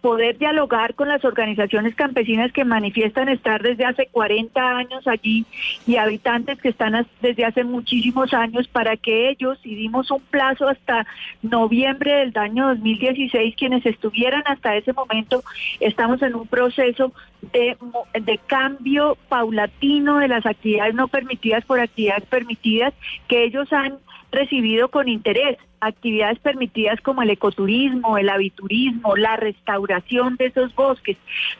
poder 0.00 0.38
dialogar 0.38 0.94
con 0.94 1.08
las 1.08 1.24
organizaciones 1.24 1.94
campesinas 1.94 2.52
que 2.52 2.64
manifiestan 2.64 3.28
estar 3.28 3.62
desde 3.62 3.84
hace 3.84 4.06
40 4.06 4.76
años 4.76 5.06
allí 5.06 5.44
y 5.86 5.96
habitantes 5.96 6.60
que 6.60 6.70
están 6.70 7.06
desde 7.20 7.44
hace 7.44 7.64
muchísimos 7.64 8.32
años 8.32 8.66
para 8.68 8.96
que 8.96 9.30
ellos, 9.30 9.58
y 9.64 9.74
dimos 9.74 10.10
un 10.10 10.20
plazo 10.20 10.68
hasta 10.68 11.06
noviembre 11.42 12.12
del 12.12 12.36
año 12.36 12.68
2016, 12.68 13.54
quienes 13.56 13.84
estuvieran 13.84 14.42
hasta 14.46 14.76
ese 14.76 14.92
momento, 14.92 15.42
estamos 15.80 16.22
en 16.22 16.34
un 16.34 16.46
proceso 16.46 17.12
de, 17.52 17.76
de 18.20 18.38
cambio 18.46 19.16
paulatino 19.28 20.18
de 20.18 20.28
las 20.28 20.46
actividades 20.46 20.94
no 20.94 21.08
permitidas 21.08 21.64
por 21.64 21.80
actividades 21.80 22.24
permitidas 22.24 22.94
que 23.28 23.44
ellos 23.44 23.72
han 23.72 23.98
recibido 24.30 24.88
con 24.88 25.08
interés 25.08 25.58
actividades 25.80 26.38
permitidas 26.38 27.00
como 27.00 27.22
el 27.22 27.30
ecoturismo, 27.30 28.18
el 28.18 28.28
aviturismo, 28.28 29.16
la 29.16 29.36
restauración 29.36 30.36
de 30.36 30.46
esos 30.46 30.74
bosques, 30.74 31.16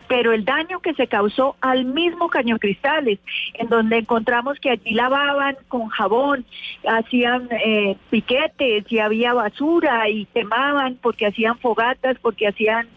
pero 0.08 0.32
el 0.32 0.44
daño 0.44 0.80
que 0.80 0.94
se 0.94 1.06
causó 1.06 1.56
al 1.60 1.84
mismo 1.84 2.28
Caño 2.28 2.58
Cristales, 2.58 3.18
en 3.54 3.68
donde 3.68 3.98
encontramos 3.98 4.58
que 4.60 4.70
allí 4.70 4.90
lavaban 4.92 5.56
con 5.68 5.88
jabón, 5.88 6.44
hacían 6.86 7.48
eh, 7.64 7.96
piquetes 8.10 8.84
y 8.90 8.98
había 8.98 9.32
basura 9.32 10.08
y 10.08 10.26
quemaban 10.26 10.96
porque 11.00 11.26
hacían 11.26 11.58
fogatas, 11.58 12.16
porque 12.20 12.48
hacían 12.48 12.88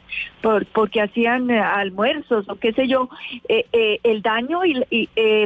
por, 0.41 0.67
porque 0.67 1.01
hacían 1.01 1.49
eh, 1.49 1.59
almuerzos 1.59 2.47
o 2.47 2.55
qué 2.55 2.71
sé 2.73 2.87
yo, 2.87 3.09
eh, 3.49 3.99
el 4.03 4.21
daño 4.21 4.63
y, 4.65 4.83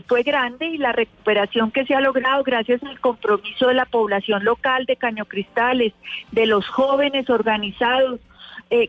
fue 0.08 0.24
grande 0.24 0.68
y 0.68 0.78
la 0.78 0.92
recuperación 0.92 1.72
que 1.72 1.86
se 1.86 1.96
ha 1.96 2.02
logrado 2.02 2.44
gracias 2.44 2.84
al 2.84 3.00
compromiso 3.00 3.68
de 3.68 3.74
la 3.74 3.86
población 3.86 4.44
local 4.44 4.86
de 4.86 4.96
Caño 4.96 5.26
De 5.74 6.46
los 6.46 6.68
jóvenes 6.68 7.30
organizados, 7.30 8.20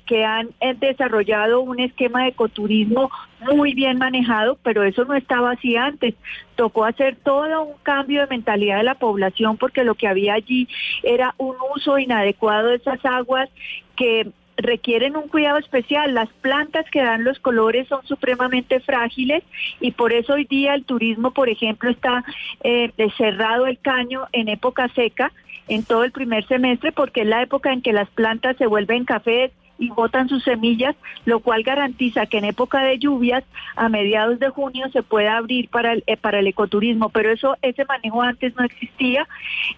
que 0.07 0.25
han 0.25 0.51
desarrollado 0.81 1.61
un 1.61 1.79
esquema 1.79 2.23
de 2.23 2.31
ecoturismo 2.31 3.11
muy 3.41 3.75
bien 3.75 3.99
manejado, 3.99 4.59
pero 4.63 4.83
eso 4.83 5.05
no 5.05 5.15
estaba 5.15 5.53
así 5.53 5.77
antes. 5.77 6.15
Tocó 6.57 6.85
hacer 6.85 7.17
todo 7.17 7.63
un 7.63 7.77
cambio 7.83 8.23
de 8.23 8.27
mentalidad 8.27 8.79
de 8.79 8.83
la 8.83 8.97
población 8.97 9.57
porque 9.57 9.85
lo 9.85 9.95
que 9.95 10.09
había 10.09 10.35
allí 10.35 10.69
era 11.03 11.35
un 11.39 11.55
uso 11.77 11.99
inadecuado 11.99 12.69
de 12.69 12.77
esas 12.77 13.05
aguas 13.05 13.49
que 13.97 14.33
requieren 14.57 15.17
un 15.17 15.29
cuidado 15.29 15.59
especial. 15.59 16.15
Las 16.15 16.29
plantas 16.41 16.85
que 16.91 17.03
dan 17.03 17.25
los 17.25 17.39
colores 17.39 17.87
son 17.89 18.05
supremamente 18.05 18.81
frágiles 18.81 19.45
y 19.81 19.93
por 19.93 20.13
eso 20.13 20.35
hoy 20.35 20.45
día 20.45 20.75
el 20.75 20.85
turismo, 20.85 21.31
por 21.31 21.49
ejemplo, 21.49 21.91
está 21.91 22.25
eh, 22.65 22.93
cerrado 23.17 23.67
el 23.67 23.79
caño 23.79 24.27
en 24.33 24.49
época 24.49 24.89
seca 24.95 25.33
en 25.69 25.85
todo 25.85 26.05
el 26.05 26.13
primer 26.13 26.47
semestre 26.47 26.93
porque 26.93 27.23
es 27.23 27.27
la 27.27 27.43
época 27.43 27.73
en 27.73 27.83
que 27.83 27.93
las 27.93 28.09
plantas 28.11 28.57
se 28.57 28.67
vuelven 28.67 29.05
cafés 29.05 29.53
y 29.79 29.91
botan 29.91 30.29
sus 30.29 30.43
semillas, 30.43 30.97
lo 31.25 31.41
cual 31.41 31.63
garantiza 31.63 32.27
que 32.27 32.39
en 32.39 32.45
época 32.45 32.83
de 32.83 32.99
lluvias, 32.99 33.45
a 33.77 33.89
mediados 33.89 34.41
de 34.41 34.49
junio, 34.49 34.89
se 34.93 35.03
pueda 35.03 35.37
abrir 35.37 35.69
para 35.69 35.93
el, 35.93 36.03
eh, 36.07 36.17
para 36.17 36.41
el 36.41 36.49
ecoturismo. 36.49 37.11
Pero 37.11 37.31
eso, 37.31 37.57
ese 37.63 37.85
manejo 37.85 38.21
antes 38.21 38.55
no 38.57 38.65
existía 38.65 39.27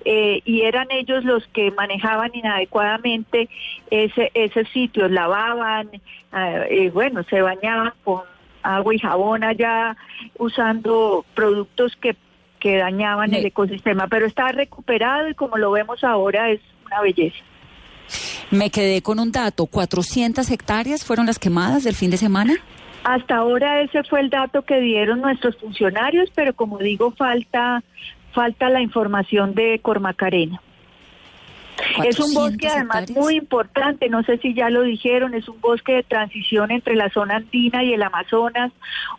eh, 0.04 0.40
y 0.44 0.62
eran 0.62 0.90
ellos 0.90 1.24
los 1.24 1.46
que 1.48 1.70
manejaban 1.72 2.30
inadecuadamente 2.32 3.48
ese, 3.90 4.30
esos 4.34 4.68
sitios, 4.70 5.10
lavaban, 5.10 5.90
eh, 6.32 6.90
bueno, 6.92 7.22
se 7.24 7.42
bañaban 7.42 7.92
con 8.02 8.22
agua 8.62 8.94
y 8.94 8.98
jabón 8.98 9.44
allá 9.44 9.96
usando 10.38 11.24
productos 11.34 11.96
que 11.96 12.16
que 12.60 12.76
dañaban 12.76 13.34
el 13.34 13.46
ecosistema, 13.46 14.06
pero 14.06 14.26
está 14.26 14.52
recuperado 14.52 15.28
y 15.28 15.34
como 15.34 15.56
lo 15.56 15.72
vemos 15.72 16.04
ahora 16.04 16.50
es 16.50 16.60
una 16.86 17.00
belleza. 17.00 17.38
Me 18.50 18.70
quedé 18.70 19.02
con 19.02 19.18
un 19.18 19.32
dato, 19.32 19.66
400 19.66 20.48
hectáreas 20.50 21.04
fueron 21.04 21.26
las 21.26 21.38
quemadas 21.38 21.84
del 21.84 21.94
fin 21.94 22.10
de 22.10 22.16
semana. 22.16 22.54
Hasta 23.04 23.36
ahora 23.36 23.80
ese 23.80 24.02
fue 24.04 24.20
el 24.20 24.30
dato 24.30 24.62
que 24.62 24.80
dieron 24.80 25.20
nuestros 25.20 25.56
funcionarios, 25.56 26.30
pero 26.34 26.54
como 26.54 26.78
digo, 26.78 27.12
falta, 27.12 27.82
falta 28.32 28.68
la 28.68 28.82
información 28.82 29.54
de 29.54 29.78
Cormacarena. 29.80 30.60
Es 32.04 32.20
un 32.20 32.34
bosque 32.34 32.68
además 32.68 33.10
muy 33.12 33.36
importante, 33.36 34.08
no 34.08 34.22
sé 34.22 34.36
si 34.38 34.52
ya 34.52 34.68
lo 34.68 34.82
dijeron, 34.82 35.34
es 35.34 35.48
un 35.48 35.60
bosque 35.60 35.94
de 35.94 36.02
transición 36.02 36.70
entre 36.70 36.94
la 36.94 37.08
zona 37.10 37.36
andina 37.36 37.82
y 37.82 37.94
el 37.94 38.02
Amazonas, 38.02 38.70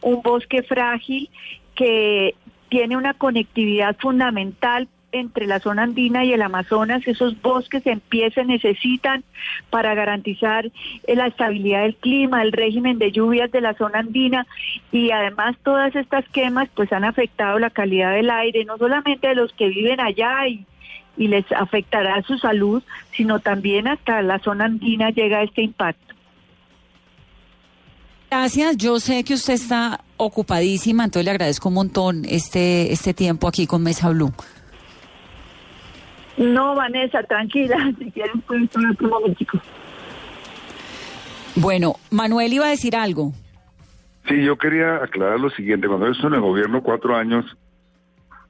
un 0.02 0.22
bosque 0.22 0.62
frágil 0.62 1.30
que 1.76 2.36
tiene 2.72 2.96
una 2.96 3.14
conectividad 3.14 3.98
fundamental 4.00 4.88
entre 5.12 5.46
la 5.46 5.60
zona 5.60 5.84
andina 5.84 6.24
y 6.24 6.32
el 6.32 6.42
Amazonas, 6.42 7.06
esos 7.06 7.40
bosques 7.42 7.86
en 7.86 8.00
pie 8.00 8.32
se 8.32 8.46
necesitan 8.46 9.26
para 9.70 9.94
garantizar 9.94 10.68
eh, 10.68 11.16
la 11.18 11.28
estabilidad 11.28 11.82
del 11.82 11.98
clima, 11.98 12.42
el 12.42 12.54
régimen 12.54 12.98
de 12.98 13.12
lluvias 13.12 13.52
de 13.52 13.60
la 13.60 13.74
zona 13.74 14.00
andina 14.00 14.48
y 14.90 15.12
además 15.12 15.58
todas 15.64 15.94
estas 15.98 16.24
quemas 16.30 16.70
pues 16.74 16.94
han 16.94 17.04
afectado 17.04 17.60
la 17.60 17.72
calidad 17.72 18.14
del 18.14 18.30
aire, 18.30 18.64
no 18.64 18.78
solamente 18.78 19.28
de 19.28 19.36
los 19.36 19.52
que 19.52 19.68
viven 19.68 20.00
allá 20.00 20.48
y, 20.48 20.66
y 21.18 21.28
les 21.28 21.52
afectará 21.52 22.22
su 22.22 22.38
salud, 22.38 22.82
sino 23.12 23.42
también 23.42 23.90
hasta 23.90 24.22
la 24.22 24.40
zona 24.40 24.64
andina 24.64 25.10
llega 25.10 25.44
este 25.44 25.62
impacto. 25.62 26.11
Gracias, 28.32 28.78
yo 28.78 28.98
sé 29.02 29.26
que 29.26 29.34
usted 29.34 29.56
está 29.56 30.00
ocupadísima, 30.16 31.04
entonces 31.04 31.26
le 31.26 31.32
agradezco 31.32 31.68
un 31.68 31.76
montón 31.76 32.24
este, 32.24 32.94
este 32.94 33.14
tiempo 33.14 33.46
aquí 33.46 33.68
con 33.68 33.84
Mesa 33.84 34.10
Blue. 34.10 34.32
No, 36.38 36.74
Vanessa, 36.74 37.22
tranquila, 37.24 37.94
si 38.00 38.10
quieres 38.10 38.32
puedes 38.48 38.70
otro 38.94 39.10
momentico. 39.10 39.60
Bueno, 41.58 41.96
Manuel 42.10 42.54
iba 42.54 42.68
a 42.68 42.70
decir 42.70 42.96
algo. 42.96 43.34
Sí, 44.30 44.42
yo 44.42 44.58
quería 44.58 45.04
aclarar 45.04 45.38
lo 45.38 45.50
siguiente. 45.50 45.90
Cuando 45.90 46.08
estuve 46.08 46.30
en 46.30 46.36
el 46.36 46.42
gobierno 46.42 46.82
cuatro 46.82 47.18
años, 47.18 47.46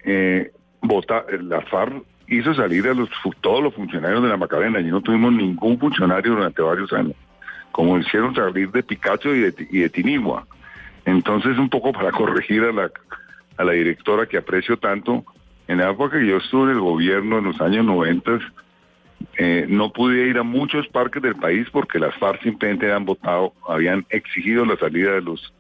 eh, 0.06 0.52
vota, 0.82 1.26
la 1.42 1.62
FARC 1.62 2.04
hizo 2.28 2.54
salir 2.54 2.88
a 2.88 2.94
los, 2.94 3.10
todos 3.42 3.64
los 3.64 3.74
funcionarios 3.74 4.22
de 4.22 4.30
la 4.30 4.38
Macarena 4.38 4.80
y 4.80 4.86
no 4.86 5.02
tuvimos 5.02 5.34
ningún 5.34 5.80
funcionario 5.80 6.36
durante 6.36 6.62
varios 6.62 6.94
años, 6.94 7.16
como 7.72 7.98
hicieron 7.98 8.36
salir 8.36 8.72
de 8.72 8.84
Picacho 8.84 9.34
y 9.34 9.40
de, 9.42 9.68
y 9.70 9.80
de 9.80 9.90
Tinigua. 9.90 10.48
Entonces, 11.06 11.58
un 11.58 11.70
poco 11.70 11.92
para 11.92 12.12
corregir 12.12 12.64
a 12.64 12.72
la, 12.72 12.92
a 13.58 13.64
la 13.64 13.72
directora 13.74 14.26
que 14.26 14.38
aprecio 14.38 14.78
tanto, 14.78 15.26
en 15.68 15.78
la 15.78 15.90
época 15.90 16.20
que 16.20 16.28
yo 16.28 16.38
estuve 16.38 16.72
en 16.72 16.78
el 16.78 16.82
gobierno, 16.82 17.38
en 17.38 17.46
los 17.46 17.62
años 17.62 17.86
90, 17.86 18.40
eh, 19.38 19.66
no 19.70 19.92
pude 19.92 20.28
ir 20.28 20.38
a 20.38 20.44
muchos 20.44 20.88
parques 20.88 21.22
del 21.22 21.36
país 21.36 21.68
porque 21.72 22.00
las 22.00 22.16
FARC 22.16 22.42
simplemente 22.42 22.88
habían 22.88 23.06
votado, 23.06 23.54
habían 23.68 24.06
exigido 24.10 24.66
la 24.66 24.76
salida 24.78 25.14
de 25.14 25.22
los 25.22 25.54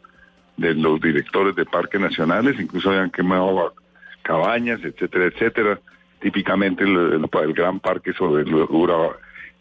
de 0.58 0.76
los 0.76 1.02
directores 1.02 1.56
de 1.56 1.66
parques 1.66 2.00
nacionales, 2.00 2.60
incluso 2.60 2.92
habían 2.92 3.10
quemado 3.10 3.74
cabañas, 4.22 4.80
etcétera, 4.84 5.26
etcétera. 5.26 5.80
Típicamente 6.20 6.84
el, 6.84 7.28
gran 7.54 7.80
parque 7.80 8.14
sobre 8.14 8.44
el, 8.44 8.68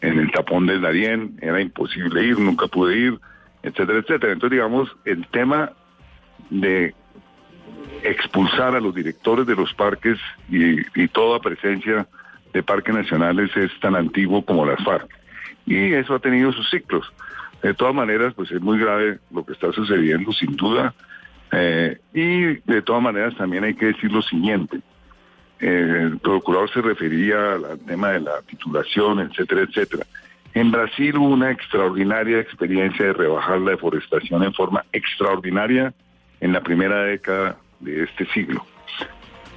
en 0.00 0.18
el 0.18 0.30
tapón 0.32 0.66
del 0.66 0.80
Darién, 0.80 1.38
era 1.40 1.60
imposible 1.60 2.24
ir, 2.24 2.38
nunca 2.38 2.66
pude 2.66 2.96
ir, 2.96 3.20
etcétera, 3.62 3.98
etcétera. 3.98 4.32
Entonces, 4.32 4.56
digamos, 4.56 4.96
el 5.04 5.26
tema 5.28 5.72
de 6.48 6.94
expulsar 8.02 8.74
a 8.74 8.80
los 8.80 8.94
directores 8.94 9.46
de 9.46 9.54
los 9.54 9.72
parques 9.74 10.18
y, 10.48 11.08
toda 11.08 11.40
presencia 11.40 12.06
de 12.52 12.62
parques 12.62 12.94
nacionales 12.94 13.54
es 13.56 13.70
tan 13.80 13.94
antiguo 13.94 14.44
como 14.44 14.64
las 14.64 14.82
FARC. 14.82 15.08
Y 15.66 15.92
eso 15.92 16.14
ha 16.14 16.18
tenido 16.18 16.52
sus 16.52 16.68
ciclos. 16.70 17.12
De 17.62 17.74
todas 17.74 17.94
maneras, 17.94 18.32
pues 18.34 18.50
es 18.50 18.60
muy 18.60 18.78
grave 18.78 19.18
lo 19.30 19.44
que 19.44 19.52
está 19.52 19.70
sucediendo, 19.72 20.32
sin 20.32 20.56
duda. 20.56 20.94
Eh, 21.52 21.98
y 22.14 22.40
de 22.70 22.82
todas 22.82 23.02
maneras 23.02 23.36
también 23.36 23.64
hay 23.64 23.74
que 23.74 23.86
decir 23.86 24.10
lo 24.10 24.22
siguiente. 24.22 24.80
El 25.60 26.18
procurador 26.18 26.70
se 26.72 26.80
refería 26.80 27.52
al 27.54 27.78
tema 27.86 28.10
de 28.10 28.20
la 28.20 28.40
titulación, 28.42 29.20
etcétera, 29.20 29.62
etcétera. 29.62 30.06
En 30.54 30.70
Brasil 30.70 31.16
hubo 31.16 31.28
una 31.28 31.50
extraordinaria 31.50 32.40
experiencia 32.40 33.06
de 33.06 33.12
rebajar 33.12 33.60
la 33.60 33.72
deforestación 33.72 34.42
en 34.42 34.54
forma 34.54 34.84
extraordinaria 34.92 35.92
en 36.40 36.52
la 36.52 36.60
primera 36.60 37.04
década 37.04 37.56
de 37.78 38.04
este 38.04 38.26
siglo. 38.26 38.64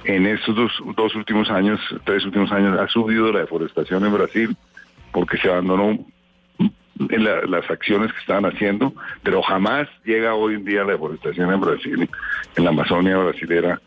En 0.04 0.26
estos 0.26 0.54
dos, 0.54 1.14
últimos 1.14 1.50
años, 1.50 1.80
tres 2.04 2.24
últimos 2.26 2.52
años, 2.52 2.78
ha 2.78 2.86
subido 2.88 3.32
la 3.32 3.40
deforestación 3.40 4.04
en 4.04 4.12
Brasil 4.12 4.56
porque 5.10 5.38
se 5.38 5.48
abandonó 5.48 5.98
en 6.98 7.24
las 7.24 7.70
acciones 7.70 8.12
que 8.12 8.20
estaban 8.20 8.44
haciendo, 8.44 8.92
pero 9.22 9.42
jamás 9.42 9.88
llega 10.04 10.34
hoy 10.34 10.54
en 10.54 10.64
día 10.64 10.84
la 10.84 10.92
deforestación 10.92 11.52
en 11.52 11.60
Brasil, 11.60 12.08
en 12.56 12.64
la 12.64 12.70
Amazonia 12.70 13.16
brasilera, 13.16 13.80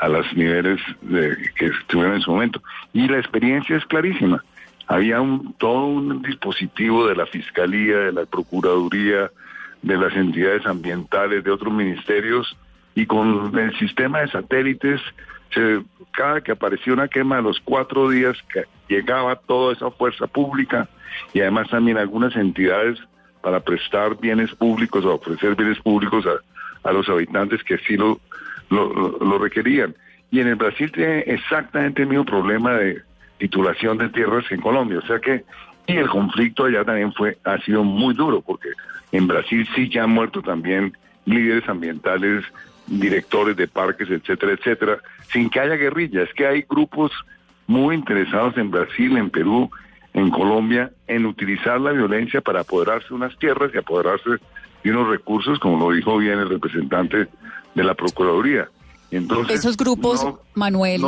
a 0.00 0.08
los 0.08 0.34
niveles 0.34 0.80
de, 1.02 1.36
que 1.54 1.66
estuvieron 1.66 2.16
en 2.16 2.22
su 2.22 2.32
momento. 2.32 2.62
Y 2.92 3.06
la 3.06 3.18
experiencia 3.18 3.76
es 3.76 3.84
clarísima. 3.84 4.42
Había 4.86 5.20
un, 5.20 5.54
todo 5.58 5.86
un 5.86 6.22
dispositivo 6.22 7.06
de 7.06 7.14
la 7.14 7.26
Fiscalía, 7.26 7.98
de 7.98 8.12
la 8.12 8.24
Procuraduría, 8.24 9.30
de 9.82 9.96
las 9.96 10.14
entidades 10.16 10.66
ambientales, 10.66 11.44
de 11.44 11.50
otros 11.50 11.72
ministerios, 11.72 12.56
y 12.94 13.06
con 13.06 13.56
el 13.56 13.78
sistema 13.78 14.20
de 14.20 14.28
satélites, 14.28 15.00
cada 16.12 16.40
que 16.40 16.52
aparecía 16.52 16.92
una 16.92 17.08
quema 17.08 17.38
a 17.38 17.42
los 17.42 17.60
cuatro 17.60 18.08
días 18.08 18.36
llegaba 18.88 19.36
toda 19.36 19.72
esa 19.72 19.90
fuerza 19.90 20.26
pública 20.26 20.88
y 21.32 21.40
además 21.40 21.68
también 21.68 21.98
algunas 21.98 22.34
entidades 22.36 22.98
para 23.42 23.60
prestar 23.60 24.16
bienes 24.18 24.54
públicos 24.54 25.04
o 25.04 25.14
ofrecer 25.14 25.56
bienes 25.56 25.78
públicos 25.80 26.24
a, 26.26 26.88
a 26.88 26.92
los 26.92 27.08
habitantes 27.08 27.64
que 27.64 27.78
sí 27.78 27.96
lo, 27.96 28.20
lo, 28.70 29.38
requerían. 29.38 29.94
Y 30.30 30.40
en 30.40 30.48
el 30.48 30.54
Brasil 30.54 30.90
tiene 30.92 31.20
exactamente 31.20 32.02
el 32.02 32.08
mismo 32.08 32.24
problema 32.24 32.74
de 32.74 33.02
titulación 33.38 33.98
de 33.98 34.08
tierras 34.08 34.46
que 34.48 34.54
en 34.54 34.60
Colombia. 34.60 34.98
O 34.98 35.06
sea 35.06 35.18
que, 35.18 35.44
y 35.86 35.96
el 35.96 36.08
conflicto 36.08 36.64
allá 36.64 36.84
también 36.84 37.12
fue, 37.12 37.36
ha 37.44 37.58
sido 37.58 37.82
muy 37.82 38.14
duro, 38.14 38.40
porque 38.40 38.68
en 39.12 39.26
Brasil 39.26 39.68
sí 39.74 39.88
ya 39.88 40.04
han 40.04 40.10
muerto 40.10 40.40
también 40.40 40.96
líderes 41.24 41.68
ambientales, 41.68 42.44
directores 42.86 43.56
de 43.56 43.66
parques, 43.66 44.08
etcétera, 44.08 44.52
etcétera, 44.52 44.98
sin 45.32 45.50
que 45.50 45.60
haya 45.60 45.74
guerrilla. 45.74 46.22
Es 46.22 46.32
que 46.34 46.46
hay 46.46 46.64
grupos 46.68 47.12
muy 47.66 47.94
interesados 47.94 48.56
en 48.56 48.70
Brasil, 48.70 49.16
en 49.16 49.30
Perú, 49.30 49.70
en 50.12 50.30
Colombia, 50.30 50.90
en 51.06 51.26
utilizar 51.26 51.80
la 51.80 51.92
violencia 51.92 52.40
para 52.40 52.60
apoderarse 52.60 53.08
de 53.08 53.14
unas 53.14 53.36
tierras 53.38 53.70
y 53.74 53.78
apoderarse 53.78 54.30
de 54.82 54.90
unos 54.90 55.08
recursos, 55.08 55.58
como 55.58 55.78
lo 55.78 55.94
dijo 55.94 56.18
bien 56.18 56.38
el 56.38 56.48
representante 56.48 57.28
de 57.74 57.84
la 57.84 57.94
Procuraduría. 57.94 58.68
Entonces, 59.10 59.60
Esos 59.60 59.76
grupos, 59.76 60.26
Manuel, 60.54 61.02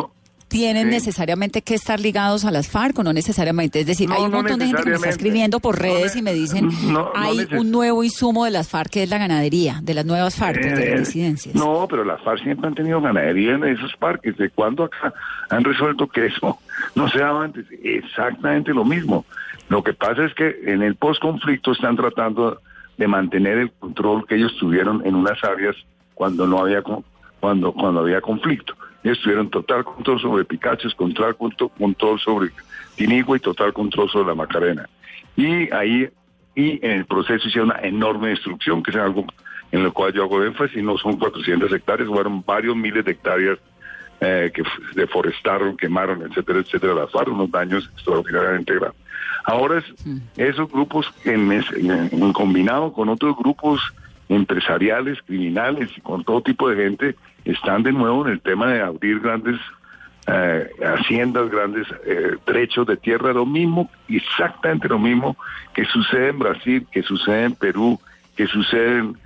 tienen 0.52 0.90
necesariamente 0.90 1.62
que 1.62 1.74
estar 1.74 1.98
ligados 1.98 2.44
a 2.44 2.50
las 2.50 2.68
FARC 2.68 2.98
o 2.98 3.02
no 3.02 3.14
necesariamente. 3.14 3.80
Es 3.80 3.86
decir, 3.86 4.10
hay 4.12 4.22
un 4.22 4.32
montón 4.32 4.58
de 4.58 4.66
gente 4.66 4.82
que 4.82 4.90
me 4.90 4.96
está 4.96 5.08
escribiendo 5.08 5.60
por 5.60 5.80
redes 5.80 6.14
y 6.14 6.20
me 6.20 6.34
dicen, 6.34 6.68
hay 7.14 7.46
un 7.56 7.70
nuevo 7.70 8.04
insumo 8.04 8.44
de 8.44 8.50
las 8.50 8.68
FARC 8.68 8.90
que 8.90 9.02
es 9.04 9.08
la 9.08 9.16
ganadería, 9.16 9.80
de 9.82 9.94
las 9.94 10.04
nuevas 10.04 10.36
FARC, 10.36 10.60
de 10.60 10.70
las 10.70 10.78
eh, 10.80 10.98
disidencias. 10.98 11.54
No, 11.54 11.86
pero 11.88 12.04
las 12.04 12.20
FARC 12.22 12.42
siempre 12.42 12.68
han 12.68 12.74
tenido 12.74 13.00
ganadería 13.00 13.54
en 13.54 13.64
esos 13.64 13.96
parques. 13.96 14.36
¿De 14.36 14.50
cuándo 14.50 14.84
acá 14.84 15.14
han 15.48 15.64
resuelto 15.64 16.06
que 16.06 16.26
eso 16.26 16.58
no 16.94 17.08
sea 17.08 17.30
antes? 17.30 17.64
Exactamente 17.82 18.74
lo 18.74 18.84
mismo. 18.84 19.24
Lo 19.70 19.82
que 19.82 19.94
pasa 19.94 20.26
es 20.26 20.34
que 20.34 20.54
en 20.66 20.82
el 20.82 20.96
post-conflicto 20.96 21.72
están 21.72 21.96
tratando 21.96 22.60
de 22.98 23.08
mantener 23.08 23.56
el 23.56 23.72
control 23.72 24.26
que 24.26 24.34
ellos 24.34 24.54
tuvieron 24.60 25.00
en 25.06 25.14
unas 25.14 25.42
áreas 25.42 25.76
cuando 26.14 26.46
no 26.46 26.60
había 26.60 26.82
cuando 27.40 27.72
cuando 27.72 28.00
había 28.00 28.20
conflicto. 28.20 28.74
Ellos 29.02 29.20
tuvieron 29.20 29.50
total 29.50 29.84
control 29.84 30.20
sobre 30.20 30.44
Picacho, 30.44 30.88
total 30.90 31.36
control 31.36 32.20
sobre 32.20 32.50
Tinigua 32.94 33.36
y 33.36 33.40
total 33.40 33.72
control 33.72 34.08
sobre 34.10 34.28
la 34.28 34.34
Macarena. 34.34 34.88
Y 35.36 35.72
ahí, 35.72 36.08
y 36.54 36.84
en 36.86 36.92
el 36.92 37.04
proceso 37.06 37.48
hicieron 37.48 37.70
una 37.70 37.80
enorme 37.80 38.28
destrucción, 38.28 38.82
que 38.82 38.92
es 38.92 38.96
algo 38.96 39.26
en 39.72 39.82
lo 39.82 39.92
cual 39.92 40.12
yo 40.12 40.22
hago 40.22 40.44
énfasis, 40.44 40.82
no 40.82 40.98
son 40.98 41.16
400 41.16 41.72
hectáreas, 41.72 42.08
fueron 42.08 42.44
varios 42.44 42.76
miles 42.76 43.04
de 43.04 43.12
hectáreas 43.12 43.58
eh, 44.20 44.52
que 44.54 44.62
deforestaron, 44.94 45.76
quemaron, 45.76 46.22
etcétera, 46.22 46.60
etcétera, 46.60 46.94
las 46.94 47.10
FARC, 47.10 47.28
unos 47.28 47.50
daños 47.50 47.90
extraordinariamente 47.94 48.74
grandes. 48.74 49.00
Ahora 49.44 49.78
es, 49.78 49.84
esos 50.36 50.70
grupos 50.70 51.12
en, 51.24 51.50
en, 51.50 52.32
combinado 52.32 52.92
con 52.92 53.08
otros 53.08 53.36
grupos 53.36 53.80
empresariales, 54.28 55.18
criminales 55.22 55.90
y 55.96 56.00
con 56.00 56.24
todo 56.24 56.42
tipo 56.42 56.68
de 56.68 56.76
gente 56.76 57.16
están 57.44 57.82
de 57.82 57.92
nuevo 57.92 58.26
en 58.26 58.32
el 58.32 58.40
tema 58.40 58.72
de 58.72 58.80
abrir 58.80 59.20
grandes 59.20 59.60
eh, 60.26 60.70
haciendas, 60.84 61.50
grandes 61.50 61.86
eh, 62.06 62.36
derechos 62.46 62.86
de 62.86 62.96
tierra, 62.96 63.32
lo 63.32 63.44
mismo, 63.44 63.90
exactamente 64.08 64.88
lo 64.88 64.98
mismo 64.98 65.36
que 65.74 65.84
sucede 65.86 66.28
en 66.28 66.38
Brasil, 66.38 66.86
que 66.92 67.02
sucede 67.02 67.44
en 67.44 67.54
Perú, 67.54 67.98
que 68.36 68.46
sucede 68.46 68.98
en, 68.98 69.16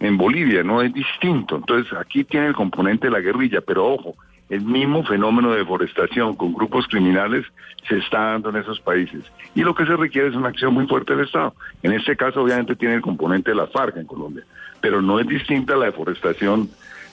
en 0.00 0.16
Bolivia, 0.16 0.62
no 0.62 0.80
es 0.80 0.94
distinto. 0.94 1.56
Entonces 1.56 1.92
aquí 1.98 2.24
tiene 2.24 2.46
el 2.48 2.54
componente 2.54 3.08
de 3.08 3.12
la 3.12 3.20
guerrilla, 3.20 3.60
pero 3.60 3.86
ojo, 3.86 4.14
el 4.50 4.60
mismo 4.60 5.04
fenómeno 5.04 5.52
de 5.52 5.58
deforestación 5.58 6.36
con 6.36 6.52
grupos 6.52 6.86
criminales 6.86 7.46
se 7.88 7.98
está 7.98 8.32
dando 8.32 8.50
en 8.50 8.56
esos 8.56 8.80
países. 8.80 9.24
Y 9.54 9.62
lo 9.62 9.74
que 9.74 9.86
se 9.86 9.96
requiere 9.96 10.28
es 10.28 10.34
una 10.34 10.48
acción 10.48 10.74
muy 10.74 10.86
fuerte 10.86 11.14
del 11.14 11.26
Estado. 11.26 11.54
En 11.82 11.92
este 11.92 12.16
caso, 12.16 12.42
obviamente, 12.42 12.76
tiene 12.76 12.94
el 12.94 13.00
componente 13.00 13.50
de 13.50 13.56
la 13.56 13.66
FARC 13.66 13.96
en 13.96 14.06
Colombia, 14.06 14.44
pero 14.80 15.00
no 15.00 15.18
es 15.18 15.26
distinta 15.26 15.76
la 15.76 15.86
deforestación, 15.86 16.68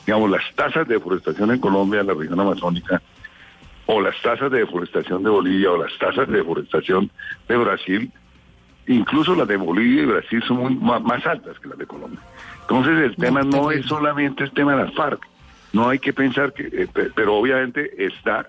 digamos, 0.06 0.30
las 0.30 0.44
tasas 0.56 0.88
de 0.88 0.96
deforestación 0.96 1.52
en 1.52 1.60
Colombia, 1.60 2.02
en 2.02 2.08
la 2.08 2.14
región 2.14 2.40
amazónica, 2.40 3.02
o 3.86 4.02
las 4.02 4.22
tasas 4.22 4.52
de 4.52 4.60
deforestación 4.60 5.24
de 5.24 5.30
Bolivia, 5.30 5.72
o 5.72 5.78
las 5.78 5.98
tasas 5.98 6.28
de 6.28 6.38
deforestación 6.38 7.10
de 7.48 7.58
Brasil, 7.58 8.12
incluso 8.88 9.36
las 9.36 9.48
de 9.48 9.58
Bolivia 9.58 10.04
y 10.04 10.06
Brasil 10.06 10.44
son 10.48 10.58
muy, 10.58 10.76
más, 10.76 11.26
altas 11.26 11.60
que 11.60 11.70
las 11.70 11.78
de 11.78 11.86
Colombia. 11.86 12.20
Entonces, 12.62 13.00
el 13.00 13.16
tema 13.16 13.42
no 13.44 13.72
es 13.72 13.86
solamente 13.86 14.44
el 14.44 14.52
tema 14.52 14.76
de 14.76 14.86
las 14.86 14.94
FARC, 14.94 15.28
no 15.74 15.90
hay 15.90 16.00
que 16.00 16.14
pensar 16.14 16.54
que, 16.54 16.64
eh, 16.64 16.88
pero 17.16 17.36
obviamente 17.36 17.92
está, 17.98 18.48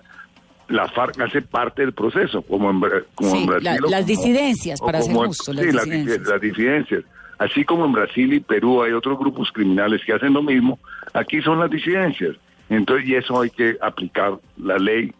la 0.67 0.87
FARC 0.87 1.19
hace 1.21 1.41
parte 1.41 1.81
del 1.81 1.93
proceso, 1.93 2.41
como 2.41 2.69
en, 2.69 2.81
como 3.15 3.45
Brasil. 3.45 3.81
las 3.89 4.05
disidencias, 4.05 4.79
para 4.81 5.01
ser 5.01 5.15
justo. 5.15 5.53
Las, 5.53 5.65
sí, 5.65 5.71
disidencias. 5.71 6.27
Las, 6.27 6.41
disidencias. 6.41 7.03
Así 7.39 7.65
como 7.65 7.85
en 7.85 7.93
Brasil 7.93 8.33
y 8.33 8.39
Perú 8.39 8.83
hay 8.83 8.93
otros 8.93 9.17
grupos 9.17 9.51
criminales 9.51 10.01
que 10.05 10.13
hacen 10.13 10.33
lo 10.33 10.43
mismo, 10.43 10.79
aquí 11.13 11.41
son 11.41 11.59
las 11.59 11.69
disidencias. 11.69 12.35
Entonces, 12.69 13.07
y 13.07 13.15
eso 13.15 13.41
hay 13.41 13.49
que 13.49 13.77
aplicar 13.81 14.37
la 14.57 14.77
ley 14.77 15.13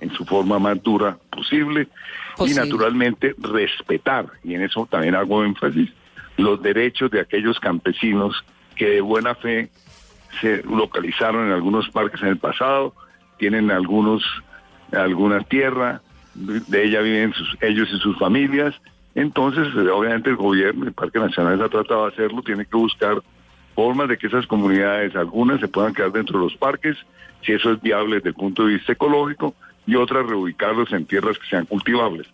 en 0.00 0.10
su 0.12 0.24
forma 0.24 0.58
más 0.58 0.82
dura 0.82 1.18
posible, 1.30 1.88
y 2.46 2.54
naturalmente 2.54 3.34
respetar, 3.38 4.26
y 4.44 4.54
en 4.54 4.62
eso 4.62 4.86
también 4.88 5.16
hago 5.16 5.44
énfasis, 5.44 5.90
los 6.36 6.62
derechos 6.62 7.10
de 7.10 7.20
aquellos 7.20 7.58
campesinos 7.58 8.44
que 8.76 8.90
de 8.90 9.00
buena 9.00 9.34
fe 9.34 9.70
se 10.40 10.62
localizaron 10.62 11.46
en 11.46 11.52
algunos 11.52 11.88
parques 11.90 12.22
en 12.22 12.28
el 12.28 12.38
pasado, 12.38 12.94
tienen 13.38 13.70
algunos 13.70 14.22
alguna 14.92 15.40
tierra, 15.40 16.00
de 16.34 16.84
ella 16.84 17.00
viven 17.00 17.34
ellos 17.60 17.88
y 17.92 17.98
sus 17.98 18.18
familias. 18.18 18.74
Entonces, 19.14 19.74
obviamente 19.74 20.30
el 20.30 20.36
gobierno, 20.36 20.86
el 20.86 20.92
Parque 20.92 21.18
Nacional 21.18 21.60
ha 21.60 21.68
tratado 21.68 22.06
de 22.06 22.12
hacerlo, 22.12 22.42
tiene 22.42 22.64
que 22.64 22.76
buscar 22.76 23.20
formas 23.74 24.08
de 24.08 24.16
que 24.16 24.28
esas 24.28 24.46
comunidades, 24.46 25.14
algunas 25.16 25.60
se 25.60 25.68
puedan 25.68 25.94
quedar 25.94 26.12
dentro 26.12 26.38
de 26.38 26.44
los 26.44 26.56
parques, 26.56 26.96
si 27.44 27.52
eso 27.52 27.72
es 27.72 27.80
viable 27.80 28.16
desde 28.16 28.30
el 28.30 28.34
punto 28.34 28.64
de 28.64 28.74
vista 28.74 28.92
ecológico, 28.92 29.54
y 29.86 29.96
otras 29.96 30.26
reubicarlos 30.26 30.92
en 30.92 31.06
tierras 31.06 31.38
que 31.38 31.48
sean 31.48 31.64
cultivables 31.64 32.26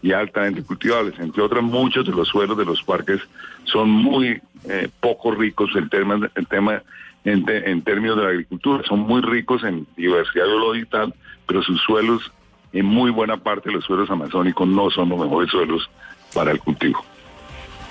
y 0.00 0.12
altamente 0.12 0.62
cultivables. 0.62 1.18
Entre 1.18 1.42
otras, 1.42 1.62
muchos 1.62 2.06
de 2.06 2.12
los 2.12 2.28
suelos 2.28 2.56
de 2.56 2.64
los 2.64 2.82
parques 2.82 3.20
son 3.64 3.90
muy 3.90 4.40
eh, 4.68 4.88
poco 5.00 5.32
ricos 5.32 5.70
en 5.76 5.88
tema, 5.88 6.30
en 6.34 6.44
tema 6.46 6.82
en, 7.24 7.82
términos 7.82 8.16
de 8.16 8.22
la 8.22 8.30
agricultura. 8.30 8.84
Son 8.86 9.00
muy 9.00 9.20
ricos 9.20 9.62
en 9.64 9.86
diversidad 9.96 10.46
biológica 10.46 10.86
y 10.86 10.90
tal, 10.90 11.14
pero 11.46 11.62
sus 11.62 11.80
suelos, 11.82 12.32
en 12.72 12.86
muy 12.86 13.10
buena 13.10 13.36
parte 13.36 13.68
de 13.68 13.76
los 13.76 13.84
suelos 13.84 14.10
amazónicos, 14.10 14.66
no 14.66 14.90
son 14.90 15.08
los 15.08 15.18
mejores 15.18 15.50
suelos 15.50 15.88
para 16.34 16.52
el 16.52 16.58
cultivo. 16.58 17.04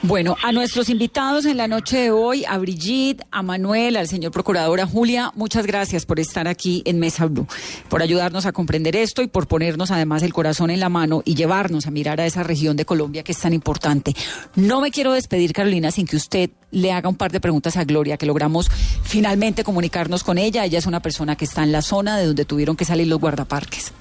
Bueno, 0.04 0.36
a 0.41 0.52
nuestros 0.52 0.89
invitados 0.89 1.45
en 1.45 1.58
la 1.58 1.68
noche 1.68 1.99
de 1.99 2.12
hoy, 2.12 2.43
a 2.45 2.58
Brigitte, 2.58 3.24
a 3.30 3.43
Manuel, 3.43 3.95
al 3.95 4.08
señor 4.08 4.32
procurador, 4.32 4.82
a 4.82 4.88
Julia, 4.88 5.32
muchas 5.36 5.68
gracias 5.68 6.08
por 6.08 6.20
estar 6.20 6.47
aquí 6.47 6.82
en 6.86 6.97
Mesa 6.97 7.28
Blue, 7.28 7.45
por 7.88 8.02
ayudarnos 8.02 8.47
a 8.47 8.52
comprender 8.52 8.95
esto 8.95 9.22
y 9.22 9.28
por 9.28 9.47
ponernos 9.47 9.91
además 9.91 10.24
el 10.24 10.34
corazón 10.34 10.72
en 10.72 10.80
la 10.80 10.89
mano 10.89 11.22
y 11.24 11.36
llevarnos 11.36 11.86
a 11.86 11.91
mirar 11.91 12.20
a 12.20 12.26
esa 12.26 12.41
región 12.41 12.78
de 12.78 12.86
Colombia 12.86 13.22
que 13.22 13.32
es 13.32 13.38
tan 13.38 13.54
importante. 13.54 14.16
No 14.56 14.82
me 14.82 14.89
quiero 14.89 15.14
despedir, 15.14 15.54
Carolina, 15.54 15.91
sin 15.91 16.08
que 16.08 16.16
usted 16.16 16.49
le 16.72 16.91
haga 16.91 17.08
un 17.08 17.16
par 17.16 17.32
de 17.32 17.39
preguntas 17.39 17.78
a 17.78 17.84
Gloria, 17.84 18.18
que 18.18 18.26
logramos 18.26 18.72
finalmente 19.04 19.64
comunicarnos 19.64 20.24
con 20.24 20.39
ella. 20.39 20.66
Ella 20.66 20.80
es 20.80 20.88
una 20.88 21.02
persona 21.02 21.36
que 21.36 21.45
está 21.45 21.62
en 21.62 21.72
la 21.72 21.84
zona 21.84 22.18
de 22.18 22.26
donde 22.26 22.45
tuvieron 22.45 22.76
que 22.76 22.86
salir 22.86 23.06
los 23.06 23.20
guardaparques. 23.20 23.93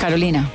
Carolina. 0.00 0.48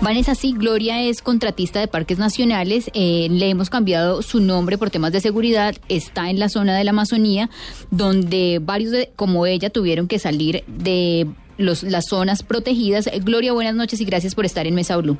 Vanessa, 0.00 0.34
sí, 0.34 0.54
Gloria 0.56 1.00
es 1.02 1.22
contratista 1.22 1.80
de 1.80 1.88
parques 1.88 2.18
nacionales, 2.18 2.90
eh, 2.94 3.28
le 3.30 3.48
hemos 3.48 3.70
cambiado 3.70 4.22
su 4.22 4.40
nombre 4.40 4.76
por 4.76 4.90
temas 4.90 5.12
de 5.12 5.20
seguridad, 5.20 5.74
está 5.88 6.30
en 6.30 6.38
la 6.38 6.48
zona 6.48 6.76
de 6.76 6.84
la 6.84 6.90
Amazonía, 6.90 7.48
donde 7.90 8.60
varios 8.62 8.90
de, 8.90 9.12
como 9.16 9.46
ella 9.46 9.70
tuvieron 9.70 10.06
que 10.06 10.18
salir 10.18 10.62
de 10.66 11.26
los, 11.56 11.82
las 11.82 12.06
zonas 12.06 12.42
protegidas. 12.42 13.08
Gloria, 13.22 13.52
buenas 13.52 13.74
noches 13.74 14.00
y 14.00 14.04
gracias 14.04 14.34
por 14.34 14.44
estar 14.44 14.66
en 14.66 14.74
Mesa 14.74 14.96
Blue. 14.98 15.16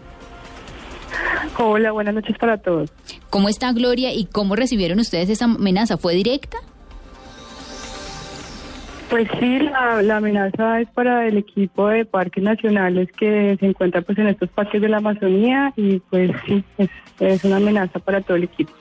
Hola, 1.58 1.92
buenas 1.92 2.14
noches 2.14 2.36
para 2.38 2.58
todos. 2.58 2.90
¿Cómo 3.30 3.48
está 3.48 3.72
Gloria 3.72 4.12
y 4.12 4.26
cómo 4.26 4.56
recibieron 4.56 4.98
ustedes 4.98 5.30
esa 5.30 5.46
amenaza? 5.46 5.96
¿Fue 5.96 6.14
directa? 6.14 6.58
Pues 9.14 9.28
sí, 9.38 9.60
la, 9.60 10.16
amenaza 10.16 10.80
es 10.80 10.88
para 10.88 11.28
el 11.28 11.38
equipo 11.38 11.86
de 11.86 12.04
parques 12.04 12.42
nacionales 12.42 13.08
que 13.16 13.56
se 13.60 13.66
encuentra 13.66 14.02
pues 14.02 14.18
en 14.18 14.26
estos 14.26 14.50
parques 14.50 14.82
de 14.82 14.88
la 14.88 14.96
Amazonía 14.96 15.72
y 15.76 16.00
pues 16.10 16.32
sí, 16.44 16.64
es, 17.20 17.44
una 17.44 17.58
amenaza 17.58 18.00
para 18.00 18.22
todo 18.22 18.36
el 18.36 18.42
equipo. 18.42 18.72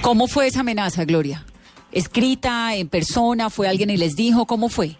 ¿Cómo 0.00 0.26
fue 0.26 0.46
esa 0.46 0.60
amenaza, 0.60 1.04
Gloria? 1.04 1.44
¿Escrita, 1.92 2.74
en 2.76 2.88
persona? 2.88 3.50
¿Fue 3.50 3.68
alguien 3.68 3.90
y 3.90 3.98
les 3.98 4.16
dijo? 4.16 4.46
¿Cómo 4.46 4.70
fue? 4.70 4.92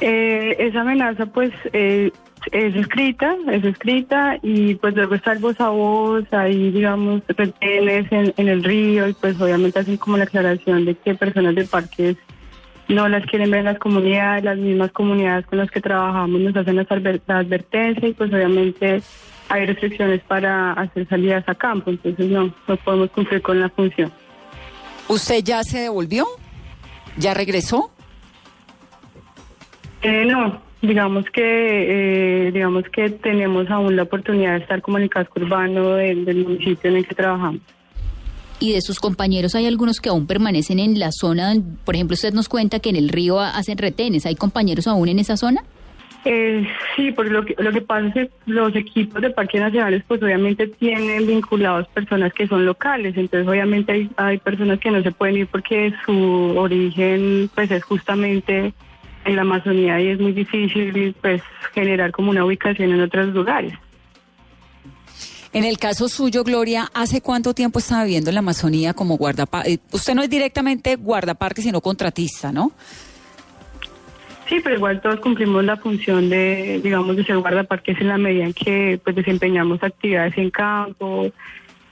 Eh, 0.00 0.54
esa 0.60 0.82
amenaza 0.82 1.26
pues 1.26 1.50
eh, 1.72 2.12
es 2.52 2.76
escrita, 2.76 3.34
es 3.50 3.64
escrita 3.64 4.38
y 4.42 4.76
pues 4.76 4.94
luego 4.94 5.16
está 5.16 5.32
el 5.32 5.40
voz 5.40 5.60
a 5.60 5.70
voz, 5.70 6.24
ahí 6.32 6.70
digamos 6.70 7.20
retenes 7.26 8.06
en, 8.12 8.32
en 8.36 8.46
el 8.46 8.62
río 8.62 9.08
y 9.08 9.12
pues 9.14 9.40
obviamente 9.40 9.80
hacen 9.80 9.96
como 9.96 10.18
la 10.18 10.22
aclaración 10.22 10.84
de 10.84 10.94
que 10.94 11.16
personas 11.16 11.56
de 11.56 11.64
parques 11.64 12.16
no 12.88 13.08
las 13.08 13.24
quieren 13.26 13.50
ver 13.50 13.60
en 13.60 13.66
las 13.66 13.78
comunidades, 13.78 14.44
las 14.44 14.58
mismas 14.58 14.92
comunidades 14.92 15.46
con 15.46 15.58
las 15.58 15.70
que 15.70 15.80
trabajamos 15.80 16.40
nos 16.40 16.56
hacen 16.56 16.76
las 16.76 16.90
advertencias 16.90 18.10
y 18.10 18.12
pues 18.14 18.32
obviamente 18.32 19.02
hay 19.48 19.66
restricciones 19.66 20.20
para 20.22 20.72
hacer 20.72 21.08
salidas 21.08 21.44
a 21.46 21.54
campo, 21.54 21.90
entonces 21.90 22.26
no, 22.26 22.54
no 22.66 22.76
podemos 22.76 23.10
cumplir 23.10 23.42
con 23.42 23.60
la 23.60 23.68
función. 23.70 24.12
¿Usted 25.08 25.42
ya 25.42 25.62
se 25.62 25.80
devolvió? 25.80 26.26
¿Ya 27.16 27.34
regresó? 27.34 27.90
Eh, 30.02 30.24
no, 30.26 30.60
digamos 30.82 31.24
que 31.30 31.42
eh, 32.46 32.52
digamos 32.52 32.84
que 32.90 33.10
tenemos 33.10 33.70
aún 33.70 33.96
la 33.96 34.02
oportunidad 34.02 34.52
de 34.52 34.58
estar 34.58 34.82
como 34.82 34.98
en 34.98 35.04
el 35.04 35.10
casco 35.10 35.40
urbano 35.40 35.94
del 35.94 36.44
municipio 36.44 36.90
en 36.90 36.96
el 36.96 37.06
que 37.06 37.14
trabajamos 37.14 37.60
y 38.60 38.72
de 38.72 38.80
sus 38.80 39.00
compañeros 39.00 39.54
hay 39.54 39.66
algunos 39.66 40.00
que 40.00 40.08
aún 40.08 40.26
permanecen 40.26 40.78
en 40.78 40.98
la 40.98 41.10
zona. 41.12 41.54
Por 41.84 41.94
ejemplo, 41.94 42.14
usted 42.14 42.32
nos 42.32 42.48
cuenta 42.48 42.80
que 42.80 42.90
en 42.90 42.96
el 42.96 43.08
río 43.08 43.40
hacen 43.40 43.78
retenes. 43.78 44.26
¿Hay 44.26 44.36
compañeros 44.36 44.86
aún 44.86 45.08
en 45.08 45.18
esa 45.18 45.36
zona? 45.36 45.62
Eh, 46.24 46.66
sí, 46.96 47.12
porque 47.12 47.30
lo 47.30 47.44
que, 47.44 47.54
lo 47.58 47.70
que 47.70 47.82
pasa 47.82 48.06
es 48.08 48.14
que 48.14 48.30
los 48.46 48.74
equipos 48.74 49.20
de 49.20 49.28
parques 49.28 49.60
nacionales 49.60 50.02
pues 50.08 50.22
obviamente 50.22 50.66
tienen 50.66 51.26
vinculados 51.26 51.86
personas 51.88 52.32
que 52.32 52.46
son 52.46 52.64
locales, 52.64 53.14
entonces 53.18 53.46
obviamente 53.46 53.92
hay, 53.92 54.10
hay 54.16 54.38
personas 54.38 54.78
que 54.78 54.90
no 54.90 55.02
se 55.02 55.12
pueden 55.12 55.36
ir 55.36 55.46
porque 55.48 55.92
su 56.06 56.54
origen 56.56 57.50
pues 57.54 57.70
es 57.70 57.84
justamente 57.84 58.72
en 59.26 59.36
la 59.36 59.42
Amazonía 59.42 60.00
y 60.00 60.08
es 60.08 60.18
muy 60.18 60.32
difícil 60.32 61.14
pues 61.20 61.42
generar 61.74 62.10
como 62.10 62.30
una 62.30 62.44
ubicación 62.44 62.92
en 62.92 63.02
otros 63.02 63.34
lugares. 63.34 63.74
En 65.54 65.64
el 65.64 65.78
caso 65.78 66.08
suyo, 66.08 66.42
Gloria, 66.42 66.90
¿hace 66.94 67.20
cuánto 67.20 67.54
tiempo 67.54 67.78
está 67.78 68.02
viviendo 68.02 68.28
en 68.28 68.34
la 68.34 68.40
Amazonía 68.40 68.92
como 68.92 69.16
guardaparque? 69.16 69.74
Eh, 69.74 69.78
usted 69.92 70.14
no 70.16 70.22
es 70.22 70.28
directamente 70.28 70.96
guardaparque, 70.96 71.62
sino 71.62 71.80
contratista, 71.80 72.50
¿no? 72.50 72.72
Sí, 74.48 74.60
pero 74.64 74.74
igual 74.74 75.00
todos 75.00 75.20
cumplimos 75.20 75.64
la 75.64 75.76
función 75.76 76.28
de, 76.28 76.80
digamos, 76.82 77.16
de 77.16 77.24
ser 77.24 77.38
guardaparques 77.38 78.00
en 78.00 78.08
la 78.08 78.18
medida 78.18 78.44
en 78.46 78.52
que 78.52 79.00
pues 79.02 79.14
desempeñamos 79.14 79.80
actividades 79.80 80.36
en 80.36 80.50
campo, 80.50 81.30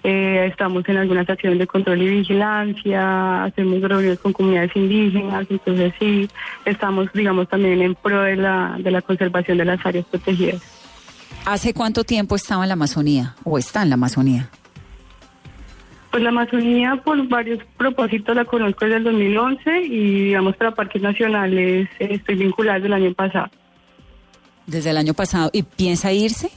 eh, 0.02 0.48
estamos 0.50 0.86
en 0.88 0.96
algunas 0.96 1.30
acciones 1.30 1.60
de 1.60 1.66
control 1.68 2.02
y 2.02 2.08
vigilancia, 2.18 3.44
hacemos 3.44 3.80
reuniones 3.80 4.18
con 4.18 4.32
comunidades 4.32 4.74
indígenas, 4.74 5.46
entonces 5.48 5.94
sí, 6.00 6.28
estamos, 6.64 7.12
digamos, 7.14 7.48
también 7.48 7.80
en 7.80 7.94
pro 7.94 8.22
de 8.22 8.34
la, 8.34 8.76
de 8.80 8.90
la 8.90 9.02
conservación 9.02 9.58
de 9.58 9.64
las 9.64 9.86
áreas 9.86 10.04
protegidas. 10.06 10.81
¿Hace 11.44 11.74
cuánto 11.74 12.04
tiempo 12.04 12.36
estaba 12.36 12.62
en 12.64 12.68
la 12.68 12.74
Amazonía 12.74 13.34
o 13.42 13.58
está 13.58 13.82
en 13.82 13.88
la 13.88 13.94
Amazonía? 13.94 14.48
Pues 16.12 16.22
la 16.22 16.28
Amazonía 16.28 17.00
por 17.02 17.26
varios 17.26 17.58
propósitos 17.76 18.36
la 18.36 18.44
conozco 18.44 18.84
desde 18.84 18.98
el 18.98 19.04
2011 19.04 19.82
y 19.82 20.24
digamos 20.26 20.54
para 20.56 20.72
parques 20.72 21.02
nacionales 21.02 21.88
estoy 21.98 22.36
vinculada 22.36 22.78
desde 22.78 22.86
el 22.88 22.92
año 22.92 23.14
pasado. 23.14 23.50
Desde 24.66 24.90
el 24.90 24.98
año 24.98 25.14
pasado. 25.14 25.50
¿Y 25.52 25.64
piensa 25.64 26.12
irse? 26.12 26.50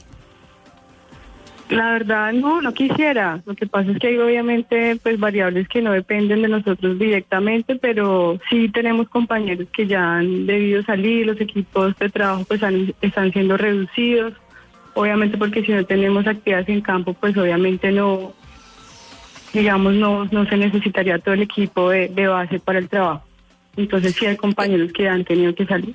La 1.68 1.90
verdad 1.90 2.32
no, 2.32 2.62
no 2.62 2.72
quisiera. 2.72 3.42
Lo 3.44 3.56
que 3.56 3.66
pasa 3.66 3.90
es 3.90 3.98
que 3.98 4.06
hay 4.06 4.18
obviamente 4.18 4.94
pues 5.02 5.18
variables 5.18 5.66
que 5.66 5.82
no 5.82 5.90
dependen 5.90 6.42
de 6.42 6.48
nosotros 6.48 6.96
directamente, 6.96 7.74
pero 7.74 8.38
sí 8.48 8.68
tenemos 8.68 9.08
compañeros 9.08 9.66
que 9.72 9.88
ya 9.88 10.18
han 10.18 10.46
debido 10.46 10.84
salir, 10.84 11.26
los 11.26 11.40
equipos 11.40 11.98
de 11.98 12.08
trabajo 12.08 12.44
pues 12.44 12.60
están 13.00 13.32
siendo 13.32 13.56
reducidos 13.56 14.34
obviamente 14.96 15.36
porque 15.36 15.62
si 15.62 15.72
no 15.72 15.84
tenemos 15.84 16.26
actividades 16.26 16.68
en 16.70 16.80
campo, 16.80 17.12
pues 17.12 17.36
obviamente 17.36 17.92
no, 17.92 18.32
digamos, 19.52 19.92
no, 19.92 20.24
no 20.24 20.48
se 20.48 20.56
necesitaría 20.56 21.18
todo 21.18 21.34
el 21.34 21.42
equipo 21.42 21.90
de, 21.90 22.08
base 22.26 22.58
para 22.58 22.78
el 22.78 22.88
trabajo. 22.88 23.22
Entonces 23.76 24.16
sí 24.18 24.24
hay 24.24 24.36
compañeros 24.36 24.92
que 24.92 25.06
han 25.06 25.22
tenido 25.24 25.54
que 25.54 25.66
salir. 25.66 25.94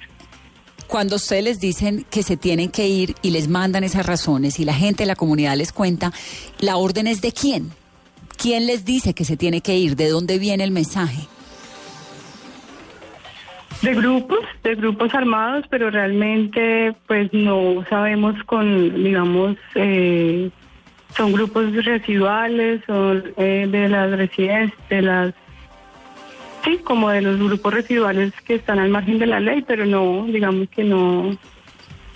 Cuando 0.85 1.15
ustedes 1.15 1.43
les 1.43 1.59
dicen 1.59 2.05
que 2.11 2.21
se 2.21 2.37
tienen 2.37 2.69
que 2.69 2.87
ir 2.87 3.15
y 3.23 3.31
les 3.31 3.47
mandan 3.47 3.83
esas 3.83 4.05
razones 4.05 4.59
y 4.59 4.65
la 4.65 4.73
gente 4.73 5.03
de 5.03 5.07
la 5.07 5.15
comunidad 5.15 5.57
les 5.57 5.71
cuenta, 5.71 6.13
¿la 6.59 6.77
orden 6.77 7.07
es 7.07 7.21
de 7.21 7.31
quién? 7.31 7.71
¿Quién 8.37 8.67
les 8.67 8.85
dice 8.85 9.15
que 9.15 9.25
se 9.25 9.35
tiene 9.35 9.61
que 9.61 9.77
ir? 9.77 9.95
¿De 9.95 10.09
dónde 10.09 10.37
viene 10.37 10.63
el 10.63 10.71
mensaje? 10.71 11.27
De 13.81 13.95
grupos, 13.95 14.39
de 14.63 14.75
grupos 14.75 15.13
armados, 15.15 15.65
pero 15.69 15.89
realmente 15.89 16.93
pues 17.07 17.33
no 17.33 17.83
sabemos 17.89 18.35
con, 18.43 19.03
digamos, 19.03 19.57
eh, 19.73 20.51
son 21.15 21.33
grupos 21.33 21.73
residuales, 21.83 22.81
son 22.85 23.23
eh, 23.37 23.67
de 23.69 23.89
las 23.89 24.11
residencias, 24.11 24.77
de 24.89 25.01
las, 25.01 25.33
sí, 26.63 26.77
como 26.83 27.09
de 27.09 27.21
los 27.21 27.39
grupos 27.39 27.73
residuales 27.73 28.33
que 28.45 28.55
están 28.55 28.77
al 28.77 28.89
margen 28.89 29.17
de 29.17 29.25
la 29.25 29.39
ley, 29.39 29.63
pero 29.65 29.85
no, 29.85 30.25
digamos 30.27 30.69
que 30.69 30.83
no, 30.83 31.35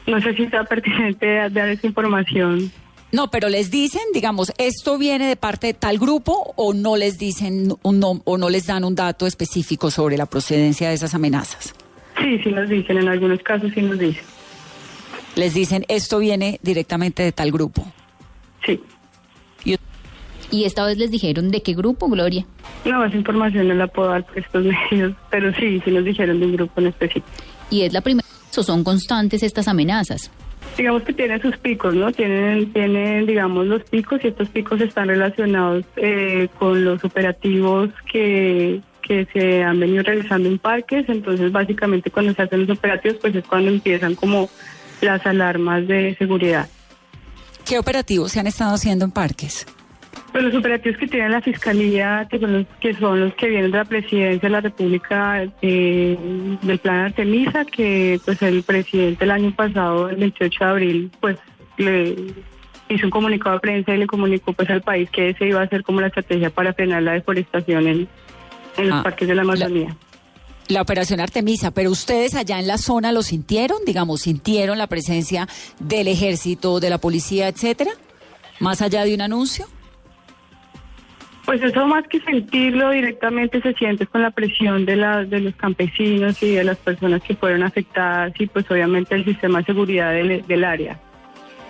no 0.05 0.22
sé 0.22 0.36
si 0.36 0.47
sea 0.47 0.66
pertinente 0.66 1.49
dar 1.49 1.70
esa 1.70 1.88
información. 1.88 2.72
No, 3.16 3.32
pero 3.32 3.47
les 3.47 3.72
dicen, 3.72 4.01
digamos, 4.13 4.51
esto 4.57 4.97
viene 4.97 5.30
de 5.30 5.38
parte 5.38 5.68
de 5.68 5.74
tal 5.74 5.97
grupo 5.97 6.51
o 6.57 6.74
no 6.74 6.97
les 6.97 7.18
dicen 7.18 7.74
un 7.82 8.22
o 8.26 8.38
no 8.38 8.49
les 8.49 8.68
dan 8.68 8.84
un 8.84 8.93
dato 8.93 9.26
específico 9.26 9.89
sobre 9.89 10.18
la 10.18 10.26
procedencia 10.26 10.89
de 10.89 10.95
esas 10.95 11.16
amenazas. 11.16 11.74
Sí, 12.20 12.38
sí 12.43 12.51
nos 12.51 12.68
dicen, 12.68 12.97
en 12.97 13.07
algunos 13.07 13.41
casos 13.41 13.72
sí 13.74 13.82
nos 13.82 13.97
dicen. 13.97 14.22
Les 15.38 15.53
dicen, 15.53 15.86
esto 15.88 16.20
viene 16.20 16.59
directamente 16.61 17.24
de 17.24 17.32
tal 17.32 17.53
grupo. 17.53 17.86
Sí. 18.66 18.82
¿Y, 20.51 20.66
esta 20.66 20.86
vez 20.86 20.97
les 20.97 21.09
dijeron 21.09 21.51
de 21.51 21.61
qué 21.61 21.74
grupo, 21.74 22.09
Gloria? 22.09 22.45
No, 22.84 23.05
esa 23.05 23.16
información 23.16 23.70
no 23.70 23.76
la 23.76 23.88
puedo 23.88 24.09
dar 24.09 24.26
por 24.26 24.38
estos 24.38 24.66
medios, 24.91 25.13
pero 25.30 25.55
sí, 25.55 25.82
sí 25.86 25.91
nos 25.91 26.03
dijeron 26.03 26.38
de 26.41 26.47
un 26.47 26.57
grupo 26.57 26.82
en 26.82 26.88
específico. 26.88 27.28
¿Y 27.70 27.84
es 27.84 27.93
la 27.93 28.01
primera 28.01 28.28
o 28.57 28.63
son 28.63 28.84
constantes 28.84 29.41
estas 29.41 29.70
amenazas? 29.70 30.32
Digamos 30.78 31.03
que 31.03 31.13
tiene 31.13 31.39
sus 31.39 31.57
picos, 31.57 31.93
¿no? 31.93 32.11
Tienen, 32.11 32.72
tienen, 32.74 33.26
digamos, 33.26 33.68
los 33.68 33.84
picos 33.84 34.24
y 34.24 34.28
estos 34.28 34.49
picos 34.49 34.82
están 34.82 35.07
relacionados 35.07 35.86
eh, 35.95 36.47
con 36.59 36.84
los 36.84 37.03
operativos 37.03 37.89
que, 38.11 38.82
que 39.01 39.28
se 39.32 39.63
han 39.63 39.80
venido 39.80 40.03
realizando 40.03 40.49
en 40.49 40.59
parques. 40.59 41.07
Entonces, 41.07 41.51
básicamente, 41.51 42.11
cuando 42.11 42.34
se 42.34 42.41
hacen 42.41 42.66
los 42.66 42.78
operativos, 42.78 43.18
pues 43.22 43.36
es 43.36 43.45
cuando 43.45 43.72
empiezan 43.72 44.16
como 44.16 44.49
las 45.01 45.26
alarmas 45.26 45.88
de 45.88 46.16
seguridad. 46.18 46.68
¿Qué 47.66 47.80
operativos 47.80 48.32
se 48.32 48.39
han 48.39 48.47
estado 48.47 48.76
haciendo 48.76 49.05
en 49.05 49.11
parques? 49.11 49.66
Pues 50.36 50.43
los 50.43 50.55
operativos 50.55 50.97
que 50.97 51.07
tiene 51.07 51.29
la 51.29 51.39
Fiscalía, 51.39 52.27
que 52.29 52.38
son 52.39 52.51
los 52.51 52.65
que, 52.81 52.93
son 52.95 53.21
los 53.21 53.33
que 53.36 53.47
vienen 53.47 53.71
de 53.71 53.77
la 53.77 53.86
Presidencia 53.86 54.41
de 54.41 54.49
la 54.49 54.59
República 54.59 55.41
eh, 55.61 56.17
del 56.61 56.77
Plan 56.79 57.05
Artemisa, 57.05 57.63
que 57.63 58.19
pues 58.25 58.41
el 58.41 58.61
presidente 58.63 59.23
el 59.23 59.31
año 59.31 59.55
pasado, 59.55 60.09
el 60.09 60.17
28 60.17 60.59
de 60.59 60.69
abril, 60.69 61.11
pues 61.21 61.38
le 61.77 62.17
hizo 62.89 63.05
un 63.05 63.11
comunicado 63.11 63.55
de 63.55 63.59
prensa 63.61 63.95
y 63.95 63.97
le 63.97 64.07
comunicó 64.07 64.51
pues 64.51 64.69
al 64.69 64.81
país 64.81 65.09
que 65.09 65.29
ese 65.29 65.47
iba 65.47 65.61
a 65.61 65.69
ser 65.69 65.83
como 65.83 66.01
la 66.01 66.07
estrategia 66.07 66.49
para 66.49 66.73
frenar 66.73 67.01
la 67.01 67.13
deforestación 67.13 67.88
en, 67.88 68.09
los 68.77 68.91
ah, 68.91 69.03
parques 69.03 69.29
de 69.29 69.36
la 69.36 69.43
Amazonía. 69.43 69.95
La, 70.67 70.81
operación 70.81 71.21
Artemisa, 71.21 71.71
pero 71.71 71.91
ustedes 71.91 72.36
allá 72.36 72.59
en 72.59 72.67
la 72.67 72.77
zona 72.77 73.13
lo 73.13 73.23
sintieron, 73.23 73.77
digamos, 73.86 74.23
sintieron 74.23 74.79
la 74.79 74.88
presencia 74.88 75.47
del 75.79 76.09
ejército, 76.09 76.81
de 76.81 76.89
la 76.89 76.97
policía, 76.97 77.47
etcétera, 77.47 77.91
más 78.59 78.81
allá 78.81 79.05
de 79.05 79.13
un 79.13 79.21
anuncio. 79.21 79.65
Pues 81.45 81.61
eso 81.61 81.85
más 81.85 82.07
que 82.07 82.19
sentirlo 82.21 82.89
directamente 82.89 83.61
se 83.61 83.73
siente 83.73 84.07
con 84.07 84.23
la 84.23 84.31
presión 84.31 84.85
de, 84.85 84.95
la, 84.95 85.23
de 85.23 85.41
los 85.41 85.55
campesinos 85.55 86.41
y 86.41 86.55
de 86.55 86.63
las 86.63 86.77
personas 86.77 87.21
que 87.21 87.35
fueron 87.35 87.61
afectadas 87.61 88.33
y 88.39 88.47
pues 88.47 88.69
obviamente 88.71 89.13
el 89.13 89.25
sistema 89.25 89.59
de 89.59 89.65
seguridad 89.65 90.11
del, 90.11 90.45
del 90.47 90.63
área, 90.63 90.99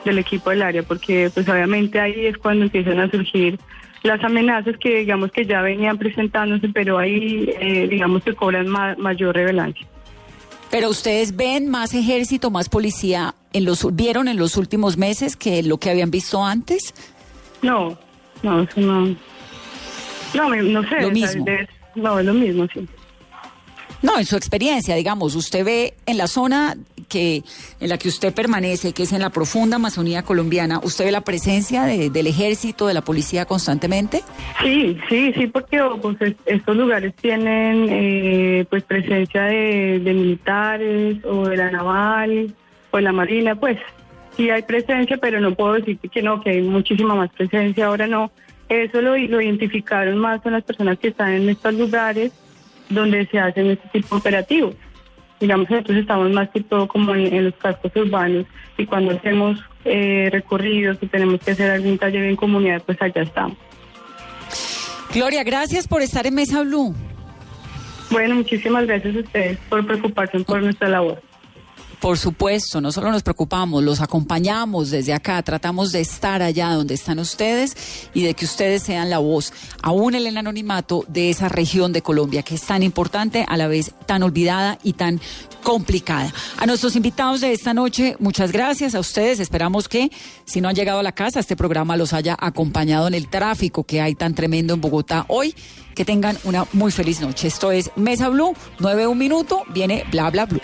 del 0.05 0.19
equipo 0.19 0.49
del 0.51 0.61
área, 0.61 0.83
porque 0.83 1.29
pues 1.33 1.47
obviamente 1.49 1.99
ahí 1.99 2.25
es 2.25 2.37
cuando 2.37 2.63
empiezan 2.63 3.01
a 3.01 3.11
surgir 3.11 3.59
las 4.03 4.23
amenazas 4.23 4.77
que 4.77 4.99
digamos 4.99 5.31
que 5.31 5.45
ya 5.45 5.61
venían 5.61 5.97
presentándose, 5.97 6.69
pero 6.69 6.97
ahí 6.97 7.51
eh, 7.59 7.87
digamos 7.89 8.23
que 8.23 8.33
cobran 8.33 8.69
mayor 8.69 9.35
relevancia. 9.35 9.85
Pero 10.71 10.89
ustedes 10.89 11.35
ven 11.35 11.69
más 11.69 11.93
ejército, 11.93 12.49
más 12.49 12.69
policía, 12.69 13.35
en 13.51 13.65
los 13.65 13.93
vieron 13.95 14.27
en 14.27 14.37
los 14.37 14.57
últimos 14.57 14.97
meses 14.97 15.35
que 15.35 15.63
lo 15.63 15.77
que 15.79 15.89
habían 15.89 16.11
visto 16.11 16.43
antes. 16.43 16.93
No, 17.61 17.97
no, 18.41 18.61
eso 18.61 18.81
no. 18.81 19.15
No, 20.33 20.49
no 20.55 20.89
sé. 20.89 21.01
Lo 21.01 21.11
mismo. 21.11 21.45
no, 21.95 22.19
es 22.19 22.25
lo 22.25 22.33
mismo, 22.33 22.67
sí. 22.73 22.87
No, 24.01 24.19
en 24.19 24.25
su 24.25 24.35
experiencia, 24.35 24.95
digamos, 24.95 25.35
usted 25.35 25.65
ve 25.65 25.93
en 26.05 26.17
la 26.17 26.27
zona 26.27 26.75
que 27.09 27.43
en 27.79 27.89
la 27.89 27.97
que 27.97 28.07
usted 28.07 28.33
permanece, 28.33 28.93
que 28.93 29.03
es 29.03 29.13
en 29.13 29.21
la 29.21 29.29
profunda 29.29 29.77
Amazonía 29.77 30.23
colombiana, 30.23 30.79
¿usted 30.83 31.05
ve 31.05 31.11
la 31.11 31.21
presencia 31.21 31.83
del 31.83 32.27
ejército, 32.27 32.87
de 32.87 32.93
la 32.93 33.01
policía 33.01 33.45
constantemente? 33.45 34.23
Sí, 34.61 34.97
sí, 35.09 35.33
sí, 35.33 35.47
porque 35.47 35.81
oh, 35.81 35.99
pues, 35.99 36.17
estos 36.45 36.75
lugares 36.75 37.15
tienen 37.15 37.87
eh, 37.89 38.65
pues 38.69 38.83
presencia 38.83 39.43
de, 39.43 39.99
de 39.99 40.13
militares 40.13 41.17
o 41.25 41.47
de 41.47 41.57
la 41.57 41.71
naval 41.71 42.53
o 42.91 42.97
de 42.97 43.03
la 43.03 43.11
marina, 43.11 43.55
pues 43.55 43.77
sí 44.35 44.49
hay 44.49 44.63
presencia, 44.63 45.17
pero 45.17 45.39
no 45.39 45.55
puedo 45.55 45.73
decir 45.73 45.97
que 45.97 46.21
no, 46.21 46.41
que 46.41 46.51
hay 46.51 46.61
muchísima 46.61 47.15
más 47.15 47.31
presencia, 47.31 47.87
ahora 47.87 48.07
no 48.07 48.31
eso 48.69 49.01
lo, 49.01 49.17
lo 49.17 49.41
identificaron 49.41 50.17
más 50.17 50.41
con 50.41 50.53
las 50.53 50.63
personas 50.63 50.97
que 50.99 51.09
están 51.09 51.33
en 51.33 51.49
estos 51.49 51.73
lugares 51.73 52.31
donde 52.89 53.25
se 53.27 53.39
hacen 53.39 53.71
este 53.71 53.87
tipo 53.89 54.15
de 54.15 54.19
operativos. 54.19 54.75
Digamos, 55.39 55.69
nosotros 55.69 55.97
estamos 55.97 56.31
más 56.31 56.49
que 56.49 56.61
todo 56.61 56.87
como 56.87 57.13
en, 57.13 57.43
los 57.43 57.55
cascos 57.55 57.91
urbanos 57.95 58.45
y 58.77 58.85
cuando 58.85 59.11
hacemos 59.13 59.59
eh, 59.83 60.29
recorridos 60.31 60.97
y 61.01 61.07
tenemos 61.07 61.41
que 61.41 61.51
hacer 61.51 61.71
algún 61.71 61.97
taller 61.97 62.23
en 62.23 62.35
comunidad, 62.35 62.81
pues 62.85 63.01
allá 63.01 63.21
estamos. 63.21 63.57
Gloria, 65.13 65.43
gracias 65.43 65.87
por 65.87 66.01
estar 66.01 66.25
en 66.25 66.35
Mesa 66.35 66.61
Blue. 66.61 66.95
Bueno, 68.11 68.35
muchísimas 68.35 68.85
gracias 68.85 69.15
a 69.15 69.19
ustedes 69.19 69.57
por 69.69 69.85
preocuparse 69.85 70.39
por 70.41 70.61
nuestra 70.61 70.87
labor. 70.89 71.21
Por 71.99 72.17
supuesto, 72.17 72.81
no 72.81 72.91
solo 72.91 73.11
nos 73.11 73.23
preocupamos, 73.23 73.83
los 73.83 74.01
acompañamos 74.01 74.91
desde 74.91 75.13
acá, 75.13 75.41
tratamos 75.41 75.91
de 75.91 76.01
estar 76.01 76.41
allá 76.41 76.69
donde 76.71 76.93
están 76.93 77.19
ustedes 77.19 77.75
y 78.13 78.23
de 78.23 78.33
que 78.33 78.45
ustedes 78.45 78.83
sean 78.83 79.09
la 79.09 79.19
voz, 79.19 79.53
aún 79.81 80.15
en 80.15 80.27
el 80.27 80.37
anonimato 80.37 81.05
de 81.07 81.29
esa 81.29 81.49
región 81.49 81.93
de 81.93 82.01
Colombia 82.01 82.43
que 82.43 82.55
es 82.55 82.61
tan 82.61 82.83
importante, 82.83 83.45
a 83.47 83.57
la 83.57 83.67
vez 83.67 83.93
tan 84.05 84.23
olvidada 84.23 84.77
y 84.83 84.93
tan 84.93 85.19
complicada. 85.63 86.31
A 86.57 86.65
nuestros 86.65 86.95
invitados 86.95 87.41
de 87.41 87.51
esta 87.51 87.73
noche, 87.73 88.15
muchas 88.19 88.51
gracias 88.51 88.95
a 88.95 88.99
ustedes. 88.99 89.39
Esperamos 89.39 89.89
que, 89.89 90.11
si 90.45 90.61
no 90.61 90.69
han 90.69 90.75
llegado 90.75 90.99
a 90.99 91.03
la 91.03 91.13
casa, 91.13 91.39
este 91.39 91.55
programa 91.55 91.97
los 91.97 92.13
haya 92.13 92.37
acompañado 92.39 93.07
en 93.07 93.15
el 93.15 93.27
tráfico 93.27 93.83
que 93.83 93.99
hay 93.99 94.15
tan 94.15 94.35
tremendo 94.35 94.73
en 94.73 94.81
Bogotá 94.81 95.25
hoy. 95.27 95.55
Que 95.95 96.03
tengan 96.03 96.37
una 96.43 96.65
muy 96.73 96.91
feliz 96.91 97.21
noche. 97.21 97.47
Esto 97.47 97.71
es 97.71 97.89
Mesa 97.95 98.27
Blue, 98.27 98.53
9 98.79 99.07
un 99.07 99.17
minuto, 99.17 99.63
viene 99.73 100.03
Bla 100.11 100.29
Bla 100.29 100.45
Blue. 100.45 100.59